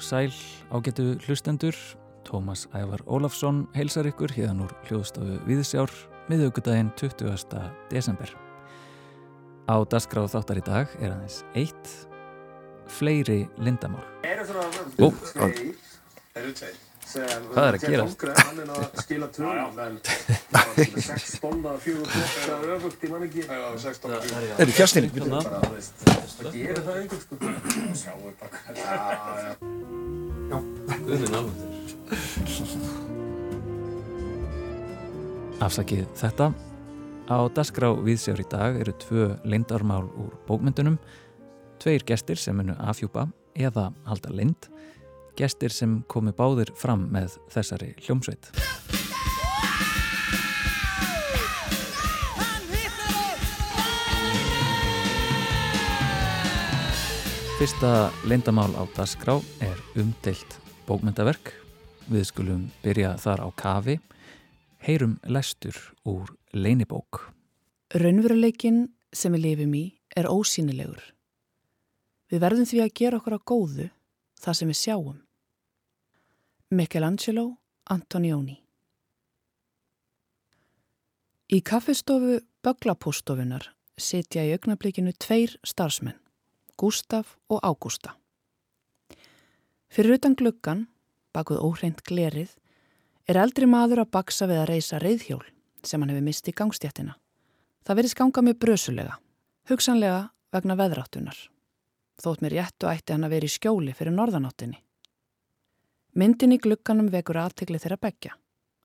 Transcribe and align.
Og 0.00 0.04
sæl 0.04 0.32
ágetu 0.72 1.18
hlustendur, 1.26 1.76
Tómas 2.24 2.64
Ævar 2.72 3.02
Ólafsson 3.04 3.68
heilsar 3.76 4.06
ykkur 4.08 4.32
hérna 4.32 4.64
úr 4.64 4.72
hljóðstofu 4.88 5.34
Viðsjár 5.44 5.92
miðugudaginn 6.30 6.88
20. 6.96 7.36
desember. 7.90 8.32
Á 9.68 9.76
dasgráð 9.92 10.32
þáttar 10.32 10.56
í 10.56 10.64
dag 10.64 10.88
er 11.04 11.12
aðeins 11.12 11.44
eitt, 11.52 12.08
fleiri 12.88 13.44
lindamál. 13.60 14.00
Ó, 15.04 15.12
á. 15.36 15.44
Hvað 17.10 17.66
er 17.66 17.74
að 17.76 17.84
gera? 17.84 18.04
Hann 18.40 18.60
er 18.62 18.68
að 18.72 19.04
skila 19.04 19.28
tölum, 19.36 19.76
en 19.84 20.00
það 20.54 20.80
er 20.80 20.96
6 21.10 21.44
tónna, 21.44 21.76
4 21.84 22.08
tónna, 22.08 22.56
öfugt, 22.78 23.04
ég 23.04 23.10
man 23.12 23.28
ekki. 23.28 23.44
Já, 23.44 23.68
6 23.84 24.00
tónna, 24.06 24.16
4 24.24 24.32
tónna. 24.32 24.48
Það 24.48 24.64
eru 24.64 24.72
fjárstýring. 24.80 25.12
Já. 31.10 31.16
Guðminn 31.16 31.34
alveg 31.34 31.68
Afsakið 35.60 36.06
þetta. 36.16 36.50
Á 37.30 37.38
dasgrá 37.54 37.92
Viðsjár 37.94 38.40
í 38.40 38.46
dag 38.50 38.78
eru 38.80 38.94
tvö 38.98 39.26
lindarmál 39.44 40.06
úr 40.18 40.32
bókmyndunum, 40.48 40.96
tveir 41.78 42.02
gestir 42.06 42.40
sem 42.40 42.56
munu 42.56 42.74
afhjúpa 42.80 43.28
eða 43.54 43.92
halda 44.06 44.32
lind, 44.32 44.70
gestir 45.36 45.70
sem 45.70 46.00
komi 46.08 46.32
báðir 46.32 46.72
fram 46.74 47.06
með 47.12 47.36
þessari 47.52 47.94
hljómsveit. 48.00 48.50
Fyrsta 57.60 58.08
lindamál 58.24 58.72
á 58.80 58.88
dasgrá 58.96 59.36
er 59.60 59.76
umdeilt 60.00 60.69
bókmyndaverk. 60.90 61.52
Við 62.10 62.26
skulum 62.32 62.66
byrja 62.82 63.14
þar 63.22 63.44
á 63.46 63.48
kafi. 63.54 63.96
Heyrum 64.82 65.18
lestur 65.30 65.76
úr 66.08 66.32
leinibók. 66.56 67.28
Raunveruleikin 67.94 68.88
sem 69.12 69.34
við 69.36 69.44
lifum 69.44 69.74
í 69.78 69.84
er 70.16 70.26
ósýnilegur. 70.30 71.02
Við 72.30 72.42
verðum 72.42 72.66
því 72.66 72.82
að 72.84 72.94
gera 72.98 73.20
okkur 73.20 73.38
á 73.38 73.46
góðu 73.46 73.90
það 74.40 74.58
sem 74.58 74.70
við 74.70 74.80
sjáum. 74.80 75.20
Michelangelo 76.70 77.46
Antonioni 77.90 78.60
Í 81.50 81.58
kaffistofu 81.66 82.38
Böglapústofunar 82.62 83.72
sitja 83.98 84.44
í 84.46 84.52
augnablikinu 84.54 85.10
tveir 85.18 85.56
starfsmenn, 85.66 86.18
Gustaf 86.78 87.34
og 87.50 87.58
Ágústa. 87.66 88.19
Fyrir 89.90 90.20
utan 90.20 90.36
gluggan, 90.38 90.84
bakuð 91.34 91.58
óhreint 91.66 92.02
glerið, 92.06 92.52
er 93.26 93.40
eldri 93.42 93.66
maður 93.66 94.04
að 94.04 94.12
baksa 94.14 94.46
við 94.46 94.60
að 94.62 94.68
reysa 94.70 95.00
reyðhjól 95.02 95.42
sem 95.82 96.02
hann 96.02 96.12
hefur 96.12 96.26
mistið 96.28 96.52
í 96.52 96.58
gangstjættina. 96.60 97.16
Það 97.82 97.98
verið 97.98 98.12
skanga 98.12 98.44
mjög 98.46 98.60
brösulega, 98.62 99.16
hugsanlega 99.66 100.20
vegna 100.54 100.76
veðráttunar. 100.78 101.40
Þótt 102.22 102.44
mér 102.44 102.56
og 102.60 102.86
ætti 102.92 103.16
hann 103.16 103.26
að 103.26 103.34
vera 103.34 103.48
í 103.48 103.54
skjóli 103.54 103.96
fyrir 103.96 104.14
norðanáttinni. 104.14 104.78
Myndin 106.14 106.54
í 106.54 106.60
glugganum 106.62 107.10
vekur 107.10 107.40
aðtegli 107.42 107.80
þeirra 107.82 107.98
begja, 107.98 108.36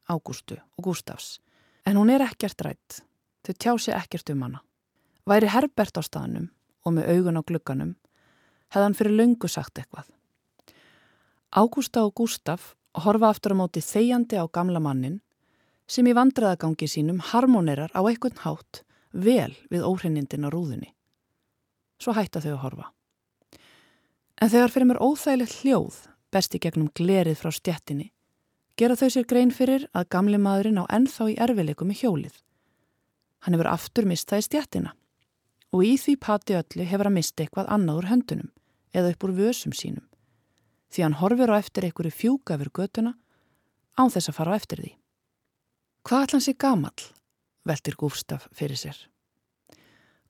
Ágústu 0.10 0.58
og 0.58 0.90
Gústafs, 0.90 1.40
en 1.86 1.98
hún 2.00 2.10
er 2.14 2.26
ekkert 2.26 2.62
rætt, 2.66 3.02
þau 3.46 3.54
tjá 3.54 3.72
sér 3.78 4.00
ekkert 4.00 4.34
um 4.34 4.42
hana. 4.46 4.62
Væri 5.26 5.54
Herbert 5.54 5.98
á 5.98 6.02
staðnum 6.02 6.50
og 6.86 6.98
með 6.98 7.14
augun 7.14 7.42
á 7.42 7.44
glugganum, 7.46 7.96
hefði 8.74 8.88
hann 8.88 8.98
fyrir 8.98 9.18
löngu 9.20 9.50
sagt 9.50 9.78
eitthvað. 9.78 10.10
Ágústa 11.56 12.02
og 12.04 12.12
Gústaf 12.20 12.74
horfa 13.00 13.30
aftur 13.32 13.54
á 13.56 13.60
móti 13.64 13.80
þegjandi 13.80 14.36
á 14.36 14.44
gamla 14.52 14.82
mannin 14.84 15.22
sem 15.88 16.04
í 16.04 16.12
vandraðagangi 16.12 16.88
sínum 16.92 17.22
harmonerar 17.24 17.94
á 17.96 18.04
einhvern 18.04 18.42
hátt 18.44 18.82
vel 19.16 19.54
við 19.72 19.86
óhreinindin 19.88 20.44
á 20.44 20.52
rúðunni. 20.52 20.92
Svo 21.96 22.12
hætta 22.12 22.42
þau 22.44 22.52
að 22.52 22.64
horfa. 22.64 22.88
En 24.36 24.52
þegar 24.52 24.74
fyrir 24.74 24.90
mér 24.90 25.00
óþægilegt 25.00 25.56
hljóð 25.62 26.00
besti 26.36 26.60
gegnum 26.60 26.90
glerið 26.92 27.40
frá 27.40 27.54
stjettinni, 27.56 28.10
gera 28.76 28.98
þau 29.00 29.08
sér 29.16 29.28
grein 29.30 29.54
fyrir 29.56 29.86
að 29.96 30.10
gamli 30.12 30.42
maðurinn 30.42 30.82
á 30.84 30.92
ennþá 30.92 31.30
í 31.32 31.38
erfileikum 31.40 31.94
í 31.96 32.00
hjólið. 32.02 32.36
Hann 33.48 33.56
hefur 33.56 33.70
aftur 33.72 34.10
mistað 34.12 34.44
í 34.44 34.48
stjettina 34.50 34.92
og 35.72 35.88
í 35.88 35.96
því 35.96 36.18
pati 36.20 36.60
öllu 36.60 36.90
hefur 36.92 37.08
að 37.08 37.16
mista 37.16 37.48
eitthvað 37.48 37.72
annað 37.72 38.02
úr 38.02 38.10
höndunum 38.12 38.52
eða 38.92 39.16
upp 39.16 39.24
úr 39.24 39.36
vösum 39.40 39.72
sínum 39.72 40.04
því 40.94 41.06
hann 41.06 41.19
horfir 41.19 41.51
á 41.51 41.56
eftir 41.57 41.88
einhverju 41.88 42.13
fjúka 42.13 42.57
yfir 42.57 42.72
götuna 42.72 43.16
án 43.96 44.12
þess 44.12 44.31
að 44.31 44.38
fara 44.40 44.56
á 44.56 44.59
eftir 44.59 44.81
því. 44.84 44.91
Hvað 46.06 46.25
ætla 46.25 46.38
hann 46.38 46.46
sé 46.46 46.53
gamall? 46.53 47.06
veldir 47.66 47.97
Gústaf 47.97 48.47
fyrir 48.53 48.78
sér. 48.78 48.97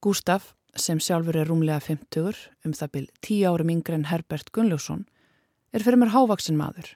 Gústaf, 0.03 0.53
sem 0.75 0.99
sjálfur 0.99 1.37
er 1.39 1.49
rúmlega 1.49 1.81
50, 1.83 2.35
um 2.65 2.73
það 2.75 2.91
byl 2.95 3.05
10 3.27 3.47
árum 3.51 3.71
yngre 3.73 3.97
en 3.97 4.07
Herbert 4.09 4.51
Gunnljósson, 4.55 5.05
er 5.73 5.83
fyrir 5.83 5.99
mér 5.99 6.13
hávaksin 6.15 6.59
maður. 6.59 6.95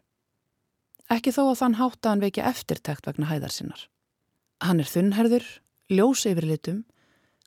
Ekki 1.10 1.34
þó 1.34 1.50
að 1.50 1.60
þann 1.62 1.80
hátta 1.80 2.12
hann 2.12 2.24
vekja 2.24 2.50
eftirtækt 2.52 3.08
vegna 3.10 3.30
hæðar 3.32 3.56
sinnar. 3.56 3.88
Hann 4.62 4.84
er 4.84 4.92
þunnherður, 4.92 5.48
ljós 5.90 6.26
yfirlitum, 6.30 6.84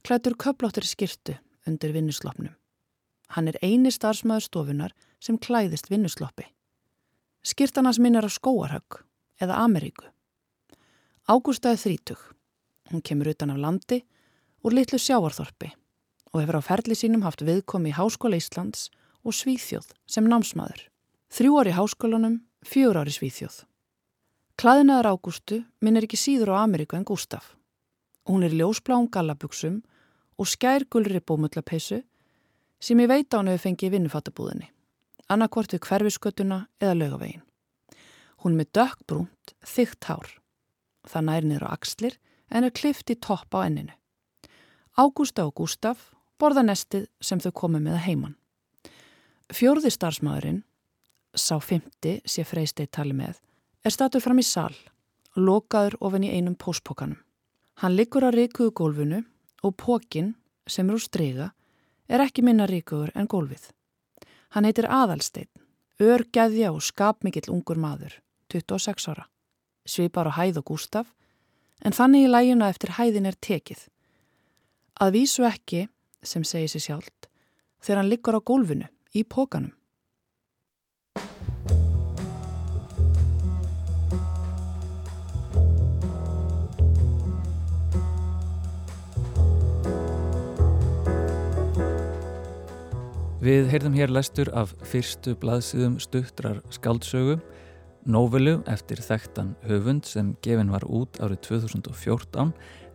klætur 0.02 0.36
köplóttir 0.36 0.88
skirtu 0.88 1.36
undir 1.68 1.92
vinnuslopnum. 1.94 2.56
Hann 3.32 3.48
er 3.48 3.56
eini 3.65 3.91
starfsmæður 3.93 4.47
stofunar 4.47 4.93
sem 5.20 5.38
klæðist 5.38 5.88
vinnusloppi. 5.91 6.44
Skirtanas 7.43 7.98
minn 7.98 8.19
er 8.19 8.28
á 8.28 8.31
skóarhögg 8.31 9.03
eða 9.41 9.62
Ameríku. 9.65 10.06
Ágústa 11.26 11.72
er 11.72 11.81
þrítug. 11.81 12.21
Hún 12.91 13.03
kemur 13.03 13.32
utan 13.32 13.54
af 13.54 13.60
landi 13.62 14.03
úr 14.62 14.76
litlu 14.76 14.98
sjáarþorpi 15.00 15.72
og 16.32 16.41
hefur 16.41 16.60
á 16.60 16.62
ferli 16.62 16.97
sínum 16.98 17.25
haft 17.25 17.44
viðkomi 17.47 17.92
í 17.92 17.97
Háskóla 17.97 18.38
Íslands 18.38 18.91
og 19.25 19.37
Svíþjóð 19.37 19.88
sem 20.06 20.28
námsmaður. 20.28 20.88
Þrjú 21.32 21.59
ári 21.60 21.72
í 21.72 21.76
háskólanum, 21.76 22.41
fjör 22.66 23.00
ári 23.00 23.15
Svíþjóð. 23.15 23.62
Klæðinaður 24.60 25.09
Ágústu 25.15 25.62
minnir 25.81 26.04
ekki 26.04 26.21
síður 26.21 26.53
á 26.53 26.62
Ameríku 26.66 26.98
en 26.98 27.06
Gústaf. 27.09 27.54
Hún 28.28 28.44
er 28.44 28.53
ljósbláum 28.54 29.09
gallabugsum 29.10 29.81
og 30.37 30.47
skærgulri 30.47 31.22
bómullapeisu 31.25 32.03
sem 32.82 32.98
ég 32.98 33.10
veit 33.10 33.31
á 33.31 33.38
hann 33.38 33.50
hefur 33.53 33.69
fengið 33.69 33.88
í 33.88 33.93
vinnufattabúðinni, 33.94 34.69
annarkvort 35.31 35.75
við 35.75 35.84
hverfiskötuna 35.87 36.59
eða 36.82 36.98
lögavegin. 36.98 37.44
Hún 38.43 38.59
með 38.59 38.72
dökkbrúnt, 38.75 39.54
þygt 39.62 40.10
hár. 40.10 40.28
Það 41.06 41.26
nær 41.28 41.47
niður 41.47 41.66
á 41.71 41.75
axlir 41.78 42.19
en 42.50 42.66
er 42.66 42.75
klift 42.75 43.10
í 43.10 43.19
topp 43.22 43.54
á 43.54 43.62
enninu. 43.62 43.94
Ágústa 44.98 45.47
og 45.47 45.54
Gústaf 45.56 46.10
borða 46.42 46.65
nestið 46.66 47.06
sem 47.22 47.41
þau 47.41 47.53
komið 47.62 47.87
með 47.87 47.97
að 47.97 48.04
heiman. 48.09 48.37
Fjörði 49.53 49.92
starfsmæðurinn, 49.95 50.62
sá 51.39 51.56
fymti 51.62 52.18
sé 52.27 52.45
freystið 52.45 52.91
tali 52.92 53.15
með, 53.16 53.39
er 53.84 53.95
statuð 53.95 54.24
fram 54.27 54.42
í 54.42 54.47
sal 54.47 54.74
og 55.33 55.41
lokaður 55.47 55.97
ofin 56.04 56.27
í 56.27 56.33
einum 56.34 56.59
póspokanum. 56.59 57.21
Hann 57.80 57.97
liggur 57.97 58.27
á 58.27 58.30
ríkuðu 58.34 58.74
gólfinu 58.77 59.22
og 59.62 59.77
pókin, 59.78 60.34
sem 60.66 60.89
er 60.91 60.98
úr 60.98 61.03
strega, 61.03 61.53
er 62.12 62.20
ekki 62.20 62.44
minna 62.44 62.66
ríkuður 62.68 63.12
en 63.16 63.28
gólfið. 63.30 63.70
Hann 64.53 64.68
heitir 64.68 64.88
Aðalstein, 64.92 65.48
örgæðja 66.03 66.72
og 66.74 66.84
skapmikill 66.84 67.48
ungur 67.54 67.80
maður, 67.80 68.18
26 68.53 69.09
ára. 69.09 69.26
Svipar 69.88 70.28
á 70.28 70.32
hæð 70.36 70.60
og 70.60 70.68
Gústaf, 70.70 71.09
en 71.82 71.97
þannig 71.97 72.26
í 72.26 72.30
lægina 72.30 72.68
eftir 72.70 72.94
hæðin 72.98 73.30
er 73.30 73.38
tekið. 73.41 73.86
Að 75.00 75.16
vísu 75.16 75.47
ekki, 75.48 75.86
sem 76.22 76.44
segir 76.44 76.70
sér 76.70 76.84
sjálft, 76.86 77.30
þegar 77.82 78.03
hann 78.03 78.12
liggur 78.12 78.38
á 78.38 78.41
gólfinu, 78.44 78.91
í 79.16 79.24
pókanum. 79.24 79.72
Við 93.42 93.72
heyrðum 93.72 93.97
hér 93.98 94.12
lestur 94.15 94.47
af 94.54 94.71
fyrstu 94.86 95.33
blaðsíðum 95.42 95.97
stuttrar 95.98 96.60
skaldsögu, 96.71 97.41
nóvelu 98.06 98.60
eftir 98.71 99.03
þekktan 99.03 99.56
höfund 99.66 100.06
sem 100.06 100.28
gefin 100.47 100.71
var 100.71 100.86
út 100.86 101.18
árið 101.18 101.41
2014 101.48 102.53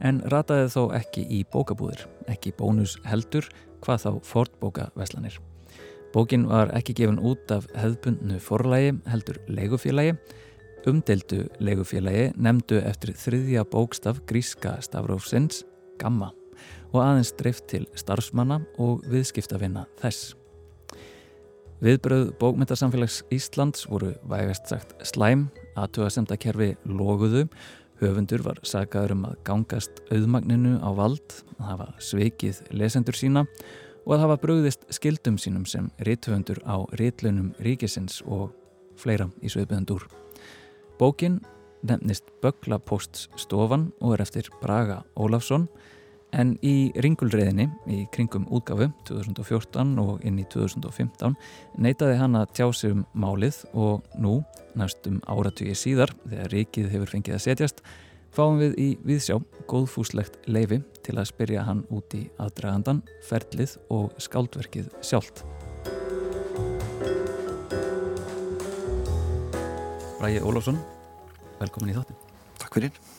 en 0.08 0.22
rataði 0.32 0.70
þó 0.72 0.80
ekki 0.96 1.26
í 1.36 1.42
bókabúðir, 1.52 2.06
ekki 2.32 2.56
bónus 2.56 2.96
heldur, 3.04 3.44
hvað 3.84 4.06
þá 4.06 4.10
fortbókaveslanir. 4.32 5.36
Bókin 6.16 6.48
var 6.48 6.72
ekki 6.80 6.96
gefin 6.96 7.20
út 7.20 7.52
af 7.52 7.68
hefðbundnu 7.76 8.40
forlægi 8.40 8.96
heldur 9.12 9.44
leigufélagi, 9.52 10.16
umdeldu 10.88 11.44
leigufélagi 11.60 12.32
nefndu 12.40 12.80
eftir 12.88 13.18
þriðja 13.20 13.68
bókstaf 13.68 14.24
gríska 14.32 14.78
stafrófsins, 14.80 15.66
Gamma 16.00 16.37
og 16.98 17.06
aðeins 17.06 17.34
dreift 17.38 17.68
til 17.70 17.86
starfsmanna 17.98 18.60
og 18.82 19.06
viðskiptavinna 19.12 19.86
þess. 20.02 20.34
Viðbröð 21.78 22.32
bókmyndasamfélags 22.42 23.20
Íslands 23.30 23.86
voru 23.86 24.16
vægast 24.26 24.70
sagt 24.72 24.96
slæm, 25.06 25.48
aðtöðasemdakerfi 25.78 26.72
loguðu, 26.90 27.44
höfundur 28.02 28.42
var 28.46 28.62
sagaður 28.66 29.14
um 29.14 29.28
að 29.30 29.36
gangast 29.46 30.02
auðmagninu 30.10 30.80
á 30.82 30.90
vald, 30.98 31.36
að 31.60 31.68
hafa 31.70 31.88
sveikið 32.02 32.64
lesendur 32.74 33.18
sína 33.18 33.46
og 34.08 34.16
að 34.16 34.24
hafa 34.24 34.40
bröðist 34.42 34.88
skildum 34.98 35.38
sínum 35.38 35.68
sem 35.70 35.92
rithöfundur 36.02 36.64
á 36.66 36.82
ritlunum 36.98 37.52
ríkisins 37.62 38.24
og 38.26 38.50
fleira 38.98 39.30
í 39.46 39.52
Sveiðbjörndur. 39.54 40.08
Bókin 40.98 41.44
nefnist 41.86 42.26
Böglaposts 42.42 43.28
stofan 43.38 43.92
og 44.02 44.16
er 44.16 44.26
eftir 44.26 44.50
Braga 44.64 45.04
Ólafsson 45.14 45.68
en 46.36 46.56
í 46.66 46.92
ringulreiðinni 47.04 47.68
í 47.94 48.00
kringum 48.14 48.48
útgafu 48.54 48.90
2014 49.08 49.94
og 50.02 50.26
inn 50.28 50.40
í 50.42 50.46
2015 50.52 51.38
neytaði 51.80 52.18
hann 52.20 52.36
að 52.40 52.52
tjá 52.58 52.66
sig 52.76 52.96
um 52.96 53.06
málið 53.16 53.62
og 53.74 54.04
nú, 54.20 54.42
næstum 54.78 55.22
áratugið 55.30 55.80
síðar, 55.80 56.14
þegar 56.28 56.54
ríkið 56.56 56.90
hefur 56.96 57.14
fengið 57.14 57.38
að 57.38 57.46
setjast, 57.46 57.82
fáum 58.36 58.60
við 58.62 58.76
í 58.82 58.90
viðsjá 59.08 59.40
góðfúslegt 59.72 60.42
leifi 60.50 60.82
til 61.06 61.16
að 61.18 61.30
spyrja 61.32 61.64
hann 61.68 61.86
út 61.94 62.18
í 62.18 62.28
aðdragandan, 62.42 63.02
ferlið 63.30 63.78
og 63.94 64.12
skáldverkið 64.22 64.92
sjálft. 65.02 65.46
Bræði 70.18 70.44
Ólafsson 70.44 70.82
velkomin 71.62 71.94
í 71.94 71.98
þáttin. 71.98 72.20
Takk 72.62 72.78
fyrir. 72.78 73.17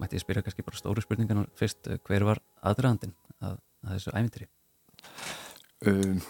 Mætti 0.00 0.18
ég 0.18 0.24
spyrja 0.24 0.44
kannski 0.44 0.64
bara 0.66 0.78
stóru 0.78 1.04
spurningan 1.04 1.46
fyrst, 1.56 1.86
eh, 1.88 2.00
hver 2.04 2.26
var 2.28 2.42
aðdragandin 2.62 3.14
að, 3.40 3.58
að 3.86 3.94
þessu 3.94 4.12
ævintri? 4.12 4.48
Uh, 5.86 6.20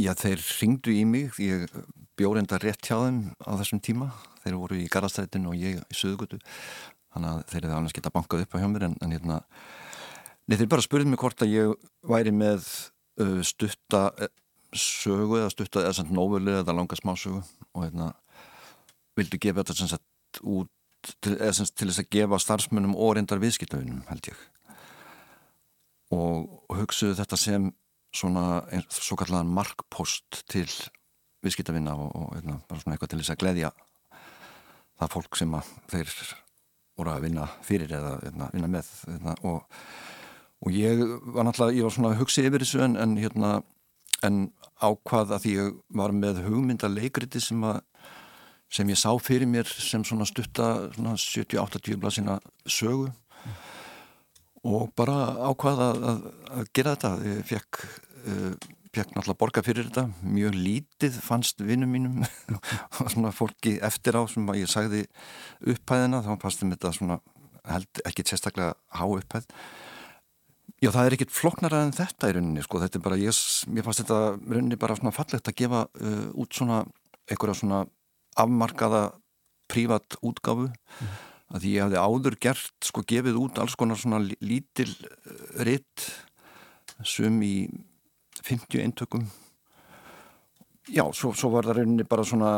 já, 0.00 0.12
þeir 0.16 0.44
ringdu 0.60 0.92
í 0.92 1.04
mig, 1.08 1.36
ég 1.40 1.66
bjóð 2.16 2.42
enda 2.42 2.60
rétt 2.60 2.84
hjá 2.84 2.96
þeim 3.04 3.20
á 3.44 3.52
þessum 3.60 3.82
tíma, 3.84 4.10
þeir 4.44 4.58
voru 4.60 4.80
í 4.80 4.88
Garastrætin 4.92 5.48
og 5.48 5.56
ég 5.60 5.80
í 5.80 5.96
Suðugutu, 5.96 6.40
þannig 7.12 7.32
að 7.32 7.42
þeir 7.52 7.66
hefði 7.66 7.76
annars 7.78 7.96
geta 7.96 8.12
bankað 8.14 8.46
upp 8.46 8.56
á 8.56 8.60
hjá 8.60 8.68
mér 8.72 8.88
en, 8.88 8.96
en 9.04 9.16
hérna, 9.16 9.38
neð 10.48 10.62
þeir 10.62 10.72
bara 10.76 10.86
spurðið 10.86 11.12
mig 11.12 11.22
hvort 11.24 11.44
að 11.44 11.54
ég 11.54 11.90
væri 12.12 12.32
með 12.36 12.68
uh, 13.20 13.40
stutta 13.46 14.08
uh, 14.12 14.32
sögu 14.76 15.40
eða 15.40 15.52
stutta 15.52 15.84
eða 15.84 15.96
svona 15.98 16.16
nóvölu 16.16 16.56
eða 16.60 16.74
langa 16.76 16.98
smásögu. 16.98 17.42
Og 17.76 17.84
hérna 17.84 18.12
vildu 19.16 19.40
gefa 19.40 19.64
þetta 19.64 19.88
sagt 19.94 20.42
út 20.42 20.70
til, 21.24 21.36
til 21.36 21.88
þess 21.88 22.02
að 22.02 22.12
gefa 22.16 22.40
starfsmönnum 22.42 22.96
og 22.98 23.16
reyndar 23.16 23.42
viðskiptaunum 23.42 24.04
held 24.10 24.30
ég. 24.30 24.44
Og, 26.14 26.46
og 26.70 26.78
hugsuðu 26.82 27.16
þetta 27.18 27.38
sem 27.40 27.70
svona 28.16 28.62
svo 28.88 29.18
kallan 29.20 29.50
markpost 29.52 30.44
til 30.50 30.68
viðskiptavinna 31.44 31.94
og, 31.94 32.10
og 32.16 32.34
eitna, 32.38 32.60
bara 32.68 32.82
svona 32.82 32.96
eitthvað 32.96 33.12
til 33.12 33.20
þess 33.22 33.34
að 33.34 33.40
gleyðja 33.42 33.72
það 34.96 35.12
fólk 35.12 35.38
sem 35.38 35.56
að 35.56 35.72
þeir 35.92 36.12
voru 36.96 37.12
að 37.12 37.24
vinna 37.26 37.46
fyrir 37.66 37.96
eða 37.98 38.12
eitna, 38.24 38.50
vinna 38.54 38.70
með 38.72 38.92
eitna, 39.12 39.34
og, 39.44 39.80
og 40.64 40.76
ég 40.76 41.02
var 41.34 41.46
náttúrulega, 41.46 41.76
ég 41.76 41.86
var 41.86 41.96
svona 41.96 42.12
að 42.14 42.22
hugsa 42.22 42.44
yfir 42.46 42.64
þessu 42.64 42.84
en, 42.86 42.96
en 43.00 43.16
hérna 43.20 43.50
en 44.24 44.46
ákvað 44.80 45.34
að 45.36 45.42
því 45.44 45.56
ég 45.58 45.74
var 46.00 46.14
með 46.16 46.40
hugmynda 46.46 46.88
leikriti 46.88 47.42
sem 47.42 47.60
að 47.68 47.82
sem 48.72 48.88
ég 48.90 48.98
sá 48.98 49.10
fyrir 49.22 49.48
mér 49.48 49.68
sem 49.68 50.04
svona 50.04 50.26
stutta 50.28 50.90
70-80 50.96 52.00
blaðsina 52.02 52.40
sögu. 52.66 53.10
Mm. 53.46 53.54
og 54.66 54.90
bara 54.98 55.14
ákvaða 55.46 55.92
að, 55.94 56.24
að 56.58 56.70
gera 56.74 56.96
þetta. 56.96 57.10
Ég 57.30 57.46
fekk, 57.46 57.80
uh, 58.26 58.52
fekk 58.90 59.12
náttúrulega 59.14 59.38
borga 59.38 59.62
fyrir 59.62 59.88
þetta. 59.88 60.06
Mjög 60.26 60.58
lítið 60.58 61.18
fannst 61.22 61.62
vinnum 61.62 61.92
mínum. 61.94 62.24
Og 63.00 63.12
svona 63.12 63.30
fólki 63.34 63.76
eftir 63.86 64.18
á 64.18 64.26
sem 64.30 64.48
ég 64.58 64.70
sagði 64.70 65.04
upphæðina 65.62 66.24
þá 66.26 66.32
fannst 66.42 66.62
þeim 66.62 66.74
þetta 66.74 66.94
svona 66.98 67.20
held 67.66 68.02
ekki 68.06 68.26
sérstaklega 68.26 68.74
há 68.74 69.04
upphæð. 69.06 69.46
Já, 70.82 70.90
það 70.90 71.06
er 71.06 71.14
ekkit 71.16 71.32
floknara 71.32 71.84
en 71.86 71.94
þetta 71.96 72.28
í 72.28 72.34
rauninni, 72.36 72.62
sko, 72.66 72.80
þetta 72.82 72.98
er 72.98 73.04
bara, 73.06 73.16
ég, 73.16 73.38
mér 73.72 73.86
fannst 73.86 74.02
þetta 74.02 74.18
rauninni 74.36 74.76
bara 74.80 74.96
svona 74.98 75.12
fallegt 75.14 75.48
að 75.48 75.56
gefa 75.62 75.86
uh, 75.88 76.26
út 76.36 76.58
svona, 76.58 76.82
einhverja 77.30 77.56
svona 77.62 77.78
afmarkaða 78.36 79.02
prívat 79.70 80.18
útgáfu 80.24 80.68
mm. 80.68 81.16
að 81.54 81.64
því 81.64 81.72
ég 81.74 81.86
hafði 81.86 82.02
áður 82.02 82.38
gert 82.46 82.88
sko 82.88 83.04
gefið 83.08 83.40
út 83.40 83.60
alls 83.62 83.76
konar 83.78 83.98
svona 84.00 84.20
lítil 84.22 84.90
eh, 84.90 85.64
ritt 85.66 86.10
sum 87.04 87.40
í 87.44 87.68
50 88.46 88.84
eintökum 88.84 89.26
já, 90.86 91.04
svo, 91.12 91.32
svo 91.34 91.50
var 91.54 91.66
það 91.66 91.80
rauninni 91.80 92.06
bara 92.08 92.26
svona 92.26 92.52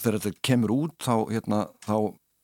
þegar 0.00 0.18
þetta 0.24 0.44
kemur 0.46 0.74
út 0.74 0.96
þá, 1.04 1.14
hérna, 1.30 1.60
þá 1.84 1.96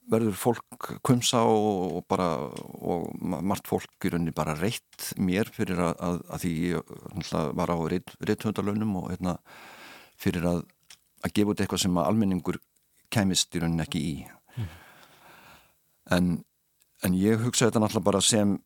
verður 0.06 0.37
fólk 0.38 0.90
kumsa 1.06 1.40
og, 1.50 1.96
og 1.99 2.05
bara 2.11 2.29
og 2.46 3.08
margt 3.22 3.67
fólk 3.70 4.06
í 4.06 4.12
rauninni 4.12 4.34
bara 4.37 4.55
reitt 4.58 5.11
mér 5.19 5.50
fyrir 5.55 5.81
að, 5.82 5.96
að, 5.99 6.20
að 6.31 6.44
því 6.44 6.52
ég 6.70 6.94
var 7.58 7.75
á 7.75 7.79
ritthundalönum 7.90 8.94
og 9.00 9.11
hérna 9.14 9.37
fyrir 10.20 10.46
að 10.46 10.62
að 11.24 11.34
gefa 11.36 11.52
út 11.52 11.60
eitthvað 11.60 11.82
sem 11.84 11.98
að 11.98 12.08
almenningur 12.10 12.60
kæmist 13.12 13.54
í 13.54 13.62
rauninni 13.62 13.84
ekki 13.86 14.02
í 14.02 14.14
mm. 14.56 14.70
en, 16.16 16.32
en 17.06 17.18
ég 17.18 17.42
hugsa 17.44 17.68
þetta 17.68 17.82
náttúrulega 17.82 18.10
bara 18.10 18.22
sem 18.24 18.56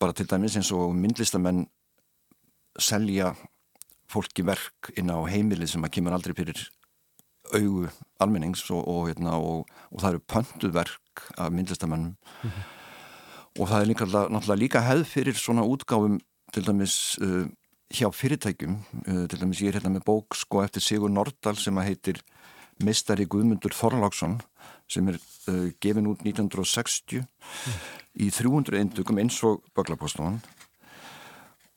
bara 0.00 0.16
til 0.16 0.26
dæmis 0.30 0.56
eins 0.58 0.72
og 0.74 0.94
myndlistamenn 0.98 1.66
selja 2.80 3.32
fólki 4.12 4.44
verk 4.46 4.92
inn 4.98 5.12
á 5.12 5.18
heimilið 5.28 5.74
sem 5.74 5.84
að 5.84 5.94
kemur 5.96 6.16
aldrei 6.16 6.34
fyrir 6.36 6.62
augu 7.52 7.88
almennings 8.22 8.62
og, 8.70 8.82
og, 8.88 9.08
hérna, 9.10 9.36
og, 9.36 9.68
og 9.90 10.02
það 10.02 10.14
eru 10.14 10.22
pöntuð 10.32 10.76
verk 10.76 11.24
af 11.36 11.52
myndlistamennum 11.52 12.14
mm 12.14 12.50
-hmm. 12.50 12.62
og 13.60 13.68
það 13.68 13.80
er 13.80 13.86
líka, 13.86 14.04
náttúrulega 14.04 14.62
líka 14.64 14.80
hefð 14.80 15.04
fyrir 15.06 15.34
svona 15.34 15.62
útgáfum 15.62 16.18
til 16.52 16.66
dæmis 16.66 17.18
uh, 17.18 17.46
hjá 17.92 18.08
fyrirtækjum 18.14 18.76
uh, 19.06 19.24
til 19.28 19.40
dæmis 19.40 19.60
ég 19.62 19.72
er 19.72 19.80
hérna 19.80 19.92
með 19.96 20.06
bók 20.08 20.36
sko 20.38 20.62
eftir 20.64 20.84
Sigur 20.84 21.12
Nordal 21.12 21.58
sem 21.60 21.78
að 21.78 21.90
heitir 21.90 22.22
Mistari 22.82 23.26
Guðmundur 23.30 23.74
Þorláksson 23.76 24.38
sem 24.90 25.08
er 25.12 25.18
uh, 25.50 25.68
gefin 25.82 26.08
út 26.10 26.24
1960 26.24 27.22
mm. 27.22 27.78
í 28.24 28.30
300 28.32 28.80
eindugum 28.80 29.20
eins 29.22 29.38
og 29.46 29.62
Böglapostofan 29.76 30.40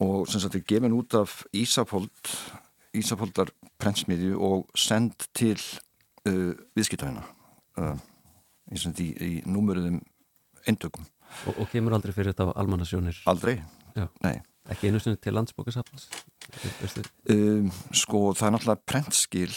og 0.04 0.26
sem 0.32 0.44
sagt 0.44 0.58
er 0.60 0.66
gefin 0.68 0.96
út 0.96 1.16
af 1.20 1.42
Ísafold 1.56 2.34
Ísafoldar 2.96 3.52
prentsmiðju 3.82 4.40
og 4.40 4.68
send 4.80 5.28
til 5.36 5.60
uh, 6.30 6.56
viðskiptæðina 6.78 7.26
uh, 7.82 7.96
í, 8.72 8.80
í, 8.80 9.12
í 9.12 9.34
númurðum 9.44 10.00
eindugum 10.66 11.06
og, 11.46 11.54
og 11.60 11.72
kemur 11.72 11.98
aldrei 11.98 12.16
fyrir 12.16 12.32
þetta 12.32 12.54
á 12.56 12.58
almannasjónir? 12.64 13.24
Aldrei, 13.30 13.60
Já. 13.98 14.08
nei 14.24 14.40
Ekki 14.74 14.90
einu 14.90 15.00
stund 15.00 15.20
til 15.22 15.36
landsbókasafnans? 15.36 16.08
Um, 17.30 17.70
sko, 17.94 18.32
það 18.38 18.48
er 18.48 18.56
náttúrulega 18.56 18.86
prentskil 18.90 19.52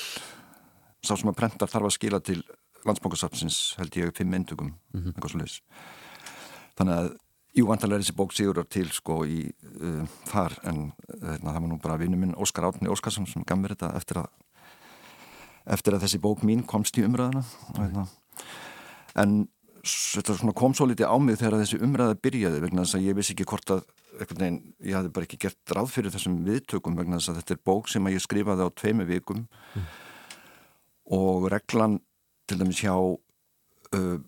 sá 1.05 1.15
sem 1.15 1.31
að 1.31 1.38
prenta 1.38 1.69
þarf 1.71 1.88
að 1.88 1.95
skila 1.97 2.21
til 2.25 2.43
landsbókasafnsins 2.88 3.61
held 3.79 3.97
ég 4.00 4.12
fimm 4.17 4.35
endugum 4.35 4.75
mm 4.93 5.12
-hmm. 5.12 5.61
þannig 6.77 6.95
að 6.95 7.09
jú, 7.55 7.71
antalega 7.73 7.99
er 7.99 8.03
þessi 8.03 8.17
bók 8.17 8.33
sigurar 8.33 8.67
til 8.71 8.91
sko 8.93 9.25
í 9.27 9.50
uh, 9.83 10.05
þar 10.27 10.59
en 10.65 10.93
uh, 11.23 11.37
það 11.37 11.53
var 11.53 11.69
nú 11.69 11.79
bara 11.83 11.99
vinnu 11.99 12.17
minn 12.17 12.35
Óskar 12.35 12.65
Átni 12.65 12.88
Óskarsson 12.88 13.27
sem 13.27 13.45
gaf 13.47 13.59
mér 13.59 13.75
þetta 13.75 13.97
eftir 13.97 14.17
að 14.23 14.29
eftir 15.67 15.95
að 15.95 16.03
þessi 16.07 16.19
bók 16.19 16.43
mín 16.43 16.65
komst 16.67 16.99
í 16.99 17.05
umræðina 17.05 17.45
mm. 17.77 18.07
en 19.15 19.49
þetta 19.85 20.53
kom 20.57 20.75
svo 20.75 20.87
litið 20.87 21.09
á 21.09 21.17
mig 21.19 21.38
þegar 21.38 21.61
þessi 21.62 21.81
umræða 21.85 22.21
byrjaði 22.23 22.61
vegna 22.61 22.85
þess 22.85 22.95
að 22.99 23.09
ég 23.09 23.19
vissi 23.19 23.35
ekki 23.35 23.49
hvort 23.49 23.71
að 23.71 23.85
veginn, 24.18 24.58
ég 24.84 24.96
hafði 24.96 25.12
bara 25.14 25.28
ekki 25.28 25.40
gert 25.44 25.75
ráð 25.76 25.92
fyrir 25.94 26.14
þessum 26.14 26.40
viðtökum 26.46 26.98
vegna 26.98 27.20
þess 27.20 27.32
að 27.32 27.40
þetta 27.40 27.54
er 27.54 27.62
bók 27.70 27.90
sem 27.92 28.10
ég 28.12 28.25
skrifaði 28.25 28.66
á 28.66 28.68
tveimu 28.80 29.06
vikum 29.08 29.44
mm. 29.46 29.87
og 31.18 31.48
reglan 31.52 31.98
til 32.48 32.58
dæmis 32.60 32.82
hjá 32.82 32.94
uh, 32.96 34.18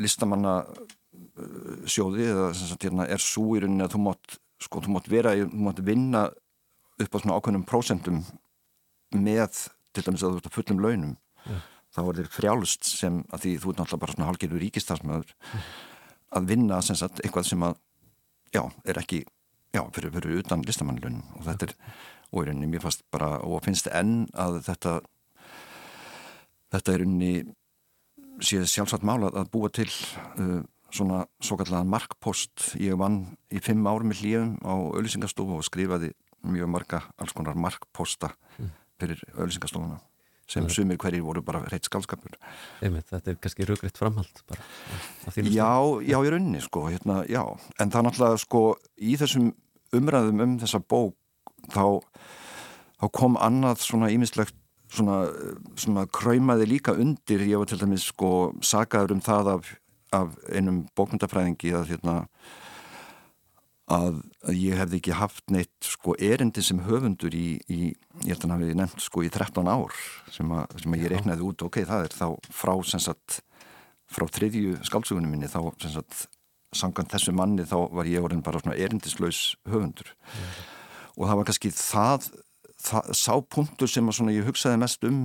listamanna 0.00 0.54
uh, 0.66 1.74
sjóði 1.88 2.28
eða 2.30 2.52
sagt, 2.58 2.86
hérna, 2.86 3.08
er 3.08 3.22
svo 3.22 3.56
í 3.56 3.64
rauninni 3.64 3.86
að 3.86 3.96
þú 3.96 4.04
mátt, 4.06 4.38
sko, 4.60 4.84
þú 4.84 4.94
mátt 4.96 5.10
vera, 5.12 5.34
þú 5.40 5.64
mátt 5.66 5.82
vinna 5.86 6.28
upp 7.00 7.16
á 7.16 7.18
svona 7.18 7.36
ákveðnum 7.40 7.68
prósentum 7.68 8.24
með 9.16 9.66
til 9.94 10.06
dæmis 10.06 10.22
að 10.22 10.36
þú 10.36 10.40
ert 10.42 10.50
að 10.50 10.58
fullum 10.58 10.82
launum 10.84 11.18
yeah 11.48 11.68
þá 11.94 12.02
er 12.04 12.18
þér 12.20 12.32
frjálust 12.34 12.86
sem 12.86 13.20
að 13.34 13.44
því 13.44 13.52
þú 13.62 13.72
er 13.72 13.78
náttúrulega 13.80 14.02
bara 14.04 14.14
svona 14.14 14.28
halgjörður 14.30 14.62
ríkistafsmöður 14.64 15.32
mm. 15.34 15.64
að 16.38 16.50
vinna 16.52 16.82
sem 16.86 16.98
sagt 16.98 17.22
eitthvað 17.24 17.48
sem 17.50 17.64
að 17.66 17.78
já, 18.54 18.62
er 18.84 18.98
ekki, 19.02 19.24
já, 19.74 19.82
fyrir, 19.94 20.14
fyrir 20.16 20.40
utan 20.42 20.64
listamannlun 20.66 21.22
og 21.38 21.46
þetta 21.48 21.70
er 21.70 21.76
og 22.30 22.44
er 22.44 22.52
unni 22.52 22.68
mér 22.70 22.82
fast 22.84 23.02
bara, 23.10 23.38
og 23.42 23.64
finnst 23.64 23.88
enn 23.90 24.28
að 24.38 24.60
þetta 24.68 24.98
þetta 26.70 26.94
er 26.94 27.06
unni 27.06 27.32
séð 28.40 28.68
sjálfsagt 28.70 29.06
mála 29.06 29.32
að 29.34 29.50
búa 29.52 29.70
til 29.74 29.88
uh, 29.90 30.60
svona 30.94 31.24
svo 31.42 31.58
kallega 31.58 31.86
markpost 31.86 32.72
ég 32.80 32.98
vann 32.98 33.24
í 33.50 33.62
fimm 33.62 33.86
árum 33.90 34.14
í 34.14 34.18
hlífum 34.20 34.56
á 34.62 34.74
auðvisingastofu 34.74 35.58
og 35.58 35.66
skrifaði 35.66 36.12
mjög 36.46 36.70
marga 36.72 37.02
alls 37.20 37.34
konar 37.36 37.58
markposta 37.58 38.32
mm. 38.58 38.70
fyrir 39.02 39.24
auðlýsingastofuna 39.34 40.00
sem 40.50 40.66
ja. 40.66 40.72
sumir 40.74 40.98
hverjir 41.00 41.24
voru 41.24 41.42
bara 41.46 41.62
reitt 41.70 41.86
skálskapur. 41.86 42.34
Þetta 42.80 43.20
er 43.22 43.38
kannski 43.38 43.66
rugriðt 43.68 44.00
framhald 44.00 44.42
bara 44.50 44.64
Já, 45.46 45.72
já, 46.02 46.16
ég 46.18 46.30
er 46.30 46.38
unni 46.40 46.62
sko 46.64 46.88
hérna, 46.88 47.22
já, 47.30 47.42
en 47.78 47.92
það 47.92 48.06
náttúrulega 48.08 48.40
sko 48.42 48.62
í 48.98 49.16
þessum 49.20 49.52
umræðum 49.96 50.42
um 50.44 50.56
þessa 50.62 50.80
bók 50.82 51.16
þá, 51.70 52.00
þá 52.98 53.06
kom 53.14 53.38
annað 53.40 53.84
svona 53.84 54.10
ímislegt 54.14 54.56
svona, 54.90 55.20
svona 55.78 56.06
kræmaði 56.10 56.68
líka 56.74 56.94
undir. 56.98 57.44
Ég 57.46 57.60
var 57.60 57.70
til 57.70 57.80
dæmis 57.80 58.08
sko 58.10 58.50
sagaður 58.64 59.16
um 59.16 59.22
það 59.24 59.52
af, 59.54 59.70
af 60.16 60.34
einum 60.50 60.84
bókmyndafræðingi 60.98 61.74
að 61.78 61.94
hérna 61.94 62.16
að, 63.90 64.18
að 64.46 64.58
ég 64.60 64.78
hefði 64.78 64.98
ekki 65.00 65.16
haft 65.18 65.52
neitt 65.52 65.86
sko 65.86 66.14
erindi 66.22 66.62
sem 66.64 66.82
höfundur 66.86 67.34
í, 67.34 67.58
í 67.66 67.80
ég 68.24 68.32
held 68.32 68.44
að 68.44 68.44
hann 68.46 68.54
hafi 68.56 68.76
nefnt 68.78 69.04
sko 69.04 69.24
í 69.26 69.30
13 69.32 69.70
ár 69.70 69.96
sem 70.30 70.52
að, 70.54 70.76
sem 70.82 70.94
að 70.94 71.04
ég 71.04 71.14
reiknaði 71.14 71.46
út. 71.46 71.64
Ok, 71.66 71.80
það 71.88 72.06
er 72.06 72.16
þá 72.16 72.26
frá 72.54 72.74
sagt, 72.92 73.40
frá 74.10 74.26
þriðju 74.30 74.76
skálsugunum 74.86 75.34
minni 75.34 75.50
þá 75.50 75.62
sagt, 75.86 76.28
sangan 76.76 77.10
þessu 77.10 77.34
manni 77.34 77.66
þá 77.66 77.78
var 77.96 78.10
ég 78.10 78.22
orðin 78.22 78.44
bara 78.46 78.62
svona 78.62 78.78
erindislaus 78.78 79.56
höfundur. 79.68 80.14
Mm. 80.14 80.54
og 81.16 81.26
það 81.26 81.40
var 81.40 81.48
kannski 81.50 81.72
það, 81.74 82.30
það 82.78 83.10
sá 83.18 83.34
punktur 83.42 83.90
sem 83.90 84.12
að 84.12 84.36
ég 84.36 84.46
hugsaði 84.46 84.80
mest 84.80 85.04
um 85.08 85.18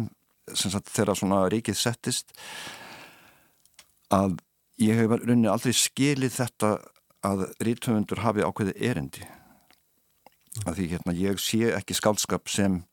sagt, 0.53 0.89
þegar 0.93 1.17
svona 1.17 1.45
ríkið 1.49 1.77
settist 1.79 2.33
að 4.13 4.37
ég 4.81 4.97
hef 4.99 5.13
rauninni 5.21 5.49
aldrei 5.49 5.73
skilið 5.73 6.35
þetta 6.35 6.75
að 7.25 7.47
rítöfundur 7.65 8.23
hafi 8.23 8.45
ákveði 8.45 8.75
erendi 8.89 9.25
að 10.65 10.77
því 10.77 10.89
hérna 10.93 11.15
ég 11.17 11.41
sé 11.41 11.71
ekki 11.75 11.97
skálskap 11.97 12.51
sem 12.51 12.83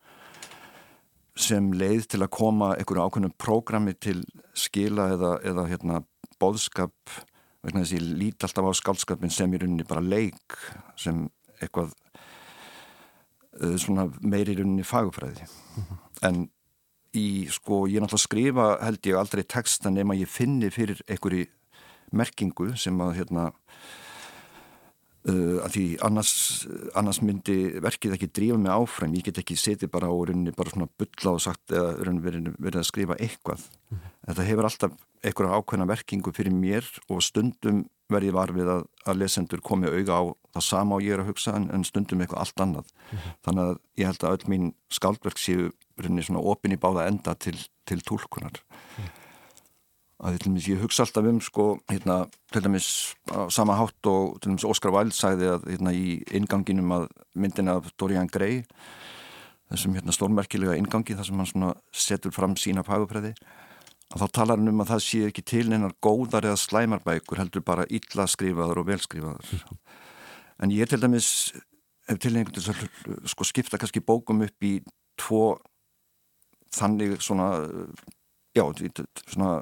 sem 1.39 1.71
leið 1.73 2.09
til 2.13 2.21
að 2.21 2.33
koma 2.35 2.75
einhverju 2.77 3.07
ákveðnum 3.07 3.37
prógrami 3.41 3.95
til 3.97 4.19
skila 4.59 5.09
eða, 5.15 5.37
eða 5.49 5.69
hérna 5.71 6.03
bóðskap 6.43 7.15
vegna 7.63 7.85
þess 7.85 7.95
að 7.95 8.01
ég 8.01 8.19
líti 8.21 8.47
alltaf 8.47 8.69
á 8.69 8.73
skálskapin 8.77 9.33
sem 9.33 9.55
í 9.55 9.61
rauninni 9.63 9.87
bara 9.89 10.03
leik 10.05 10.59
sem 11.01 11.25
eitthvað 11.61 11.95
uh, 13.63 13.77
svona 13.81 14.09
meiri 14.21 14.57
í 14.57 14.59
rauninni 14.61 14.85
fagufræði 14.85 15.47
mm 15.47 15.87
-hmm. 15.87 16.03
en 16.29 16.43
í 17.17 17.49
sko 17.53 17.87
ég 17.87 17.97
er 17.97 18.05
náttúrulega 18.05 18.21
að 18.21 18.27
skrifa 18.27 18.69
held 18.83 19.07
ég 19.07 19.19
aldrei 19.19 19.45
texta 19.45 19.91
nema 19.91 20.19
ég 20.19 20.29
finni 20.29 20.71
fyrir 20.71 21.01
einhverju 21.07 21.47
merkingu 22.13 22.73
sem 22.77 23.01
að 23.01 23.17
hérna 23.21 23.53
Uh, 25.23 25.61
að 25.63 25.77
því 25.77 25.83
annars, 26.03 26.31
annars 26.99 27.21
myndi 27.23 27.55
verkið 27.79 28.17
ekki 28.17 28.29
drífa 28.35 28.57
mig 28.59 28.73
áfram. 28.75 29.13
Ég 29.15 29.29
get 29.29 29.39
ekki 29.39 29.55
setið 29.55 29.93
bara 29.95 30.09
á 30.11 30.15
rauninni 30.19 30.51
bara 30.57 30.73
svona 30.73 30.89
bylla 30.99 31.37
og 31.37 31.45
sagt 31.45 31.71
eða 31.71 32.17
verið, 32.25 32.49
verið 32.59 32.81
að 32.81 32.89
skrifa 32.89 33.19
eitthvað. 33.23 33.63
Mm 33.63 33.99
-hmm. 33.99 34.17
þetta 34.27 34.49
hefur 34.49 34.69
alltaf 34.69 34.93
einhverja 35.23 35.55
ákveðna 35.55 35.87
verkingu 35.87 36.33
fyrir 36.35 36.53
mér 36.53 36.85
og 37.09 37.23
stundum 37.23 37.85
verið 38.11 38.33
var 38.35 38.51
við 38.51 38.67
að, 38.67 38.83
að 39.07 39.19
lesendur 39.23 39.61
komi 39.63 39.87
auga 39.87 40.13
á 40.19 40.23
það 40.55 40.65
sama 40.67 40.97
og 40.97 41.03
ég 41.03 41.15
er 41.15 41.21
að 41.23 41.31
hugsa 41.31 41.55
en, 41.55 41.71
en 41.71 41.85
stundum 41.85 42.21
eitthvað 42.21 42.41
allt 42.43 42.61
annað. 42.61 42.87
Mm 42.91 43.19
-hmm. 43.19 43.33
þannig 43.45 43.63
að 43.63 43.79
ég 43.97 44.07
held 44.07 44.25
að 44.25 44.33
öll 44.35 44.49
mín 44.51 44.75
skaldverk 44.91 45.39
séu 45.39 45.71
rauninni 46.03 46.23
svona 46.23 46.43
opin 46.43 46.75
í 46.75 46.83
báða 46.83 47.07
enda 47.07 47.35
til, 47.35 47.59
til 47.87 48.03
tólkunar 48.03 48.59
mm 48.59 49.05
-hmm 49.05 49.22
að 50.23 50.39
dæmis, 50.45 50.69
ég 50.71 50.83
hugsa 50.83 51.03
alltaf 51.03 51.27
um 51.27 51.41
sko, 51.43 51.67
hérna, 51.91 52.27
til 52.55 52.63
dæmis 52.63 52.89
sama 53.51 53.75
hátt 53.79 54.07
og 54.07 54.39
til 54.41 54.53
dæmis 54.53 54.67
Óskar 54.69 54.95
Væld 54.95 55.15
sagði 55.17 55.51
að 55.51 55.67
hérna, 55.73 55.95
í 55.95 56.21
inganginum 56.39 56.95
að 56.95 57.09
myndin 57.35 57.73
af 57.73 57.91
Dorian 57.99 58.31
Gray 58.31 58.63
þessum 59.73 59.97
hérna, 59.97 60.15
stórmerkilega 60.15 60.77
ingangi 60.79 61.17
þar 61.19 61.29
sem 61.29 61.43
hann 61.43 61.75
setur 61.91 62.35
fram 62.35 62.55
sína 62.61 62.85
pægupræði 62.87 63.35
að 64.13 64.23
þá 64.23 64.27
talar 64.37 64.61
hann 64.61 64.71
um 64.71 64.85
að 64.85 64.93
það 64.93 65.05
sé 65.09 65.23
ekki 65.27 65.45
til 65.49 65.67
einar 65.73 65.97
góðar 66.05 66.47
eða 66.47 66.61
slæmarbækur 66.61 67.41
heldur 67.41 67.65
bara 67.67 67.89
illa 67.91 68.29
skrifaður 68.29 68.83
og 68.83 68.89
velskrifaður 68.93 69.67
en 70.63 70.75
ég 70.75 70.91
til 70.91 71.01
dæmis 71.03 71.29
hef 72.09 72.23
til 72.23 72.37
einhvern 72.37 72.63
veginn 72.63 73.29
sko, 73.31 73.47
skipta 73.49 73.81
kannski 73.81 74.05
bókum 74.05 74.45
upp 74.47 74.67
í 74.67 74.77
tvo 75.19 75.57
þannig 76.73 77.19
svona 77.25 77.49
já, 78.57 78.65
svona 79.27 79.57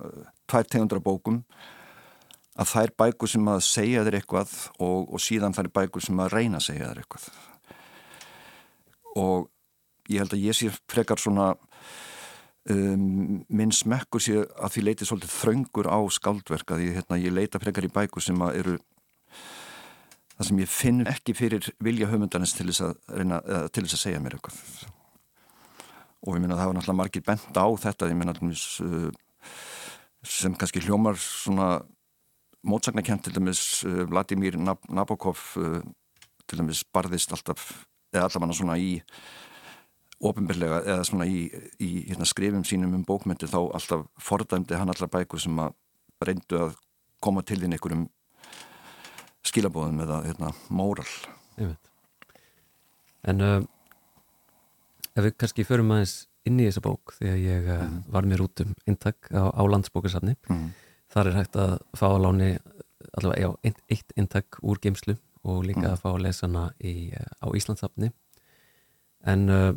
tvær 0.51 0.67
tegundra 0.67 1.03
bókum 1.03 1.45
að 2.61 2.73
það 2.73 2.87
er 2.87 2.93
bækur 3.03 3.31
sem 3.31 3.49
að 3.49 3.63
segja 3.65 4.05
þér 4.07 4.19
eitthvað 4.19 4.53
og, 4.83 5.09
og 5.15 5.23
síðan 5.23 5.55
það 5.57 5.69
er 5.69 5.73
bækur 5.79 6.05
sem 6.05 6.21
að 6.21 6.35
reyna 6.35 6.61
að 6.61 6.67
segja 6.67 6.91
þér 6.91 7.03
eitthvað. 7.05 7.29
Og 9.21 9.49
ég 10.11 10.23
held 10.23 10.37
að 10.37 10.45
ég 10.45 10.59
sé 10.59 10.71
frekar 10.91 11.23
svona 11.23 11.49
um, 12.69 13.41
minn 13.49 13.75
smekkur 13.75 14.23
sé 14.23 14.43
að 14.43 14.77
því 14.77 14.85
leiti 14.87 15.09
svolítið 15.09 15.35
þraungur 15.39 15.91
á 15.91 15.99
skaldverk 16.13 16.75
að 16.75 16.87
ég, 16.89 17.01
hérna, 17.01 17.21
ég 17.23 17.35
leita 17.35 17.63
frekar 17.63 17.87
í 17.87 17.93
bækur 17.95 18.25
sem 18.25 18.45
að 18.45 18.61
eru 18.61 18.79
það 20.37 20.49
sem 20.51 20.63
ég 20.63 20.73
finn 20.73 21.03
ekki 21.09 21.37
fyrir 21.37 21.73
vilja 21.85 22.09
höfundanins 22.11 22.57
til 22.57 22.69
þess 22.71 22.87
að, 22.89 22.95
reyna, 23.21 23.41
til 23.71 23.85
þess 23.87 23.99
að 23.99 24.05
segja 24.05 24.23
mér 24.23 24.37
eitthvað. 24.39 24.61
Og 26.21 26.37
ég 26.37 26.43
minna 26.43 26.57
að 26.57 26.63
það 26.63 26.71
var 26.71 26.77
náttúrulega 26.77 27.01
margir 27.01 27.25
bent 27.25 27.57
á 27.57 27.67
þetta 27.87 28.09
ég 28.11 28.19
minna 28.21 28.37
að 28.37 29.21
sem 30.27 30.55
kannski 30.55 30.83
hljómar 30.85 31.19
svona 31.21 31.81
mótsagnakent 32.67 33.25
til 33.25 33.37
dæmis 33.37 33.85
uh, 33.85 34.05
Vladimir 34.11 34.59
Nabokov 34.59 35.39
uh, 35.57 35.81
til 36.47 36.61
dæmis 36.61 36.85
barðist 36.85 37.33
alltaf 37.33 37.71
eða 38.13 38.27
allavega 38.27 38.59
svona 38.59 38.77
í 38.81 39.01
ofinbeglega 40.21 40.83
eða 40.85 41.05
svona 41.09 41.27
í, 41.31 41.47
í 41.81 41.91
hérna, 42.11 42.29
skrifum 42.29 42.65
sínum 42.69 42.99
um 42.99 43.05
bókmyndir 43.09 43.49
þá 43.49 43.61
alltaf 43.63 44.07
fordæmdi 44.21 44.77
hann 44.77 44.93
allar 44.93 45.09
bækur 45.13 45.41
sem 45.41 45.61
að 45.63 45.77
reyndu 46.21 46.59
að 46.67 46.75
koma 47.25 47.45
til 47.47 47.61
þín 47.63 47.77
einhverjum 47.77 48.09
skilabóðum 49.47 50.03
eða 50.05 50.19
hérna, 50.27 50.51
móral. 50.69 51.09
En 53.25 53.45
uh, 53.45 53.63
ef 55.17 55.25
við 55.25 55.37
kannski 55.41 55.65
förum 55.69 55.95
aðeins 55.95 56.30
inn 56.51 56.61
í 56.61 56.69
þessa 56.69 56.85
bók 56.85 57.15
því 57.17 57.31
að 57.31 57.43
ég 57.47 57.73
mm. 57.79 57.97
var 58.13 58.29
mér 58.29 58.45
út 58.45 58.63
um 58.65 58.77
intak 58.91 59.31
á, 59.31 59.49
á 59.55 59.63
landsbókarsafni 59.71 60.37
mm. 60.51 60.69
þar 61.15 61.31
er 61.31 61.39
hægt 61.39 61.59
að 61.61 61.77
fá 61.97 62.07
að 62.11 62.23
láni 62.27 62.51
allavega 63.17 63.47
já, 63.47 63.51
ein, 63.67 63.77
eitt 63.91 64.17
intak 64.19 64.59
úr 64.61 64.81
geimslu 64.83 65.17
og 65.47 65.63
líka 65.65 65.87
mm. 65.87 65.93
að 65.95 66.03
fá 66.03 66.11
að 66.13 66.23
lesa 66.27 66.47
hana 66.47 66.67
í, 66.85 66.95
á 67.17 67.47
Íslandsafni 67.57 68.11
en 69.31 69.47
uh, 69.53 69.73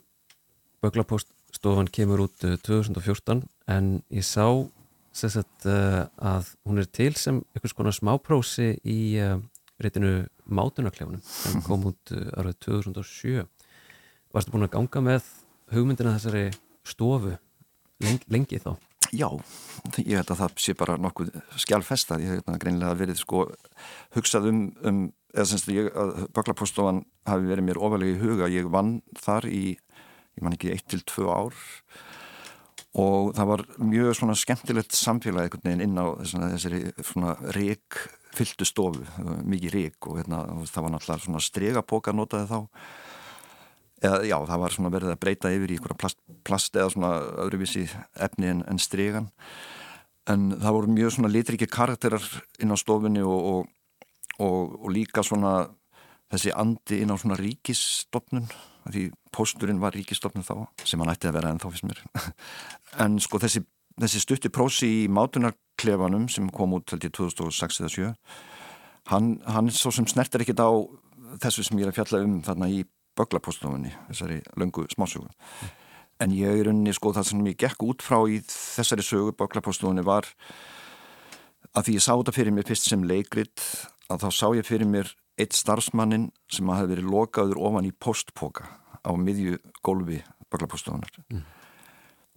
Böglapoststofan 0.84 1.92
kemur 1.94 2.26
út 2.28 2.46
uh, 2.48 2.58
2014 2.60 3.44
en 3.72 3.94
ég 4.12 4.28
sá 4.28 4.46
sagt, 5.14 5.68
uh, 5.70 6.04
að 6.20 6.54
hún 6.68 6.82
er 6.82 6.90
til 6.90 7.14
sem 7.20 7.42
einhvers 7.54 7.76
konar 7.78 7.96
smáprósi 7.96 8.74
í 8.84 9.00
uh, 9.24 9.38
reytinu 9.84 10.24
Mátunarklefunum 10.44 11.24
sem 11.24 11.64
kom 11.68 11.88
út 11.94 12.12
árið 12.12 12.60
2007 12.68 13.44
Varstu 14.34 14.50
búin 14.50 14.66
að 14.66 14.74
ganga 14.74 15.04
með 15.06 15.26
hugmyndina 15.72 16.18
þessari 16.18 16.50
stofu 16.88 17.38
lengi, 18.04 18.28
lengi 18.34 18.60
þá? 18.64 18.74
Já, 19.14 19.28
ég 20.02 20.18
held 20.18 20.32
að 20.34 20.40
það 20.40 20.56
sé 20.64 20.74
bara 20.78 20.96
nokkuð 20.98 21.34
skjálfesta, 21.62 22.18
ég 22.24 22.40
hef 22.40 22.56
greinlega 22.62 22.98
verið 22.98 23.20
sko 23.22 23.44
hugsað 24.16 24.50
um, 24.50 24.64
um 24.82 25.04
eða 25.34 25.50
semst 25.50 25.70
ég 25.74 25.90
að 25.98 26.26
Böklapostofan 26.34 27.04
hafi 27.30 27.50
verið 27.50 27.68
mér 27.68 27.82
ofalega 27.82 28.16
í 28.16 28.22
huga, 28.22 28.50
ég 28.54 28.70
vann 28.74 28.96
þar 29.18 29.48
í, 29.50 29.64
ég 30.38 30.46
man 30.46 30.58
ekki, 30.58 30.74
1-2 30.78 31.30
ár. 31.30 31.62
Og 33.02 33.32
það 33.34 33.50
var 33.50 33.64
mjög 33.82 34.18
svona 34.20 34.36
skemmtilegt 34.38 34.94
samfélag 34.94 35.48
einhvern 35.48 35.66
veginn 35.66 35.86
inn 35.88 35.98
á 35.98 36.06
þessari 36.22 36.84
svona 37.02 37.34
reik 37.58 37.98
fylltu 38.34 38.66
stofu, 38.70 39.02
mikið 39.50 39.74
reik 39.74 40.10
og 40.10 40.20
hérna, 40.22 40.44
það 40.70 40.86
var 40.86 40.94
náttúrulega 40.94 41.26
svona 41.26 41.42
stregapóka 41.42 42.14
notaði 42.14 42.50
þá 42.50 42.60
eða 44.04 44.24
já, 44.28 44.36
það 44.50 44.64
var 44.64 44.76
svona 44.76 44.92
verið 44.94 45.14
að 45.14 45.22
breyta 45.24 45.52
yfir 45.54 45.72
í 45.72 45.78
einhverja 45.78 46.00
plast, 46.02 46.20
plast 46.44 46.76
eða 46.76 46.92
svona 46.94 47.14
öðruvísi 47.46 47.86
efni 48.26 48.52
en, 48.52 48.64
en 48.68 48.82
strygan 48.82 49.30
en 50.32 50.52
það 50.56 50.76
voru 50.78 50.96
mjög 50.96 51.16
svona 51.16 51.32
litriki 51.32 51.68
karakterar 51.72 52.26
inn 52.64 52.72
á 52.72 52.78
stofinni 52.80 53.24
og, 53.24 53.48
og, 53.54 53.72
og, 54.44 54.78
og 54.84 54.94
líka 54.94 55.24
svona 55.26 55.56
þessi 56.34 56.54
andi 56.58 57.02
inn 57.04 57.14
á 57.14 57.18
svona 57.20 57.38
ríkistofnun 57.40 58.48
því 58.90 59.06
pósturinn 59.36 59.82
var 59.84 59.96
ríkistofnun 59.96 60.46
þá 60.46 60.56
sem 60.88 61.00
hann 61.00 61.12
ætti 61.14 61.30
að 61.30 61.38
vera 61.38 61.54
en 61.54 61.62
þá 61.62 61.70
fyrst 61.70 61.88
mér. 61.88 62.02
En 63.04 63.16
sko 63.24 63.40
þessi, 63.42 63.64
þessi 64.00 64.20
stutti 64.22 64.52
prósi 64.54 64.90
í 65.04 65.06
mátunarklefanum 65.10 66.28
sem 66.30 66.50
kom 66.54 66.76
út 66.78 66.94
held 66.94 67.08
ég 67.08 67.14
2006 67.16 67.80
eða 67.82 67.94
7 67.96 68.10
hann, 69.12 69.32
hann 69.50 69.72
svo 69.74 69.92
sem 69.96 70.08
snertir 70.10 70.44
ekkit 70.44 70.62
á 70.62 70.72
þessu 71.44 71.66
sem 71.66 71.80
ég 71.80 71.88
er 71.88 71.94
að 71.94 72.02
fjalla 72.02 72.22
um 72.28 72.36
þarna 72.46 72.70
í 72.70 72.84
böglapostlofunni, 73.20 73.94
þessari 74.10 74.42
löngu 74.60 74.86
smásögu. 74.92 75.30
En 76.22 76.34
ég 76.36 76.62
er 76.62 76.70
unni, 76.72 76.94
sko, 76.96 77.12
það 77.16 77.30
sem 77.30 77.48
ég 77.50 77.58
gekk 77.60 77.84
út 77.86 78.06
frá 78.06 78.20
í 78.30 78.40
þessari 78.48 79.06
sögu 79.06 79.34
böglapostlofunni 79.38 80.06
var 80.06 80.30
að 81.74 81.88
því 81.88 81.98
ég 81.98 82.06
sá 82.06 82.14
þetta 82.14 82.36
fyrir 82.36 82.56
mér 82.56 82.70
fyrst 82.70 82.90
sem 82.90 83.04
leikrit, 83.10 83.66
að 84.12 84.26
þá 84.26 84.30
sá 84.38 84.48
ég 84.58 84.68
fyrir 84.68 84.90
mér 84.90 85.10
eitt 85.42 85.58
starfsmannin 85.58 86.30
sem 86.52 86.70
hafi 86.70 86.92
verið 86.92 87.10
lokaður 87.10 87.62
ofan 87.70 87.90
í 87.90 87.94
postpoka 87.98 88.68
á 89.02 89.12
miðju 89.18 89.58
gólfi 89.86 90.22
böglapóstofunar 90.54 91.10
mm. 91.34 91.42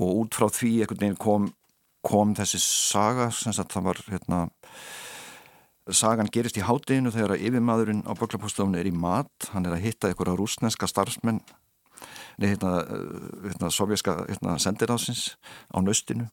og 0.01 0.23
út 0.23 0.39
frá 0.39 0.49
því 0.49 0.73
einhvern 0.81 1.03
veginn 1.03 1.21
kom, 1.21 1.51
kom 2.01 2.33
þessi 2.39 2.61
saga 2.63 3.29
sem 3.35 3.53
það 3.53 3.91
var 3.91 4.01
hérna 4.09 4.41
sagan 5.95 6.31
gerist 6.33 6.59
í 6.59 6.65
hátteginu 6.67 7.13
þegar 7.15 7.37
yfirmadurinn 7.39 8.03
á 8.09 8.13
böglapóstofunni 8.19 8.81
er 8.81 8.89
í 8.91 8.95
mat. 8.95 9.31
Hann 9.53 9.69
er 9.69 9.77
að 9.77 9.85
hitta 9.87 10.11
einhverja 10.11 10.39
rúsneska 10.39 10.89
starfsmenn 10.91 11.43
nei 12.37 12.51
hérna, 12.53 12.73
hérna 13.45 13.71
sovjerska 13.73 14.17
hérna, 14.27 14.59
sendiráðsins 14.61 15.37
á 15.73 15.81
nöstinu 15.81 16.27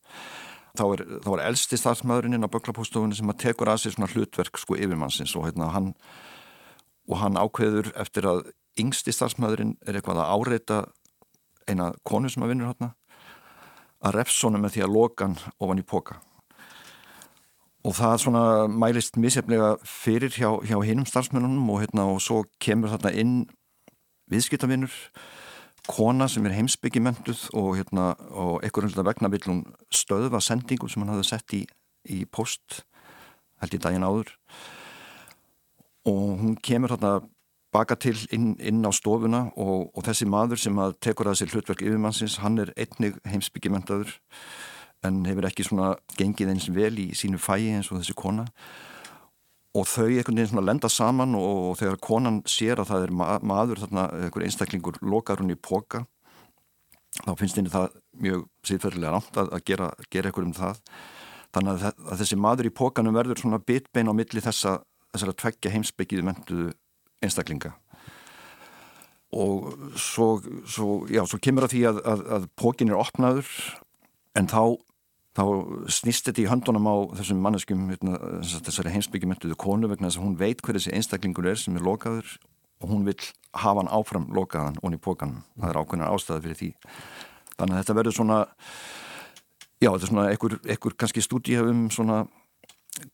þá 0.76 0.84
er, 0.88 1.04
þá 1.24 1.30
er 1.36 1.44
elsti 1.48 1.80
starfsmadurinn 1.80 2.38
inn 2.38 2.48
á 2.48 2.52
böglapóstofunni 2.52 3.16
sem 3.16 3.30
að 3.32 3.40
tekur 3.46 3.72
að 3.72 3.84
sér 3.84 3.96
svona 3.96 4.10
hlutverk 4.12 4.60
sko 4.60 4.76
yfirmannsins 4.76 5.36
og 5.40 5.48
hérna 5.48 5.70
hann 5.76 5.94
og 7.08 7.18
hann 7.22 7.40
ákveður 7.40 7.94
eftir 8.00 8.28
að 8.28 8.44
yngsti 8.80 9.14
starfsmæðurinn 9.14 9.78
er 9.86 10.00
eitthvað 10.00 10.24
að 10.24 10.34
áreita 10.34 10.78
eina 11.70 11.92
konu 12.08 12.32
sem 12.32 12.44
að 12.44 12.54
vinnur 12.54 12.72
hérna 12.72 12.94
að 14.04 14.18
refsónu 14.18 14.60
með 14.60 14.76
því 14.76 14.86
að 14.86 14.96
loka 14.98 15.28
hann 15.28 15.40
ofan 15.64 15.80
í 15.80 15.88
póka 15.88 16.20
og 17.84 17.96
það 17.98 18.18
svona 18.24 18.44
mælist 18.72 19.18
misjaflega 19.20 19.74
fyrir 19.84 20.32
hjá, 20.32 20.50
hjá 20.63 20.78
hinnum 20.88 21.08
starfsmennunum 21.08 21.70
og, 21.70 21.82
hérna, 21.84 22.08
og 22.13 22.22
svo 22.24 22.44
kemur 22.63 22.94
þarna 22.94 23.12
inn 23.20 23.34
viðskiptavinnur 24.32 24.94
kona 25.92 26.30
sem 26.32 26.46
er 26.48 26.56
heimsbyggimentuð 26.56 27.50
og, 27.60 27.74
hérna, 27.75 28.13
og 28.32 28.63
einhverjum 28.63 29.04
vegna 29.04 29.32
vil 29.34 29.44
hún 29.50 29.62
stöðva 29.92 30.40
sendingu 30.40 30.88
sem 30.88 31.04
hann 31.04 31.12
hafði 31.12 31.28
sett 31.28 31.56
í, 31.58 31.66
í 32.08 32.24
post 32.24 32.84
held 33.60 33.75
í 33.75 33.82
daginn 33.84 34.08
áður. 34.08 34.32
Og 36.08 36.40
hún 36.40 36.56
kemur 36.63 36.96
þarna 36.96 37.18
baka 37.74 37.98
til 38.00 38.16
inn, 38.32 38.54
inn 38.63 38.84
á 38.86 38.92
stofuna 38.96 39.50
og, 39.58 39.90
og 39.92 40.06
þessi 40.06 40.28
maður 40.30 40.62
sem 40.62 40.80
tekur 41.04 41.32
að 41.32 41.42
sér 41.42 41.56
hlutverk 41.56 41.84
yfirmannsins, 41.84 42.40
hann 42.44 42.62
er 42.63 42.72
einnig 42.80 43.18
heimsbyggjumentaður 43.28 44.13
en 45.04 45.22
hefur 45.28 45.48
ekki 45.50 45.66
svona 45.68 45.94
gengið 46.18 46.54
eins 46.54 46.70
vel 46.74 46.96
í 47.02 47.10
sínu 47.18 47.42
fæi 47.42 47.74
eins 47.74 47.92
og 47.92 48.00
þessi 48.00 48.16
kona. 48.18 48.48
Og 49.74 49.88
þau 49.90 50.06
einhvern 50.06 50.38
veginn 50.38 50.52
svona 50.52 50.68
lenda 50.68 50.90
saman 50.92 51.34
og, 51.38 51.74
þegar 51.80 52.02
konan 52.04 52.42
sér 52.50 52.84
að 52.84 52.92
það 52.92 53.08
er 53.08 53.14
ma 53.20 53.28
maður 53.42 53.84
þarna, 53.84 54.08
einhver 54.22 54.46
einstaklingur 54.46 55.00
lokar 55.02 55.42
hún 55.42 55.54
í 55.54 55.58
póka 55.58 56.06
þá 57.24 57.34
finnst 57.38 57.58
henni 57.58 57.74
það 57.74 57.92
mjög 58.24 58.46
síðferðilega 58.66 59.14
rámt 59.14 59.38
að, 59.38 59.52
gera, 59.66 59.90
gera 60.14 60.30
eitthvað 60.30 60.48
um 60.48 60.56
það. 60.58 60.80
Þannig 61.54 61.74
að, 61.74 62.00
að 62.10 62.22
þessi 62.24 62.40
maður 62.42 62.70
í 62.70 62.74
pókanum 62.74 63.18
verður 63.18 63.42
svona 63.42 63.62
bitbein 63.62 64.10
á 64.10 64.14
milli 64.18 64.42
þessa 64.42 64.80
þessar 65.14 65.34
að 65.34 65.40
tveggja 65.44 65.74
heimsbyggiði 65.76 66.26
mentuðu 66.26 66.72
einstaklinga. 67.24 67.74
Og 69.34 69.70
svo, 69.98 70.28
svo, 70.70 71.04
já, 71.10 71.24
svo 71.30 71.40
kemur 71.42 71.68
að 71.68 71.76
því 71.76 71.84
að, 71.90 72.00
að, 72.10 72.24
að 72.38 72.48
pókin 72.60 72.94
er 72.94 73.00
opnaður 73.02 73.50
en 74.38 74.50
þá, 74.50 74.78
þá 75.34 75.44
snýst 75.90 76.28
þetta 76.28 76.44
í 76.44 76.50
höndunum 76.50 76.89
á 76.89 76.96
þessum 77.17 77.39
manneskum 77.41 77.88
hérna, 77.89 78.17
þessari 78.43 78.93
heimsbyggi 78.93 79.30
mentuðu 79.30 79.58
konu 79.58 79.89
vegna 79.89 80.10
þess 80.10 80.19
að 80.22 80.28
hún 80.28 80.39
veit 80.39 80.62
hver 80.62 80.78
þessi 80.78 80.93
einstaklingur 80.93 81.50
er 81.50 81.58
sem 81.58 81.78
er 81.78 81.86
lokaður 81.86 82.36
og 82.84 82.91
hún 82.91 83.08
vil 83.08 83.17
hafa 83.54 83.82
hann 83.82 83.91
áfram 83.93 84.28
lokaðan 84.36 84.78
onni 84.84 85.00
pókan, 85.02 85.39
það 85.58 85.69
er 85.72 85.80
ákveðnar 85.80 86.13
ástæði 86.13 86.43
fyrir 86.46 86.60
því. 86.60 86.69
Þannig 87.58 87.74
að 87.74 87.82
þetta 87.82 87.98
verður 88.00 88.17
svona 88.17 88.38
já, 89.82 89.89
þetta 89.89 90.04
er 90.04 90.12
svona 90.12 90.28
einhver, 90.34 90.98
kannski 91.00 91.24
stúdíu 91.24 91.65
um 91.69 91.88
svona 91.93 92.24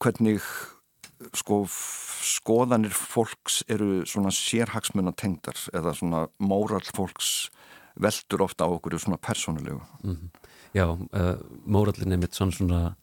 hvernig 0.01 0.43
sko 1.35 1.63
skoðanir 1.69 2.93
fólks 2.95 3.61
eru 3.71 4.03
svona 4.07 4.31
sérhagsmunna 4.33 5.13
tengdar 5.17 5.57
eða 5.75 5.95
svona 5.95 6.25
móral 6.41 6.83
fólks 6.95 7.49
veldur 7.99 8.45
ofta 8.45 8.67
á 8.67 8.69
okkur 8.71 8.97
svona 8.99 9.17
persónulegu. 9.17 9.81
Mm 10.03 10.15
-hmm. 10.15 10.29
Já, 10.75 10.85
uh, 10.85 11.35
mórallin 11.65 12.13
er 12.13 12.21
mitt 12.21 12.37
svona, 12.37 12.95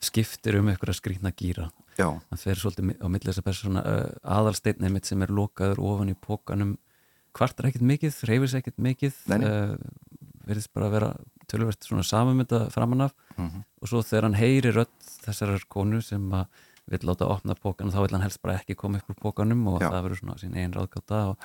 skiptir 0.00 0.58
um 0.60 0.68
eitthvað 0.70 0.98
skrýtna 0.98 1.32
gýra 1.34 1.70
Já. 1.98 2.12
það 2.30 2.42
fer 2.42 2.60
svolítið 2.60 2.90
á 3.02 3.06
millið 3.10 3.30
þessar 3.30 3.46
persóna 3.46 3.82
uh, 3.82 4.10
aðalsteitnið 4.36 4.92
mitt 4.94 5.08
sem 5.08 5.24
er 5.24 5.32
lokaður 5.34 5.80
ofan 5.82 6.12
í 6.12 6.14
pókanum 6.14 6.76
hvartar 7.34 7.68
ekkert 7.68 7.86
mikið, 7.86 8.20
reyfis 8.28 8.54
ekkert 8.58 8.78
mikið 8.82 9.18
uh, 9.34 9.74
verðist 10.46 10.72
bara 10.74 10.88
að 10.88 10.94
vera 10.94 11.10
tölverst 11.48 11.88
svona 11.88 12.04
samumynda 12.06 12.66
framann 12.70 13.08
af 13.08 13.14
mm 13.36 13.48
-hmm. 13.48 13.64
og 13.82 13.88
svo 13.88 14.02
þegar 14.02 14.28
hann 14.28 14.38
heyri 14.38 14.70
rödd 14.70 15.10
þessar 15.24 15.58
konu 15.68 16.00
sem 16.02 16.32
að 16.32 16.46
vill 16.88 17.08
láta 17.08 17.28
opna 17.28 17.54
pókan 17.54 17.88
og 17.88 17.94
þá 17.94 18.00
vil 18.04 18.14
hann 18.16 18.24
helst 18.24 18.42
bara 18.42 18.58
ekki 18.58 18.74
koma 18.74 18.98
upp 18.98 19.10
úr 19.10 19.20
pókanum 19.22 19.66
og 19.66 19.82
Já. 19.82 19.90
það 19.90 20.02
verður 20.02 20.18
svona 20.18 20.38
sín 20.38 20.56
einn 20.56 20.72
ráðgáta 20.72 21.18
og, 21.30 21.36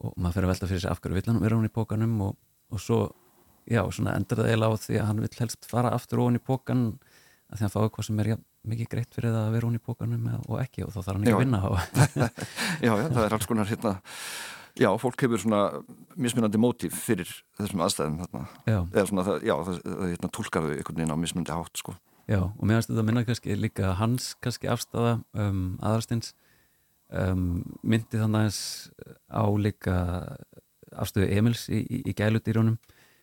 og 0.00 0.14
maður 0.16 0.34
fyrir 0.34 0.44
að 0.44 0.52
velta 0.52 0.66
fyrir 0.66 0.80
sig 0.80 0.90
af 0.90 1.00
hverju 1.00 1.14
vill 1.14 1.26
hann 1.26 1.42
vera 1.42 1.56
hún 1.56 1.68
í 1.68 1.76
pókanum 1.76 2.20
og, 2.20 2.36
og 2.70 2.80
svo 2.80 3.12
Já, 3.70 3.82
svona 3.94 4.16
endur 4.18 4.42
það 4.42 4.48
eiginlega 4.50 4.78
á 4.78 4.82
því 4.82 4.96
að 4.98 5.06
hann 5.10 5.20
vil 5.22 5.34
helst 5.38 5.68
fara 5.70 5.92
aftur 5.94 6.22
ofan 6.24 6.38
í 6.38 6.42
pókan 6.42 6.86
að 7.52 7.60
því 7.60 7.60
að 7.60 7.66
hann 7.66 7.74
fái 7.76 7.92
hvað 7.96 8.08
sem 8.08 8.22
er 8.22 8.32
ja, 8.32 8.38
mikið 8.72 8.90
greitt 8.94 9.14
fyrir 9.14 9.34
það 9.34 9.44
að 9.46 9.54
vera 9.56 9.68
ofan 9.68 9.78
í 9.78 9.84
pókanum 9.86 10.26
og 10.48 10.56
ekki 10.62 10.86
og 10.86 10.94
þá 10.94 10.98
þarf 11.02 11.12
hann 11.12 11.26
ekki 11.26 11.36
að 11.36 11.44
vinna 11.44 11.62
á. 11.62 11.70
Já, 12.86 12.92
já, 12.96 13.06
það 13.12 13.22
er 13.26 13.36
alls 13.38 13.48
konar 13.50 13.70
hérna 13.70 13.94
Já, 14.80 14.88
fólk 14.96 15.20
hefur 15.20 15.40
svona 15.42 15.58
mismunandi 16.16 16.56
mótíf 16.60 16.94
fyrir 17.04 17.28
þessum 17.58 17.82
aðstæðum 17.84 18.14
þarna. 18.22 18.46
eða 18.64 19.02
svona, 19.10 19.24
það, 19.26 19.42
já, 19.44 19.52
það, 19.66 19.80
það 19.84 20.06
hérna, 20.08 20.30
tólkar 20.32 20.64
þau 20.64 20.70
einhvern 20.72 20.96
veginn 20.96 21.12
á 21.12 21.22
mismunandi 21.22 21.52
hátt 21.52 21.82
sko. 21.82 21.94
Já, 22.30 22.38
og 22.40 22.62
mér 22.62 22.78
finnst 22.78 22.88
þetta 22.88 23.02
að 23.02 23.08
minna 23.10 23.24
kannski 23.28 23.56
líka 23.58 23.90
hans 23.98 24.30
kannski 24.40 24.70
afstafa 24.72 25.12
um, 25.36 25.60
aðarstins 25.84 26.32
um, 27.12 27.44
myndi 27.84 28.16
þannig 28.16 28.46
aðeins 28.46 28.62
á 29.28 29.44
líka 29.60 29.96
afstöðu 30.92 31.28
Emils 31.36 31.66
í, 31.68 31.82
í, 31.82 32.00
í 32.08 32.16
gæludýrjónum 32.16 32.78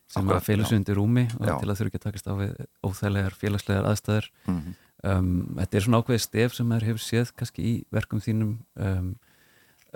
sem 0.10 0.30
að 0.34 0.44
félagsu 0.46 0.78
undir 0.78 0.98
rúmi 0.98 1.26
og 1.38 1.48
til 1.48 1.70
að 1.70 1.80
þurfa 1.80 1.90
ekki 1.92 2.00
að 2.02 2.06
takast 2.08 2.30
á 2.30 2.34
við 2.40 2.54
óþæglegar 2.86 3.38
félagslegar 3.38 3.90
aðstæður 3.90 4.30
mm 4.46 4.60
-hmm. 4.60 4.78
um, 5.12 5.58
Þetta 5.60 5.78
er 5.78 5.86
svona 5.86 6.02
ákveði 6.02 6.20
stef 6.26 6.56
sem 6.58 6.72
þær 6.72 6.88
hefur 6.90 7.04
séð 7.06 7.34
kannski 7.36 7.62
í 7.62 7.74
verkum 7.92 8.20
þínum 8.20 8.58
um, 8.76 9.16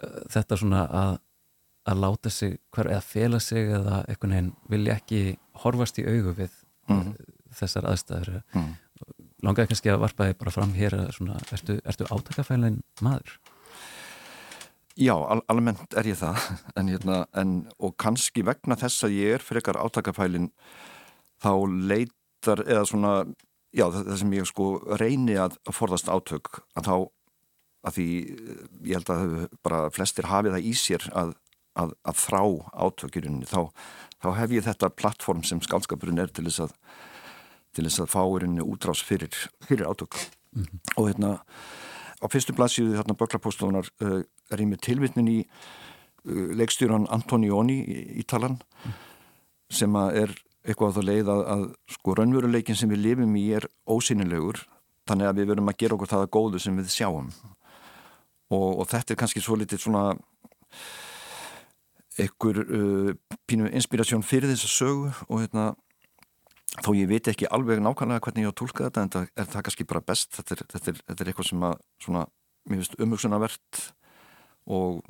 uh, 0.03 0.19
þetta 0.29 0.57
svona 0.57 0.87
að 0.87 1.19
að 1.83 1.99
láta 1.99 2.29
sig, 2.29 2.59
hver, 2.71 2.87
eða 2.87 3.01
fela 3.01 3.39
sig 3.43 3.67
eða 3.67 4.05
einhvern 4.07 4.31
veginn 4.31 4.53
vilja 4.71 4.93
ekki 4.95 5.37
horfast 5.65 5.97
í 5.99 6.05
augu 6.07 6.31
við 6.31 6.51
mm 6.87 6.99
-hmm. 6.99 7.15
þessar 7.51 7.85
aðstæður 7.85 8.29
mm 8.53 8.61
-hmm 8.61 8.75
langaði 9.43 9.73
kannski 9.73 9.91
að 9.91 10.03
varpa 10.03 10.29
þig 10.29 10.39
bara 10.39 10.53
fram 10.55 10.75
hér 10.77 10.95
svona, 11.15 11.39
ertu, 11.55 11.77
ertu 11.83 12.07
átakafælin 12.11 12.79
maður? 13.03 13.35
Já, 14.99 15.15
al 15.17 15.41
almennt 15.49 15.95
er 15.97 16.05
ég 16.11 16.19
það 16.19 16.37
en, 16.77 16.91
hérna, 16.91 17.23
en, 17.33 17.53
og 17.81 17.95
kannski 18.01 18.45
vegna 18.45 18.77
þess 18.79 19.07
að 19.07 19.17
ég 19.17 19.37
er 19.37 19.45
frekar 19.45 19.79
átakafælin 19.81 20.51
þá 21.43 21.53
leitar 21.89 22.61
eða 22.67 22.85
svona, 22.89 23.13
já 23.73 23.87
það 23.89 24.17
sem 24.21 24.35
ég 24.37 24.49
sko 24.49 24.67
reyni 25.01 25.37
að, 25.41 25.57
forðast 25.73 26.11
átök 26.11 26.61
að 26.77 26.89
þá 26.89 26.95
að 27.83 27.97
því 27.97 28.09
ég 28.87 28.99
held 28.99 29.09
að 29.11 29.33
bara 29.65 29.87
flestir 29.91 30.29
hafi 30.29 30.53
það 30.53 30.67
í 30.69 30.75
sér 30.77 31.07
að, 31.19 31.33
að, 31.75 31.95
að 32.07 32.21
þrá 32.21 32.43
átökjurinn 32.85 33.41
þá, 33.49 33.59
þá 34.23 34.29
hef 34.39 34.53
ég 34.55 34.67
þetta 34.69 34.93
plattform 34.95 35.43
sem 35.47 35.59
skálskapurinn 35.63 36.21
er 36.23 36.31
til 36.31 36.47
þess 36.47 36.67
að 36.67 36.77
til 37.73 37.87
þess 37.87 38.03
að 38.03 38.11
fá 38.13 38.21
erinni 38.21 38.61
útrás 38.61 39.01
fyrir, 39.03 39.33
fyrir 39.65 39.89
átök 39.89 40.13
mm 40.53 40.63
-hmm. 40.63 40.79
og 40.95 41.07
hérna 41.09 41.31
á 42.23 42.27
fyrstu 42.31 42.55
blaðsíðu 42.55 42.97
þarna 42.97 43.17
böglapóstofunar 43.19 43.89
uh, 44.01 44.21
er 44.51 44.63
ég 44.63 44.69
með 44.69 44.83
tilvitnin 44.87 45.31
í 45.31 45.39
uh, 45.43 46.49
leikstjóran 46.57 47.09
Antonioni 47.11 47.81
í 47.83 48.03
Ítalan 48.23 48.57
mm 48.57 48.91
-hmm. 48.91 48.99
sem 49.69 49.95
að 49.95 50.19
er 50.23 50.35
eitthvað 50.63 50.89
á 50.89 50.95
það 50.95 51.09
leið 51.09 51.29
að, 51.29 51.41
að 51.53 51.63
sko 51.91 52.15
raunveruleikin 52.15 52.79
sem 52.79 52.89
við 52.89 53.03
lifum 53.03 53.35
í 53.35 53.45
er 53.51 53.67
ósynilegur 53.85 54.63
þannig 55.07 55.27
að 55.27 55.39
við 55.39 55.49
verum 55.51 55.69
að 55.69 55.79
gera 55.81 55.95
okkur 55.97 56.11
það 56.13 56.25
að 56.25 56.33
góðu 56.37 56.59
sem 56.59 56.77
við 56.79 56.91
sjáum 56.93 57.31
og, 58.49 58.69
og 58.79 58.87
þetta 58.87 59.13
er 59.13 59.19
kannski 59.19 59.43
svo 59.43 59.57
litið 59.59 59.83
svona 59.83 60.03
einhver 62.21 62.59
uh, 62.63 63.11
pínu 63.49 63.71
inspirasjón 63.73 64.23
fyrir 64.23 64.51
þessa 64.53 64.69
sögu 64.69 65.11
og 65.27 65.41
hérna 65.41 65.73
þó 66.81 66.93
ég 66.97 67.09
veit 67.09 67.27
ekki 67.29 67.49
alveg 67.53 67.81
nákvæmlega 67.83 68.23
hvernig 68.25 68.45
ég 68.45 68.49
á 68.49 68.53
að 68.53 68.59
tólka 68.61 68.87
þetta 68.87 69.03
en 69.03 69.11
það 69.13 69.27
er 69.37 69.49
það 69.51 69.65
kannski 69.67 69.85
bara 69.89 70.05
best 70.07 70.31
þetta 70.39 70.55
er, 70.55 70.63
þetta 70.73 70.89
er, 70.91 71.01
þetta 71.09 71.23
er 71.23 71.29
eitthvað 71.29 71.49
sem 71.49 71.67
að 71.67 71.75
svona, 72.01 72.23
mér 72.69 72.81
finnst 72.81 72.97
umhugsunarvert 73.05 73.83
og 74.73 75.01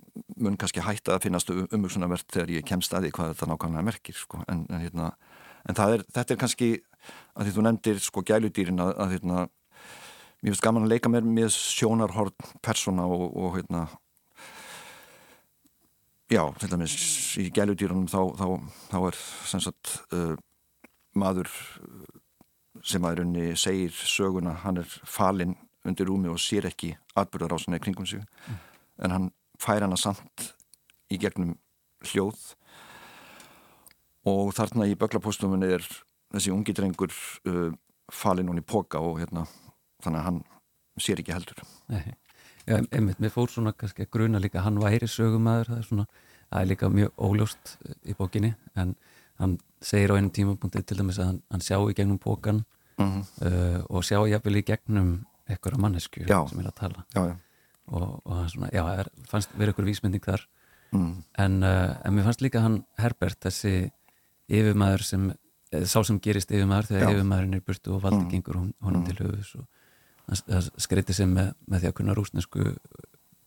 mun 0.42 0.58
kannski 0.60 0.84
hætta 0.84 1.16
að 1.16 1.28
finnast 1.28 1.52
umhugsunarvert 1.54 2.28
þegar 2.34 2.54
ég 2.56 2.68
kemst 2.68 2.94
að 2.94 3.08
því 3.08 3.14
hvað 3.16 3.34
þetta 3.34 3.50
nákvæmlega 3.52 3.88
merkir 3.88 4.18
sko. 4.18 4.42
en, 4.50 4.66
en, 4.70 4.82
hérna, 4.82 5.12
en 5.70 5.82
er, 5.86 6.06
þetta 6.16 6.34
er 6.34 6.42
kannski 6.42 6.72
að 7.38 7.48
því 7.48 7.56
þú 7.56 7.66
nefndir 7.68 8.02
sko 8.04 8.24
gæludýrin 8.28 8.84
að, 8.84 8.96
að 8.98 9.18
hérna, 9.18 9.44
mér 10.42 10.52
finnst 10.52 10.66
gaman 10.66 10.88
að 10.88 10.96
leika 10.96 11.12
mér 11.14 11.28
með 11.28 11.54
sjónarhort 11.56 12.50
persóna 12.66 13.06
og, 13.08 13.30
og 13.38 13.60
hérna 13.60 13.86
já, 16.34 16.44
til 16.60 16.72
dæmis 16.72 16.98
í 17.40 17.52
gæludýrunum 17.54 18.10
þá, 18.10 18.20
þá, 18.40 18.48
þá 18.90 18.98
er 19.04 19.22
sem 19.52 19.64
sagt 19.64 20.00
uh, 20.12 20.34
maður 21.20 21.50
sem 22.84 23.04
að 23.06 23.22
raunni 23.22 23.54
segir 23.60 23.94
söguna, 23.94 24.56
hann 24.64 24.82
er 24.82 24.90
falinn 25.06 25.56
undir 25.88 26.08
rúmi 26.08 26.32
og 26.32 26.40
sér 26.42 26.68
ekki 26.70 26.94
atbyrðarásinni 27.20 27.80
kringum 27.84 28.08
sig. 28.08 28.24
Mm. 28.48 28.62
en 29.04 29.12
hann 29.12 29.32
fær 29.60 29.82
hana 29.82 29.98
samt 29.98 30.54
í 31.12 31.18
gegnum 31.22 31.56
hljóð. 32.06 32.40
Og 34.30 34.54
þarna 34.56 34.88
í 34.88 34.96
böglapóstumunni 34.96 35.72
er 35.76 35.86
þessi 36.32 36.54
ungi 36.54 36.76
drengur 36.76 37.12
uh, 37.50 37.74
falin 38.12 38.52
hún 38.52 38.62
í 38.62 38.66
póka 38.66 39.02
og 39.04 39.20
hérna 39.20 39.46
þannig 40.04 40.20
að 40.20 40.28
hann 40.28 40.44
sér 41.02 41.24
ekki 41.24 41.36
heldur. 41.36 41.64
Nei, 41.92 42.14
já, 42.68 42.78
einmitt, 42.80 43.20
mér 43.20 43.34
fór 43.34 43.52
svona 43.52 43.74
kannski 43.76 44.06
að 44.06 44.14
gruna 44.16 44.42
líka 44.44 44.64
hann 44.64 44.80
væri 44.80 45.10
sögumæður, 45.10 45.74
það 45.74 45.82
er 45.82 45.90
svona 45.90 46.08
það 46.54 46.62
er 46.62 46.70
líka 46.70 46.90
mjög 46.94 47.24
óljóst 47.28 47.76
í 48.06 48.16
bókinni 48.18 48.54
en 48.80 48.96
hann 49.42 49.58
segir 49.84 50.14
á 50.14 50.18
einum 50.18 50.32
tímapunkti 50.34 50.84
til 50.84 51.00
dæmis 51.00 51.20
að 51.20 51.30
hann, 51.32 51.42
hann 51.52 51.64
sjá 51.64 51.78
í 51.80 51.96
gegnum 51.98 52.20
pókan 52.22 52.64
mm 52.98 53.10
-hmm. 53.10 53.24
uh, 53.48 53.80
og 53.90 54.04
sjá 54.04 54.20
jafnvel 54.30 54.62
í 54.62 54.66
gegnum 54.66 55.26
eitthvað 55.50 55.80
mannesku 55.80 56.24
já. 56.24 56.50
sem 56.50 56.60
er 56.60 56.68
að 56.68 56.76
tala 56.76 57.06
já, 57.16 57.22
já. 57.28 57.36
og, 57.88 58.22
og 58.26 58.36
hann 58.36 58.50
svona, 58.50 58.70
já, 58.72 58.84
er, 59.00 59.10
fannst 59.28 59.50
verið 59.58 59.74
eitthvað 59.74 59.90
vísmynding 59.92 60.24
þar 60.24 60.48
mm. 60.92 61.24
en, 61.38 61.64
uh, 61.64 61.96
en 62.06 62.14
mér 62.14 62.24
fannst 62.24 62.42
líka 62.42 62.62
hann 62.62 62.84
Herbert, 62.98 63.40
þessi 63.40 63.92
yfirmæður 64.48 65.04
sem, 65.04 65.32
sá 65.86 66.04
sem 66.04 66.20
gerist 66.20 66.52
yfirmæður 66.52 66.92
þegar 66.92 67.14
yfirmæðurinn 67.14 67.54
er 67.60 67.66
burtu 67.68 67.96
og 67.96 68.04
valdi 68.04 68.24
mm. 68.24 68.30
gengur 68.30 68.56
honum 68.56 69.02
mm. 69.02 69.06
til 69.06 69.18
höfus 69.26 69.56
og 69.56 69.66
það 70.48 70.70
skreyti 70.80 71.14
sem 71.14 71.34
með, 71.34 71.52
með 71.68 71.84
því 71.84 71.88
að 71.90 71.98
kunna 71.98 72.16
rúsnesku 72.16 72.76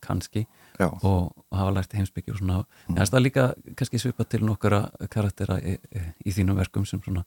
kannski 0.05 0.45
og, 0.81 1.33
og 1.57 1.63
hafa 1.63 1.77
lært 1.79 1.97
heimsbyggju 1.97 2.35
og 2.35 2.41
svona, 2.41 2.59
mm. 2.89 2.99
það 3.01 3.19
er 3.19 3.25
líka 3.25 3.47
kannski 3.79 4.01
svipa 4.03 4.27
til 4.29 4.45
nokkara 4.47 4.83
karaktera 5.13 5.57
í, 5.61 5.77
í 6.25 6.35
þínum 6.37 6.61
verkum 6.61 6.85
sem 6.89 7.01
svona 7.05 7.25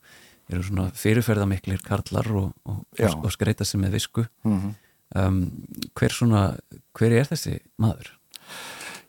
eru 0.50 0.66
svona 0.66 0.88
fyrirferðamiklir 0.98 1.82
karlar 1.86 2.30
og, 2.38 2.54
og, 2.70 2.86
og 3.00 3.34
skreita 3.34 3.68
sem 3.68 3.82
með 3.82 3.98
visku 3.98 4.26
mm 4.46 4.56
-hmm. 4.56 4.74
um, 5.22 5.42
hver 5.98 6.14
svona 6.14 6.44
hver 6.94 7.12
er 7.12 7.26
þessi 7.26 7.60
maður? 7.78 8.16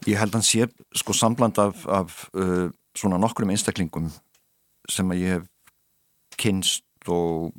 Ég 0.06 0.18
held 0.18 0.34
að 0.34 0.40
hann 0.40 0.48
sé 0.48 0.68
sko 0.94 1.12
sambland 1.12 1.58
af, 1.58 1.86
af 1.86 2.28
uh, 2.34 2.70
svona 2.96 3.18
nokkrum 3.18 3.50
einstaklingum 3.50 4.10
sem 4.88 5.10
að 5.10 5.20
ég 5.20 5.28
hef 5.28 5.48
kynst 6.36 6.84
og 7.08 7.52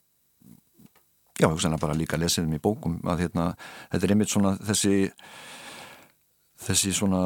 já, 1.42 1.50
hugsaðna 1.50 1.80
bara 1.82 1.98
líka 1.98 2.18
að 2.18 2.26
lesa 2.26 2.42
þeim 2.42 2.58
í 2.58 2.62
bókum 2.62 3.00
að 3.08 3.26
hérna, 3.26 3.56
þetta 3.92 4.06
er 4.06 4.12
einmitt 4.12 4.34
svona 4.34 4.56
þessi 4.58 5.12
þessi 6.62 6.94
svona 6.96 7.24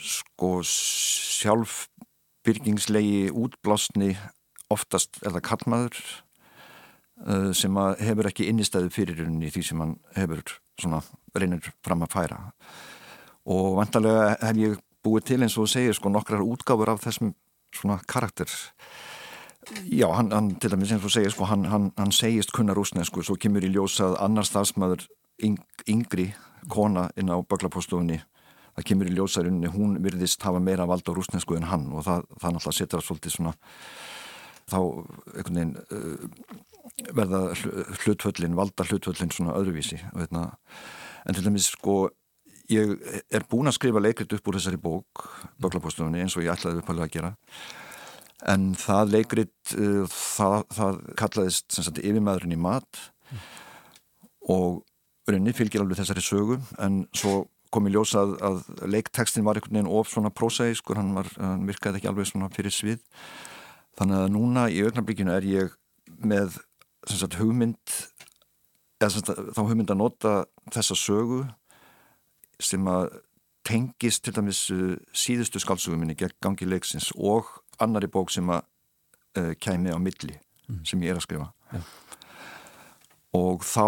sko 0.00 0.62
sjálfbyrgingslegi 0.64 3.30
útblásni 3.30 4.16
oftast 4.72 5.20
er 5.24 5.32
það 5.36 5.46
kallmaður 5.48 5.96
uh, 7.26 7.50
sem 7.56 7.74
hefur 8.00 8.26
ekki 8.30 8.48
innistæðu 8.50 8.90
fyrir 8.94 9.16
henni 9.24 9.50
því 9.52 9.62
sem 9.66 9.80
hann 9.82 9.94
hefur 10.16 10.40
svona, 10.80 11.00
reynir 11.36 11.62
fram 11.84 12.02
að 12.06 12.14
færa. 12.14 12.38
Og 13.50 13.66
vantarlega 13.78 14.24
hef 14.40 14.56
ég 14.60 14.72
búið 15.04 15.22
til 15.30 15.42
eins 15.44 15.58
og 15.60 15.72
segir 15.72 15.94
sko 15.96 16.08
nokkrar 16.12 16.44
útgáfur 16.44 16.88
af 16.92 17.04
þessum 17.04 17.28
svona 17.76 17.96
karakter. 18.08 18.50
Já, 19.84 20.08
hann, 20.16 20.30
hann 20.32 20.48
til 20.60 20.70
dæmis 20.72 20.92
eins 20.94 21.04
og 21.04 21.12
segir 21.12 21.32
sko 21.34 21.44
hann, 21.50 21.64
hann, 21.70 21.86
hann 21.98 22.12
segist 22.16 22.50
kunna 22.56 22.72
rúsnesku 22.76 23.18
svo 23.24 23.34
kemur 23.40 23.64
í 23.64 23.72
ljósa 23.72 24.02
að 24.08 24.20
annar 24.24 24.46
stafsmæður 24.48 25.02
yng, 25.44 25.60
yngri 25.88 26.28
kona 26.68 27.08
inn 27.16 27.32
á 27.32 27.36
baklapóstofunni 27.40 28.20
það 28.76 28.86
kemur 28.86 29.10
í 29.10 29.14
ljósarunni, 29.16 29.70
hún 29.72 29.98
virðist 30.02 30.42
hafa 30.46 30.60
meira 30.62 30.86
vald 30.88 31.06
á 31.08 31.12
rúsnesku 31.14 31.56
en 31.58 31.68
hann 31.70 31.88
og 31.92 32.06
það, 32.06 32.26
það 32.38 32.56
náttúrulega 32.56 32.78
setur 32.78 33.00
að 33.00 33.06
svolítið 33.08 33.34
svona 33.34 33.54
þá 34.70 34.78
einhvern 35.34 35.58
veginn 35.58 35.74
uh, 35.90 37.10
verða 37.16 37.42
hlutvöllin, 38.04 38.56
valda 38.58 38.86
hlutvöllin 38.86 39.32
svona 39.34 39.56
öðruvísi 39.58 40.00
veitna. 40.14 40.50
en 41.26 41.36
til 41.36 41.44
dæmis 41.44 41.70
sko 41.74 42.10
ég 42.70 42.94
er 43.30 43.46
búin 43.50 43.68
að 43.70 43.78
skrifa 43.78 44.02
leikrit 44.02 44.32
upp 44.36 44.48
úr 44.48 44.58
þessari 44.58 44.80
bók 44.80 45.24
böglapóstunni 45.62 46.22
eins 46.22 46.36
og 46.38 46.44
ég 46.46 46.54
ætlaði 46.54 46.82
uppalega 46.82 47.08
að 47.08 47.16
gera 47.16 47.32
en 48.50 48.70
það 48.78 49.16
leikrit 49.16 49.74
uh, 49.76 50.04
það, 50.06 50.60
það 50.76 51.00
kallaðist 51.20 51.80
yfirmaðurinn 51.98 52.56
í 52.56 52.60
mat 52.60 53.02
mm. 53.30 53.42
og 54.54 54.84
rauninni 55.34 55.56
fylgir 55.56 55.82
alveg 55.82 56.00
þessari 56.00 56.24
sögu 56.24 56.58
en 56.82 57.04
svo 57.16 57.44
kom 57.70 57.86
í 57.86 57.92
ljósa 57.94 58.24
að, 58.24 58.32
að 58.42 58.88
leiktekstin 58.90 59.46
var 59.46 59.58
einhvern 59.58 59.78
veginn 59.78 59.92
of 60.00 60.10
svona 60.10 60.32
prósæskur, 60.34 60.98
hann, 60.98 61.14
hann 61.38 61.66
virkaði 61.68 62.00
ekki 62.00 62.10
alveg 62.10 62.28
svona 62.30 62.50
fyrir 62.54 62.74
svið 62.74 62.98
þannig 63.98 64.24
að 64.24 64.32
núna 64.34 64.66
í 64.72 64.80
augnablikinu 64.86 65.34
er 65.34 65.46
ég 65.46 65.76
með 66.18 66.58
sagt, 67.06 67.38
hugmynd 67.38 67.96
eða 69.00 69.12
sagt, 69.14 69.32
þá 69.54 69.60
hugmynd 69.62 69.92
að 69.92 70.00
nota 70.02 70.34
þessa 70.74 70.98
sögu 70.98 71.44
sem 72.60 72.86
að 72.90 73.08
tengist 73.66 74.24
til 74.24 74.34
dæmis 74.36 74.64
uh, 74.74 74.96
síðustu 75.14 75.60
skálsuguminni 75.62 76.16
gegn 76.18 76.36
gangi 76.42 76.68
leiksins 76.68 77.10
og 77.16 77.48
annari 77.80 78.10
bók 78.10 78.32
sem 78.32 78.48
að 78.50 78.64
uh, 79.38 79.52
kæmi 79.60 79.92
á 79.94 79.98
milli 80.00 80.36
mm. 80.66 80.82
sem 80.88 81.02
ég 81.04 81.14
er 81.14 81.20
að 81.20 81.26
skrifa 81.28 81.50
ja. 81.74 81.82
og 83.36 83.64
þá 83.66 83.86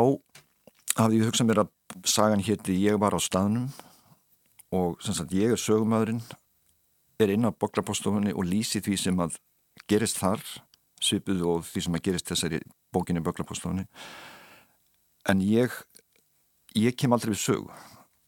hafði 0.97 1.21
ég 1.21 1.31
hugsað 1.31 1.49
mér 1.49 1.63
að 1.65 1.73
sagan 2.09 2.45
hétti 2.45 2.77
Ég 2.83 2.99
var 3.01 3.17
á 3.17 3.21
staðnum 3.23 3.71
og 4.73 5.01
sagt, 5.05 5.33
ég 5.33 5.53
er 5.53 5.61
sögumæðurinn 5.61 6.23
er 7.21 7.33
inn 7.35 7.47
á 7.47 7.53
boklapostofunni 7.53 8.33
og 8.33 8.47
lýsi 8.49 8.81
því 8.83 8.99
sem 8.99 9.21
að 9.23 9.39
gerist 9.89 10.21
þar 10.21 10.43
svipuð 11.03 11.43
og 11.49 11.67
því 11.67 11.85
sem 11.87 11.99
að 11.99 12.05
gerist 12.09 12.31
þessari 12.31 12.61
bókinni 12.95 13.23
Böglapóstofunni 13.25 13.87
en 15.31 15.43
ég 15.45 15.75
ég 16.79 16.97
kem 16.99 17.13
aldrei 17.13 17.33
við 17.35 17.43
sög 17.43 17.71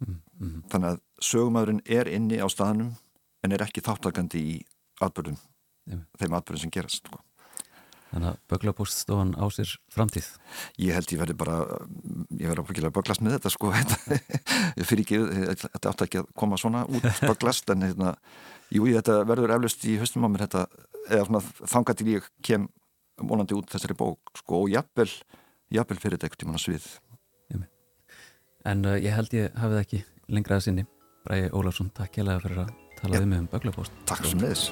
mm 0.01 0.21
-hmm. 0.41 0.63
þannig 0.71 0.89
að 0.91 1.01
sögumæðurinn 1.21 1.83
er 1.87 2.09
inni 2.09 2.41
á 2.41 2.49
staðnum 2.49 2.95
en 3.43 3.53
er 3.53 3.63
ekki 3.63 3.85
þáttakandi 3.85 4.39
í 4.39 4.57
atbyrðum 5.01 5.39
yeah. 5.87 6.03
þeim 6.19 6.35
atbyrðum 6.35 6.61
sem 6.61 6.71
gerast 6.71 7.07
sko. 7.07 7.19
Þannig 8.15 8.31
að 8.31 8.37
Böglapóststofan 8.53 9.33
á 9.35 9.45
sér 9.51 9.71
framtíð. 9.91 10.27
Ég 10.79 10.95
held 10.95 11.11
ég 11.11 11.19
verði 11.19 11.35
bara 11.39 11.57
ég 12.39 12.47
verði 12.47 12.63
ábyggilega 12.63 12.93
að 12.93 12.97
böglast 13.01 13.25
með 13.25 13.35
þetta 13.37 13.51
sko. 13.51 13.73
Ég 14.79 14.87
fyrir 14.87 15.03
ekki, 15.03 15.19
þetta 15.65 15.91
átti 15.91 16.07
ekki 16.07 16.21
að 16.23 16.29
koma 16.39 16.59
svona 16.61 16.85
út 16.87 17.09
böglast 17.29 17.75
en 17.75 17.83
hérna, 17.89 18.13
jú, 18.71 18.87
þetta 18.87 19.19
verður 19.27 19.57
eflust 19.57 19.83
í 19.91 19.97
höstum 19.99 20.27
á 20.27 20.31
mér 20.31 20.47
þetta 20.47 20.63
eða 21.09 21.27
svona 21.27 21.43
þanga 21.75 21.97
til 21.99 22.09
ég 22.13 22.31
kem 22.47 22.69
vonandi 23.19 23.59
út 23.59 23.75
þessari 23.75 23.99
bók 23.99 24.35
sko, 24.39 24.63
og 24.63 24.71
jafnvel, 24.71 25.11
jafnvel 25.75 25.99
fyrir 25.99 26.19
þetta 26.19 26.31
ekkert 26.31 26.47
í 26.47 26.51
manna 26.53 26.63
svið. 26.63 26.89
En 28.65 28.87
uh, 28.89 28.95
ég 28.97 29.13
held 29.13 29.35
ég 29.37 29.59
hafið 29.61 29.83
ekki 29.83 30.05
lengraða 30.33 30.71
sinni. 30.71 30.87
Bræði 31.27 31.51
Ólafsson, 31.57 31.91
takk 31.97 32.23
ég 32.23 32.31
lega 32.31 32.41
fyrir 32.47 32.63
að 32.65 32.75
tala 33.01 33.19
ja. 33.19 33.25
um 33.25 33.33
mig 33.35 33.49
Böglapóst 33.53 34.05
Takk 34.09 34.29
sem 34.29 34.41
leðis 34.41 34.69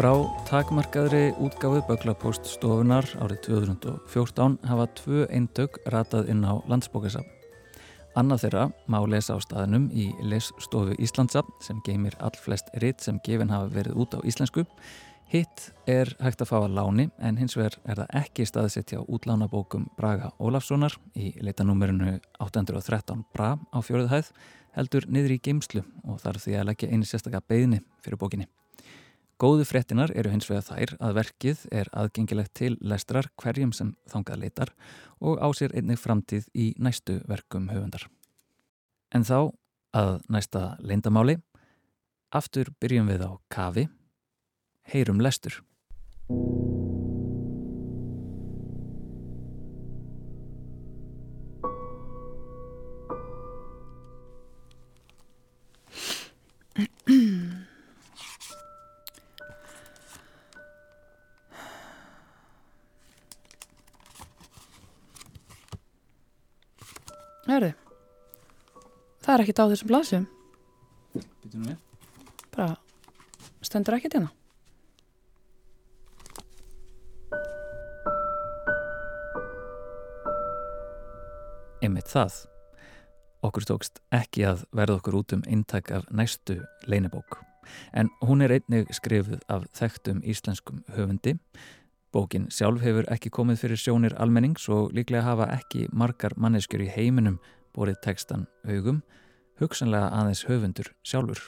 Frá 0.00 0.14
takmarkaðri 0.48 1.34
útgáðu 1.44 1.82
Böglapoststofunar 1.84 3.04
árið 3.20 3.40
2014 3.50 4.54
hafa 4.64 4.86
tvö 4.96 5.26
eindögg 5.28 5.74
ratað 5.92 6.30
inn 6.32 6.40
á 6.40 6.56
landsbókasafn. 6.72 7.26
Annað 8.16 8.46
þeirra 8.46 8.62
má 8.88 8.96
lesa 9.04 9.36
á 9.36 9.44
staðinum 9.44 9.90
í 9.92 10.06
lesstofu 10.24 10.94
Íslandsafn 10.96 11.52
sem 11.60 11.82
geymir 11.84 12.16
allflest 12.16 12.72
ritt 12.80 13.04
sem 13.04 13.18
gefin 13.26 13.52
hafa 13.52 13.68
verið 13.74 13.98
út 14.00 14.16
á 14.16 14.24
íslensku. 14.24 14.64
Hitt 15.28 15.66
er 15.84 16.14
hægt 16.16 16.40
að 16.40 16.48
fá 16.48 16.56
að 16.62 16.78
láni 16.78 17.06
en 17.20 17.36
hins 17.36 17.58
vegar 17.58 17.76
er 17.84 18.00
það 18.00 18.16
ekki 18.22 18.46
staðsettja 18.48 19.02
á 19.02 19.04
útlánabókum 19.04 19.84
Braga 19.98 20.30
Ólafssonar 20.40 20.96
í 21.12 21.34
leitanúmerinu 21.44 22.14
813 22.40 23.26
Bra 23.36 23.58
á 23.68 23.78
fjóruðhæð 23.84 24.32
heldur 24.80 25.10
niður 25.12 25.36
í 25.36 25.38
geimslu 25.44 25.84
og 26.08 26.24
þarf 26.24 26.46
því 26.46 26.56
að 26.56 26.66
leggja 26.72 26.88
eini 26.88 27.04
sérstaklega 27.04 27.44
beðni 27.52 27.82
fyrir 28.00 28.16
bókinni. 28.16 28.48
Góðu 29.40 29.64
frettinar 29.64 30.10
eru 30.20 30.28
hins 30.34 30.44
vegar 30.50 30.66
þær 30.66 30.90
að 31.00 31.14
verkið 31.16 31.60
er 31.72 31.88
aðgengilegt 31.96 32.52
til 32.60 32.74
lestrar 32.84 33.30
hverjum 33.40 33.70
sem 33.72 33.94
þangað 34.12 34.42
leitar 34.42 34.72
og 35.16 35.40
á 35.40 35.48
sér 35.56 35.72
einnig 35.72 35.96
framtíð 35.96 36.50
í 36.52 36.66
næstu 36.76 37.22
verkum 37.24 37.70
höfundar. 37.72 38.04
En 39.16 39.24
þá 39.24 39.48
að 39.96 40.20
næsta 40.28 40.76
leindamáli, 40.84 41.38
aftur 42.36 42.68
byrjum 42.84 43.08
við 43.08 43.24
á 43.24 43.32
kafi, 43.48 43.88
heyrum 44.92 45.24
lestur. 45.24 45.62
Herri, 67.50 67.72
það 69.24 69.32
er 69.32 69.42
ekkit 69.42 69.58
á 69.58 69.70
þessum 69.72 69.88
blasum. 69.90 70.26
Býtum 71.42 71.64
við? 71.66 71.78
Bara 72.54 72.76
stendur 73.66 73.96
ekkit 73.96 74.14
hérna. 74.14 74.30
Einmitt 81.82 82.06
það. 82.12 82.38
Okkur 83.42 83.66
tókst 83.66 83.98
ekki 84.14 84.46
að 84.46 84.62
verða 84.70 85.00
okkur 85.00 85.18
út 85.24 85.34
um 85.34 85.42
eintak 85.48 85.90
af 85.96 86.06
næstu 86.14 86.60
leinabók. 86.86 87.40
En 87.90 88.14
hún 88.22 88.46
er 88.46 88.60
einnig 88.60 88.94
skrifuð 88.94 89.42
af 89.50 89.66
þekktum 89.74 90.22
íslenskum 90.22 90.84
höfundi. 90.94 91.40
Bókin 92.10 92.48
sjálf 92.50 92.82
hefur 92.82 93.06
ekki 93.12 93.30
komið 93.30 93.60
fyrir 93.62 93.78
sjónir 93.78 94.14
almennings 94.18 94.64
og 94.72 94.90
líklega 94.96 95.22
hafa 95.28 95.46
ekki 95.54 95.84
margar 95.94 96.34
manneskjur 96.34 96.82
í 96.82 96.88
heiminum 96.90 97.36
borið 97.76 98.00
tekstan 98.02 98.48
augum, 98.66 99.04
hugsanlega 99.62 100.08
aðeins 100.18 100.42
höfundur 100.48 100.90
sjálfur. 101.06 101.44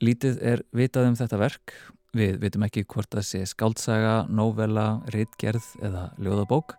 Lítið 0.00 0.40
er 0.40 0.62
vitað 0.72 1.10
um 1.10 1.18
þetta 1.20 1.40
verk. 1.42 1.74
Við 2.16 2.40
vitum 2.40 2.64
ekki 2.64 2.86
hvort 2.88 3.12
það 3.12 3.26
sé 3.28 3.42
skáltsaga, 3.46 4.14
novella, 4.32 5.02
reitgerð 5.12 5.68
eða 5.84 6.08
ljóðabók 6.16 6.74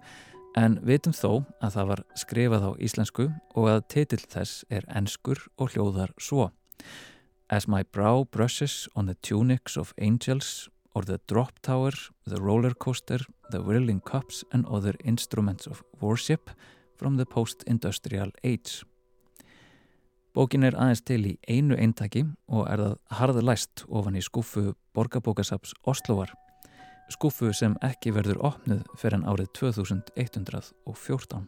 en 0.57 0.79
vitum 0.83 1.13
þó 1.15 1.45
að 1.61 1.77
það 1.77 1.91
var 1.91 2.01
skrifað 2.19 2.65
á 2.67 2.71
íslensku 2.81 3.27
og 3.53 3.69
að 3.69 3.85
titill 3.93 4.25
þess 4.25 4.65
er 4.73 4.89
enskur 4.89 5.45
og 5.61 5.75
hljóðar 5.75 6.17
svo. 6.17 6.49
As 7.53 7.67
my 7.67 7.83
brow 7.83 8.25
brushes 8.25 8.89
on 8.95 9.05
the 9.05 9.15
tunics 9.21 9.77
of 9.77 9.93
angels 10.01 10.70
or 10.93 11.03
the 11.03 11.19
drop 11.27 11.59
tower, 11.61 11.91
the 12.27 12.41
roller 12.41 12.73
coaster, 12.73 13.19
the 13.51 13.61
whirling 13.61 14.01
cups 14.01 14.43
and 14.51 14.65
other 14.65 14.93
instruments 15.03 15.67
of 15.67 15.83
worship 16.01 16.49
from 16.95 17.17
the 17.17 17.25
post-industrial 17.25 18.31
age. 18.43 18.83
Bókin 20.33 20.63
er 20.63 20.77
aðeins 20.79 21.01
til 21.03 21.25
í 21.27 21.33
einu 21.49 21.75
eintaki 21.75 22.23
og 22.47 22.69
er 22.71 22.79
það 22.79 22.93
harðalæst 23.19 23.83
ofan 23.89 24.15
í 24.15 24.23
skúfu 24.23 24.71
borgarbókasaps 24.95 25.73
Oslovar 25.83 26.31
skúfu 27.11 27.51
sem 27.55 27.75
ekki 27.83 28.13
verður 28.15 28.39
opnuð 28.51 28.85
fyrir 28.99 29.19
en 29.19 29.27
árið 29.27 29.51
2114. 29.59 31.47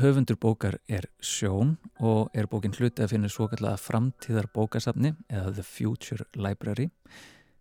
Höfundur 0.00 0.38
bókar 0.40 0.78
er 0.88 1.08
Sjón 1.20 1.74
og 1.98 2.30
er 2.36 2.48
bókin 2.48 2.74
hluti 2.76 3.02
að 3.04 3.14
finna 3.14 3.30
svo 3.32 3.48
kallega 3.50 3.80
framtíðar 3.80 4.48
bókasafni 4.54 5.12
eða 5.28 5.54
The 5.58 5.64
Future 5.66 6.24
Library. 6.36 6.88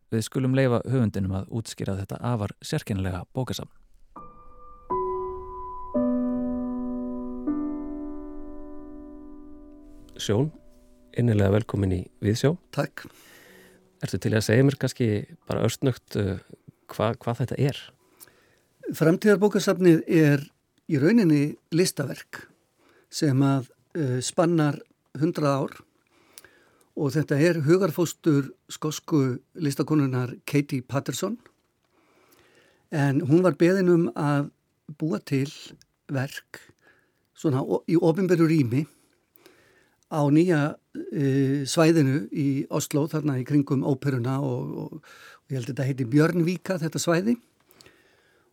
Við 0.10 0.24
skulum 0.26 0.56
leifa 0.58 0.80
höfundinum 0.90 1.36
að 1.38 1.52
útskýra 1.60 1.94
þetta 2.00 2.18
afar 2.26 2.56
sérkennilega 2.66 3.26
bókasafn. 3.38 3.70
Sjón, 10.20 10.50
innilega 11.16 11.54
velkomin 11.54 11.94
í 11.96 12.00
Viðsjó. 12.26 12.56
Takk. 12.76 13.06
Ertu 14.04 14.18
til 14.20 14.34
að 14.34 14.48
segja 14.48 14.66
mér 14.66 14.80
kannski 14.82 15.10
bara 15.48 15.64
östnögt 15.68 16.18
uh, 16.18 16.40
hva, 16.90 17.14
hvað 17.22 17.44
þetta 17.44 17.60
er? 17.70 17.80
Framtíðarbókasafnið 18.98 20.02
er 20.10 20.48
í 20.90 20.98
rauninni 20.98 21.44
listaverk 21.76 22.48
sem 23.14 23.46
að 23.46 23.70
uh, 23.94 24.18
spannar 24.26 24.82
100 25.20 25.46
ár 25.46 25.78
og 27.00 27.14
þetta 27.16 27.38
er 27.40 27.62
hugarfóstur 27.64 28.50
skosku 28.72 29.40
listakonunar 29.56 30.34
Katie 30.46 30.84
Patterson. 30.84 31.38
En 32.92 33.22
hún 33.30 33.44
var 33.46 33.56
beðin 33.60 33.92
um 33.94 34.08
að 34.20 34.50
búa 35.00 35.22
til 35.24 35.48
verk 36.12 36.60
svona 37.38 37.62
í 37.88 37.96
ofinberu 37.96 38.50
rými 38.50 38.84
á 40.10 40.26
nýja 40.34 40.62
uh, 40.74 41.60
svæðinu 41.70 42.26
í 42.34 42.66
Oslo, 42.74 43.06
þarna 43.08 43.38
í 43.40 43.46
kringum 43.48 43.86
óperuna 43.88 44.40
og, 44.44 44.76
og, 44.84 44.94
og 45.00 45.54
ég 45.54 45.62
held 45.62 45.70
að 45.70 45.72
þetta 45.72 45.88
heiti 45.88 46.10
Björnvíka 46.10 46.80
þetta 46.82 47.00
svæði. 47.00 47.38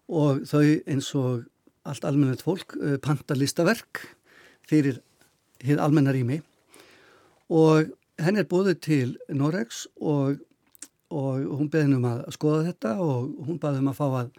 Og 0.06 0.44
þau 0.46 0.62
eins 0.86 1.10
og 1.18 1.46
allt 1.88 2.04
almennilegt 2.06 2.46
fólk 2.46 2.76
uh, 2.78 2.98
panta 3.02 3.34
listaverk 3.34 4.04
fyrir 4.68 5.00
hér 5.64 5.80
almennarými 5.82 6.42
og 7.48 7.88
henn 8.22 8.40
er 8.40 8.48
búið 8.48 8.76
til 8.84 9.16
Norex 9.28 9.84
og, 10.00 10.38
og 11.12 11.46
hún 11.58 11.70
beði 11.72 11.98
um 11.98 12.06
að 12.08 12.22
skoða 12.36 12.66
þetta 12.70 12.96
og 13.04 13.32
hún 13.46 13.60
baði 13.62 13.82
um 13.82 13.90
að 13.92 13.98
fá 13.98 14.06
að 14.08 14.30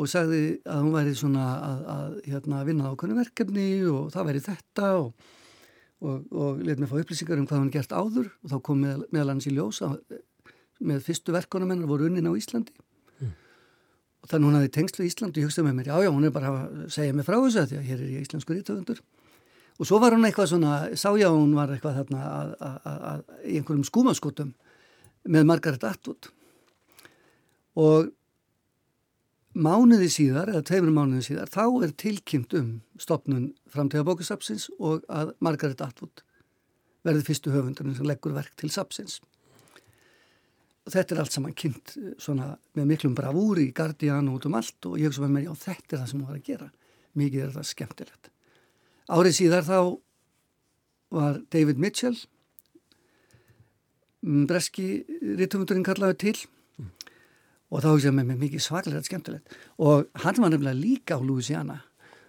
og 0.00 0.08
sagði 0.08 0.42
að 0.64 0.82
hún 0.84 0.94
væri 0.94 1.14
svona 1.16 1.46
að, 1.52 1.80
að 1.94 2.18
hérna, 2.32 2.64
vinna 2.68 2.88
á 2.88 2.92
okkurna 2.94 3.18
verkefni 3.18 3.68
og 3.90 4.12
það 4.14 4.28
væri 4.30 4.44
þetta 4.46 4.90
og, 5.02 5.26
og, 6.00 6.22
og 6.32 6.62
let 6.64 6.80
mér 6.80 6.90
fá 6.90 6.96
upplýsingar 7.02 7.42
um 7.42 7.48
hvað 7.48 7.64
hún 7.64 7.72
gert 7.74 7.92
áður 7.92 8.30
og 8.30 8.54
þá 8.54 8.56
kom 8.68 8.80
með, 8.86 9.04
meðal 9.12 9.34
hans 9.34 9.48
í 9.50 9.54
ljós 9.54 9.82
að 9.84 9.98
með 10.82 11.04
fyrstu 11.06 11.34
verkonum 11.34 11.70
hennar 11.70 11.90
voru 11.90 12.08
unnin 12.08 12.26
á 12.26 12.32
Íslandi. 12.34 12.72
Mm. 13.20 13.34
og 14.24 14.30
þannig 14.32 14.48
hún 14.48 14.58
hafi 14.58 14.72
tengslu 14.78 15.04
í 15.04 15.10
Íslandi 15.12 15.38
og 15.38 15.44
ég 15.44 15.50
hugsaði 15.50 15.68
með 15.68 15.76
mér, 15.78 15.90
já 15.92 16.06
já, 16.06 16.10
hún 16.10 16.26
er 16.26 16.34
bara 16.34 16.54
að 16.56 16.86
segja 16.96 17.18
mig 17.18 17.28
frá 17.28 17.36
þessu 17.36 17.66
því 17.68 17.78
að 17.78 17.90
hér 17.90 18.00
er 18.00 18.14
ég 18.16 18.24
íslensku 18.24 18.56
rítöfundur 18.56 19.02
og 19.78 19.88
svo 19.88 20.00
var 20.02 20.16
hún 20.16 20.26
eitthvað 20.26 20.50
svona, 20.52 20.72
sá 20.96 21.10
ég 21.18 21.28
að 21.28 21.36
hún 21.36 21.54
var 21.56 21.72
eitthvað 21.74 22.00
þarna 22.00 22.24
að, 22.28 22.50
að, 22.62 22.98
að, 23.12 23.22
í 23.44 23.60
einhverjum 23.60 23.86
skúmaskotum 23.88 24.52
með 25.32 25.46
Margaret 25.48 25.86
Atwood. 25.86 26.28
Og 27.78 28.10
mánuði 29.52 30.08
síðar, 30.12 30.52
eða 30.52 30.64
tveimur 30.68 30.94
mánuði 30.96 31.26
síðar, 31.28 31.50
þá 31.52 31.64
er 31.84 31.94
tilkynnt 32.00 32.54
um 32.56 32.70
stopnun 33.00 33.50
framtíða 33.72 34.06
bókasapsins 34.08 34.70
og 34.78 35.04
að 35.12 35.34
Margaret 35.44 35.82
Atwood 35.84 36.24
verði 37.06 37.26
fyrstu 37.26 37.52
höfundurinn 37.52 37.96
sem 37.98 38.08
leggur 38.08 38.34
verk 38.36 38.54
til 38.56 38.70
sapsins 38.72 39.20
og 40.82 40.94
þetta 40.94 41.14
er 41.14 41.22
allt 41.22 41.34
saman 41.34 41.54
kynnt 41.54 41.96
eh, 41.98 42.14
svona 42.18 42.54
með 42.78 42.88
miklum 42.94 43.16
bravúri 43.18 43.68
og 43.70 44.32
út 44.34 44.46
um 44.48 44.56
allt 44.58 44.88
og 44.88 44.98
ég 44.98 45.10
hugsa 45.10 45.22
með 45.26 45.34
mér, 45.36 45.48
já 45.50 45.54
þetta 45.66 45.96
er 45.96 46.00
það 46.00 46.08
sem 46.10 46.20
hún 46.20 46.30
var 46.30 46.38
að 46.38 46.48
gera 46.48 46.70
mikið 47.18 47.44
er 47.44 47.54
það 47.56 47.68
skemmtilegt 47.70 48.30
árið 49.12 49.36
síðar 49.36 49.66
þá 49.68 49.78
var 51.12 51.42
David 51.52 51.78
Mitchell 51.78 52.16
mm, 54.24 54.46
breski 54.50 54.88
rítumundurinn 55.20 55.86
kallaði 55.86 56.18
til. 56.24 56.36
Og 57.72 57.80
þá 57.80 57.88
hugsa 57.88 58.10
ég 58.10 58.16
með 58.18 58.28
mér 58.28 58.40
mikið 58.42 58.64
svaklega 58.66 59.02
skemmtilegt. 59.06 59.56
Og 59.80 60.04
hann 60.22 60.40
var 60.44 60.52
nefnilega 60.52 60.76
líka 60.76 61.16
á 61.16 61.20
Louisiana. 61.24 61.80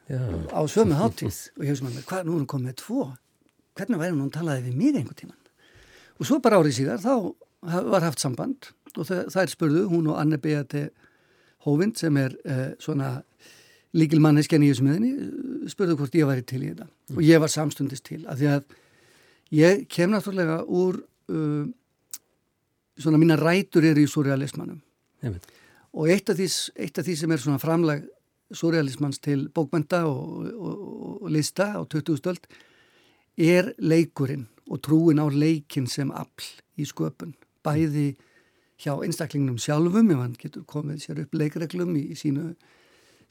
Já. 0.08 0.19
á 0.51 0.60
sömu 0.67 0.97
háttíð 0.99 1.38
og 1.56 1.63
ég 1.63 1.71
hugsa 1.71 1.86
með 1.86 1.93
mér, 1.95 2.06
hvað, 2.10 2.25
nú 2.27 2.34
er 2.34 2.39
hún 2.41 2.49
komið 2.51 2.75
tvo? 2.82 3.06
Hvernig 3.79 4.01
væri 4.01 4.12
hún 4.12 4.25
að 4.25 4.34
talaði 4.36 4.65
við 4.65 4.75
mig 4.75 4.97
einhvern 4.99 5.15
tíman 5.15 5.39
og 6.19 6.27
svo 6.27 6.39
bara 6.43 6.60
árið 6.62 6.75
síðar 6.77 7.01
þá 7.01 7.13
var 7.89 8.06
haft 8.06 8.21
samband. 8.21 8.69
Og 8.93 9.08
þær 9.08 9.49
spurðu, 9.49 9.88
hún 9.89 10.12
og 10.12 10.19
Anne 10.21 10.38
B.A.T. 10.38 10.86
Hóvind 11.65 11.97
sem 11.97 12.17
er 12.21 12.36
uh, 12.43 12.73
svona 12.84 13.15
líkilmannisken 13.97 14.63
í 14.65 14.69
þessu 14.71 14.86
miðinni, 14.86 15.12
eh, 15.13 15.65
spurðu 15.71 15.95
hvort 15.97 16.15
ég 16.17 16.27
væri 16.29 16.43
til 16.45 16.62
í 16.62 16.71
þetta. 16.71 16.88
Mm. 16.89 17.17
og 17.17 17.23
ég 17.25 17.41
var 17.41 17.51
samstundist 17.53 18.06
til 18.08 18.23
af 18.27 18.39
því 18.39 18.49
að 18.51 18.77
ég 19.53 19.84
kem 19.91 20.13
náttúrulega 20.13 20.63
úr 20.65 20.97
uh, 21.01 21.65
svona 22.97 23.21
mína 23.21 23.38
rætur 23.39 23.86
er 23.86 23.99
í 24.01 24.08
surrealismannum 24.10 24.82
mm. 25.23 25.39
og 25.93 26.12
eitt 26.12 26.29
af, 26.29 26.38
því, 26.39 26.49
eitt 26.86 26.99
af 26.99 27.07
því 27.07 27.17
sem 27.19 27.33
er 27.33 27.41
svona 27.43 27.62
framlag 27.62 28.03
surrealismans 28.53 29.19
til 29.23 29.47
bókmenta 29.49 30.03
og, 30.05 30.49
og, 30.53 31.23
og 31.23 31.31
lista 31.33 31.73
á 31.79 31.81
20. 31.81 32.19
stöld 32.19 32.45
er 33.38 33.73
leikurinn 33.81 34.45
og 34.69 34.83
trúin 34.86 35.21
á 35.21 35.27
leikin 35.27 35.88
sem 35.89 36.12
afl 36.13 36.45
í 36.79 36.86
sköpun 36.88 37.33
bæði 37.65 38.13
hjá 38.83 38.93
einstaklingnum 39.05 39.59
sjálfum 39.62 40.12
ef 40.13 40.21
hann 40.21 40.38
getur 40.39 40.65
komið 40.69 41.03
sér 41.03 41.23
upp 41.23 41.36
leikreglum 41.38 41.95
í 41.97 42.17
sínu, 42.19 42.53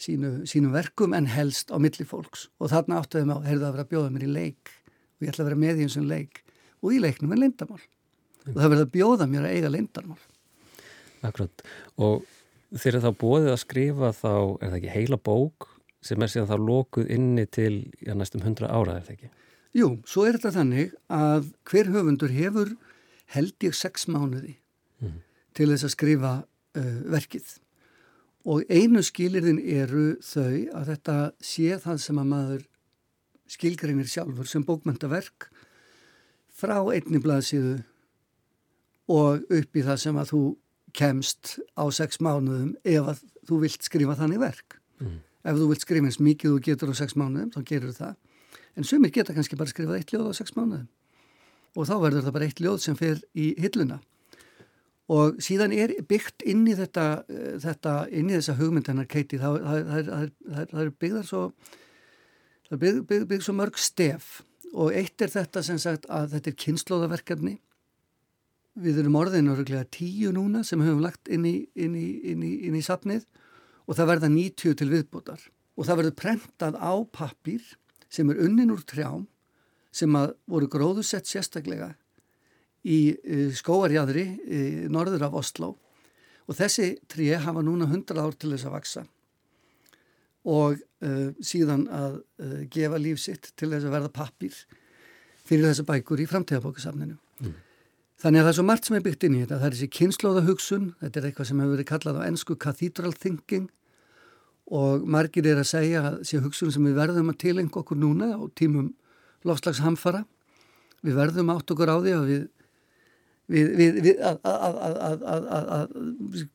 sínu, 0.01 0.33
sínu 0.49 0.73
verkum 0.75 1.15
en 1.17 1.29
helst 1.31 1.73
á 1.75 1.77
milli 1.83 2.07
fólks 2.09 2.49
og 2.59 2.73
þarna 2.73 3.03
áttuðum 3.03 3.35
á, 3.37 3.39
heyrðu 3.47 3.69
að 3.69 3.77
vera 3.77 3.87
að 3.87 3.93
bjóða 3.93 4.13
mér 4.15 4.27
í 4.27 4.33
leik 4.33 4.73
og 4.73 5.27
ég 5.27 5.33
ætla 5.33 5.45
að 5.45 5.51
vera 5.51 5.63
með 5.65 5.83
í 5.83 5.87
eins 5.87 5.99
og 6.01 6.09
leik 6.09 6.45
og 6.83 6.95
í 6.95 7.01
leiknum 7.03 7.35
er 7.35 7.43
leindamál 7.45 7.81
mm. 7.83 8.55
og 8.55 8.59
það 8.59 8.69
verður 8.69 8.87
að 8.87 8.95
bjóða 8.97 9.29
mér 9.31 9.49
að 9.49 9.57
eiga 9.57 9.73
leindamál 9.77 10.23
Akkurat 11.23 11.65
og 12.03 12.25
þegar 12.73 13.05
þá 13.05 13.13
bóðið 13.21 13.53
að 13.53 13.63
skrifa 13.63 14.11
þá 14.17 14.33
er 14.33 14.69
það 14.73 14.79
ekki 14.81 14.95
heila 14.97 15.19
bók 15.31 15.69
sem 16.03 16.23
er 16.23 16.33
síðan 16.33 16.51
þá 16.51 16.57
lókuð 16.67 17.11
inni 17.15 17.45
til 17.47 17.75
já, 18.03 18.15
næstum 18.19 18.43
hundra 18.43 18.71
ára 18.73 18.99
er 18.99 19.07
það 19.07 19.17
ekki? 19.17 19.31
Jú, 19.79 19.89
svo 20.09 20.27
er 20.27 20.37
þetta 20.37 20.57
þannig 20.59 20.97
að 21.13 21.53
hver 21.69 21.93
höfundur 21.95 22.35
hefur 22.35 22.73
held 23.33 23.65
ég 23.65 23.77
sex 23.77 24.09
mánuði 24.11 24.57
mm. 25.01 25.21
til 25.57 25.69
þess 25.71 25.89
að 25.89 25.95
skrifa 25.95 26.33
uh, 26.43 26.99
verkið 27.13 27.55
og 28.43 28.67
einu 28.73 29.03
skilirðin 29.07 29.61
eru 29.63 30.17
þau 30.25 30.75
að 30.75 30.91
þetta 30.91 31.17
sé 31.45 31.79
það 31.83 32.03
sem 32.03 32.19
að 32.19 32.31
maður 32.33 32.67
skilgreinir 33.53 34.11
sjálfur 34.11 34.49
sem 34.49 34.65
bókmyndaverk 34.67 35.49
frá 36.57 36.79
einni 36.93 37.21
blaðsíðu 37.23 37.79
og 39.13 39.47
upp 39.47 39.79
í 39.79 39.85
það 39.87 40.03
sem 40.03 40.19
að 40.19 40.33
þú 40.33 40.43
kemst 40.97 41.57
á 41.79 41.85
sex 41.95 42.21
mánuðum 42.23 42.75
ef 42.85 43.13
að 43.15 43.23
þú 43.49 43.61
vilt 43.65 43.87
skrifa 43.87 44.17
þannig 44.19 44.43
verk. 44.43 44.79
Mm. 45.03 45.21
Ef 45.43 45.59
þú 45.59 45.69
vilt 45.73 45.85
skrifa 45.85 46.11
eins 46.11 46.21
mikið 46.23 46.55
þú 46.55 46.65
getur 46.69 46.93
á 46.93 47.01
sex 47.03 47.17
mánuðum, 47.19 47.53
þá 47.55 47.61
gerur 47.69 47.95
það. 47.97 48.17
En 48.77 48.89
sumir 48.89 49.13
geta 49.13 49.35
kannski 49.37 49.59
bara 49.61 49.73
skrifað 49.73 49.99
eitt 50.01 50.13
ljóð 50.15 50.33
á 50.33 50.39
sex 50.41 50.55
mánuðum 50.57 50.89
og 51.73 51.89
þá 51.89 51.95
verður 52.03 52.27
það 52.27 52.35
bara 52.37 52.49
eitt 52.49 52.61
ljóð 52.61 52.81
sem 52.85 52.97
fer 52.99 53.21
í 53.33 53.53
hilluna 53.61 53.99
og 55.13 55.41
síðan 55.43 55.75
er 55.75 55.95
byggt 56.09 56.45
inn 56.49 56.65
í 56.69 56.77
þetta, 56.79 57.25
eh, 57.29 57.57
þetta 57.63 57.95
inn 58.13 58.31
í 58.31 58.37
þessa 58.37 58.57
hugmyndanar 58.61 59.09
keiti 59.11 59.41
það, 59.41 59.59
það, 59.67 60.11
það, 60.11 60.67
það 60.71 60.81
er 60.85 60.93
byggðar 61.05 61.29
svo 61.29 61.43
það 62.69 62.77
er 62.77 62.83
bygg, 62.85 63.03
bygg, 63.11 63.27
bygg 63.33 63.45
svo 63.47 63.57
mörg 63.57 63.81
stef 63.81 64.31
og 64.73 64.95
eitt 64.97 65.25
er 65.25 65.33
þetta 65.33 65.65
sem 65.65 65.81
sagt 65.81 66.09
að 66.09 66.37
þetta 66.37 66.53
er 66.53 66.61
kynnslóðaverkefni 66.65 67.57
við 68.79 69.03
erum 69.03 69.19
orðinu 69.21 69.55
öruglega 69.55 69.89
tíu 69.93 70.33
núna 70.33 70.63
sem 70.65 70.81
höfum 70.81 71.03
lagt 71.05 71.29
inn 71.29 71.45
í, 71.49 71.57
inn 71.75 71.97
í, 71.99 72.09
inn 72.33 72.45
í, 72.47 72.53
inn 72.69 72.77
í 72.79 72.85
sapnið 72.85 73.27
og 73.87 73.99
það 73.99 74.11
verða 74.15 74.33
90 74.33 74.79
til 74.81 74.89
viðbútar 74.93 75.47
og 75.77 75.89
það 75.89 76.01
verður 76.01 76.19
prentað 76.23 76.79
á 76.81 76.93
pappir 77.13 77.65
sem 78.13 78.31
er 78.33 78.43
unnin 78.45 78.73
úr 78.73 78.85
trjám 78.89 79.27
sem 79.93 80.15
að 80.17 80.35
voru 80.49 80.69
gróðusett 80.73 81.29
sérstaklega 81.29 81.93
í 82.83 83.13
e, 83.13 83.49
skóarjadri 83.55 84.25
e, 84.43 84.61
norður 84.91 85.29
af 85.29 85.37
Oslo 85.43 85.75
og 86.49 86.57
þessi 86.59 86.95
tríi 87.11 87.37
hafa 87.39 87.63
núna 87.65 87.87
100 87.91 88.19
ár 88.19 88.37
til 88.37 88.55
þess 88.55 88.69
að 88.69 88.77
vaksa 88.79 89.05
og 90.43 90.79
uh, 91.07 91.29
síðan 91.43 91.85
að 91.95 92.17
uh, 92.43 92.63
gefa 92.71 92.99
lífsitt 92.99 93.53
til 93.55 93.71
þess 93.71 93.87
að 93.87 93.95
verða 93.95 94.15
pappir 94.15 94.57
fyrir 95.47 95.69
þessa 95.69 95.87
bækur 95.87 96.23
í 96.23 96.27
framtíðabókasafninu. 96.31 97.15
Þannig 98.23 98.39
að 98.39 98.45
það 98.45 98.53
er 98.53 98.57
svo 98.59 98.65
margt 98.69 98.87
sem 98.87 98.97
er 98.97 99.03
byggt 99.03 99.25
inn 99.27 99.35
í 99.35 99.43
þetta. 99.43 99.59
Það 99.59 99.69
er 99.69 99.77
þessi 99.77 99.93
kynnslóðahugsun, 99.99 100.89
þetta 101.01 101.19
er 101.19 101.25
eitthvað 101.29 101.49
sem 101.49 101.63
hefur 101.63 101.75
verið 101.75 101.89
kallað 101.89 102.19
á 102.23 102.27
ennsku 102.29 102.57
cathedral 102.63 103.15
thinking 103.19 103.69
og 104.73 105.07
margir 105.11 105.49
er 105.51 105.61
að 105.61 105.71
segja 105.73 106.05
að 106.07 106.19
þessi 106.23 106.43
hugsun 106.45 106.73
sem 106.73 106.87
við 106.87 106.99
verðum 107.01 107.33
að 107.33 107.41
tilengja 107.43 107.81
okkur 107.83 107.99
núna 107.99 108.31
á 108.39 108.41
tímum 108.57 108.93
lofslagshamfara 109.49 110.23
við 111.03 111.19
verðum 111.19 111.51
átt 111.53 111.75
okkur 111.75 111.91
á 111.91 111.97
því 111.99 112.15
að 112.15 112.29
við 112.31 112.45
við, 113.53 113.73
við, 113.77 113.99
við 114.07 114.23
að, 114.25 114.39
að, 114.47 114.79
að, 115.19 115.69
að 115.77 115.97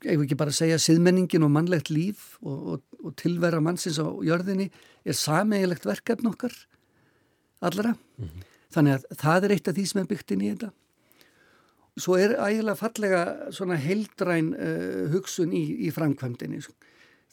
eigum 0.08 0.24
ekki 0.24 0.40
bara 0.40 0.54
að 0.54 0.60
segja 0.62 0.80
siðmenningin 0.82 1.46
og 1.46 1.54
mannlegt 1.54 1.92
líf 1.92 2.38
og, 2.42 2.58
og, 2.74 2.84
og 3.04 3.16
tilvera 3.20 3.60
mannsins 3.62 4.00
á 4.02 4.08
jörðinni 4.26 4.70
er 5.06 5.18
sameigilegt 5.18 5.86
verkefn 5.88 6.32
okkar 6.32 6.56
allra 7.60 7.94
mm 7.94 8.26
-hmm. 8.26 8.48
þannig 8.74 8.98
að 8.98 9.22
það 9.22 9.44
er 9.44 9.56
eitt 9.56 9.68
af 9.68 9.76
því 9.76 9.86
sem 9.86 10.02
er 10.02 10.10
byggt 10.10 10.32
inn 10.32 10.46
í 10.46 10.52
þetta 10.56 10.72
svo 11.98 12.18
er 12.20 12.36
ægilega 12.38 12.78
fallega 12.78 13.22
svona 13.56 13.78
heildræn 13.82 14.54
uh, 14.54 15.08
hugsun 15.14 15.54
í, 15.56 15.64
í 15.88 15.94
framkvæmdini 15.94 16.62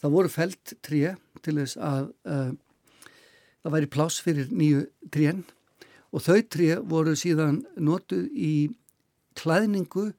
það 0.00 0.14
voru 0.14 0.32
felt 0.32 0.76
tríu 0.84 1.14
til 1.44 1.58
þess 1.60 1.78
að 1.80 2.08
uh, 2.28 2.52
það 3.64 3.76
væri 3.76 3.92
pláss 3.92 4.22
fyrir 4.24 4.52
nýju 4.52 4.86
tríen 5.12 5.44
og 6.14 6.22
þau 6.22 6.40
tríu 6.46 6.78
voru 6.86 7.16
síðan 7.18 7.64
notuð 7.80 8.28
í 8.32 8.54
klæðningu 9.38 10.12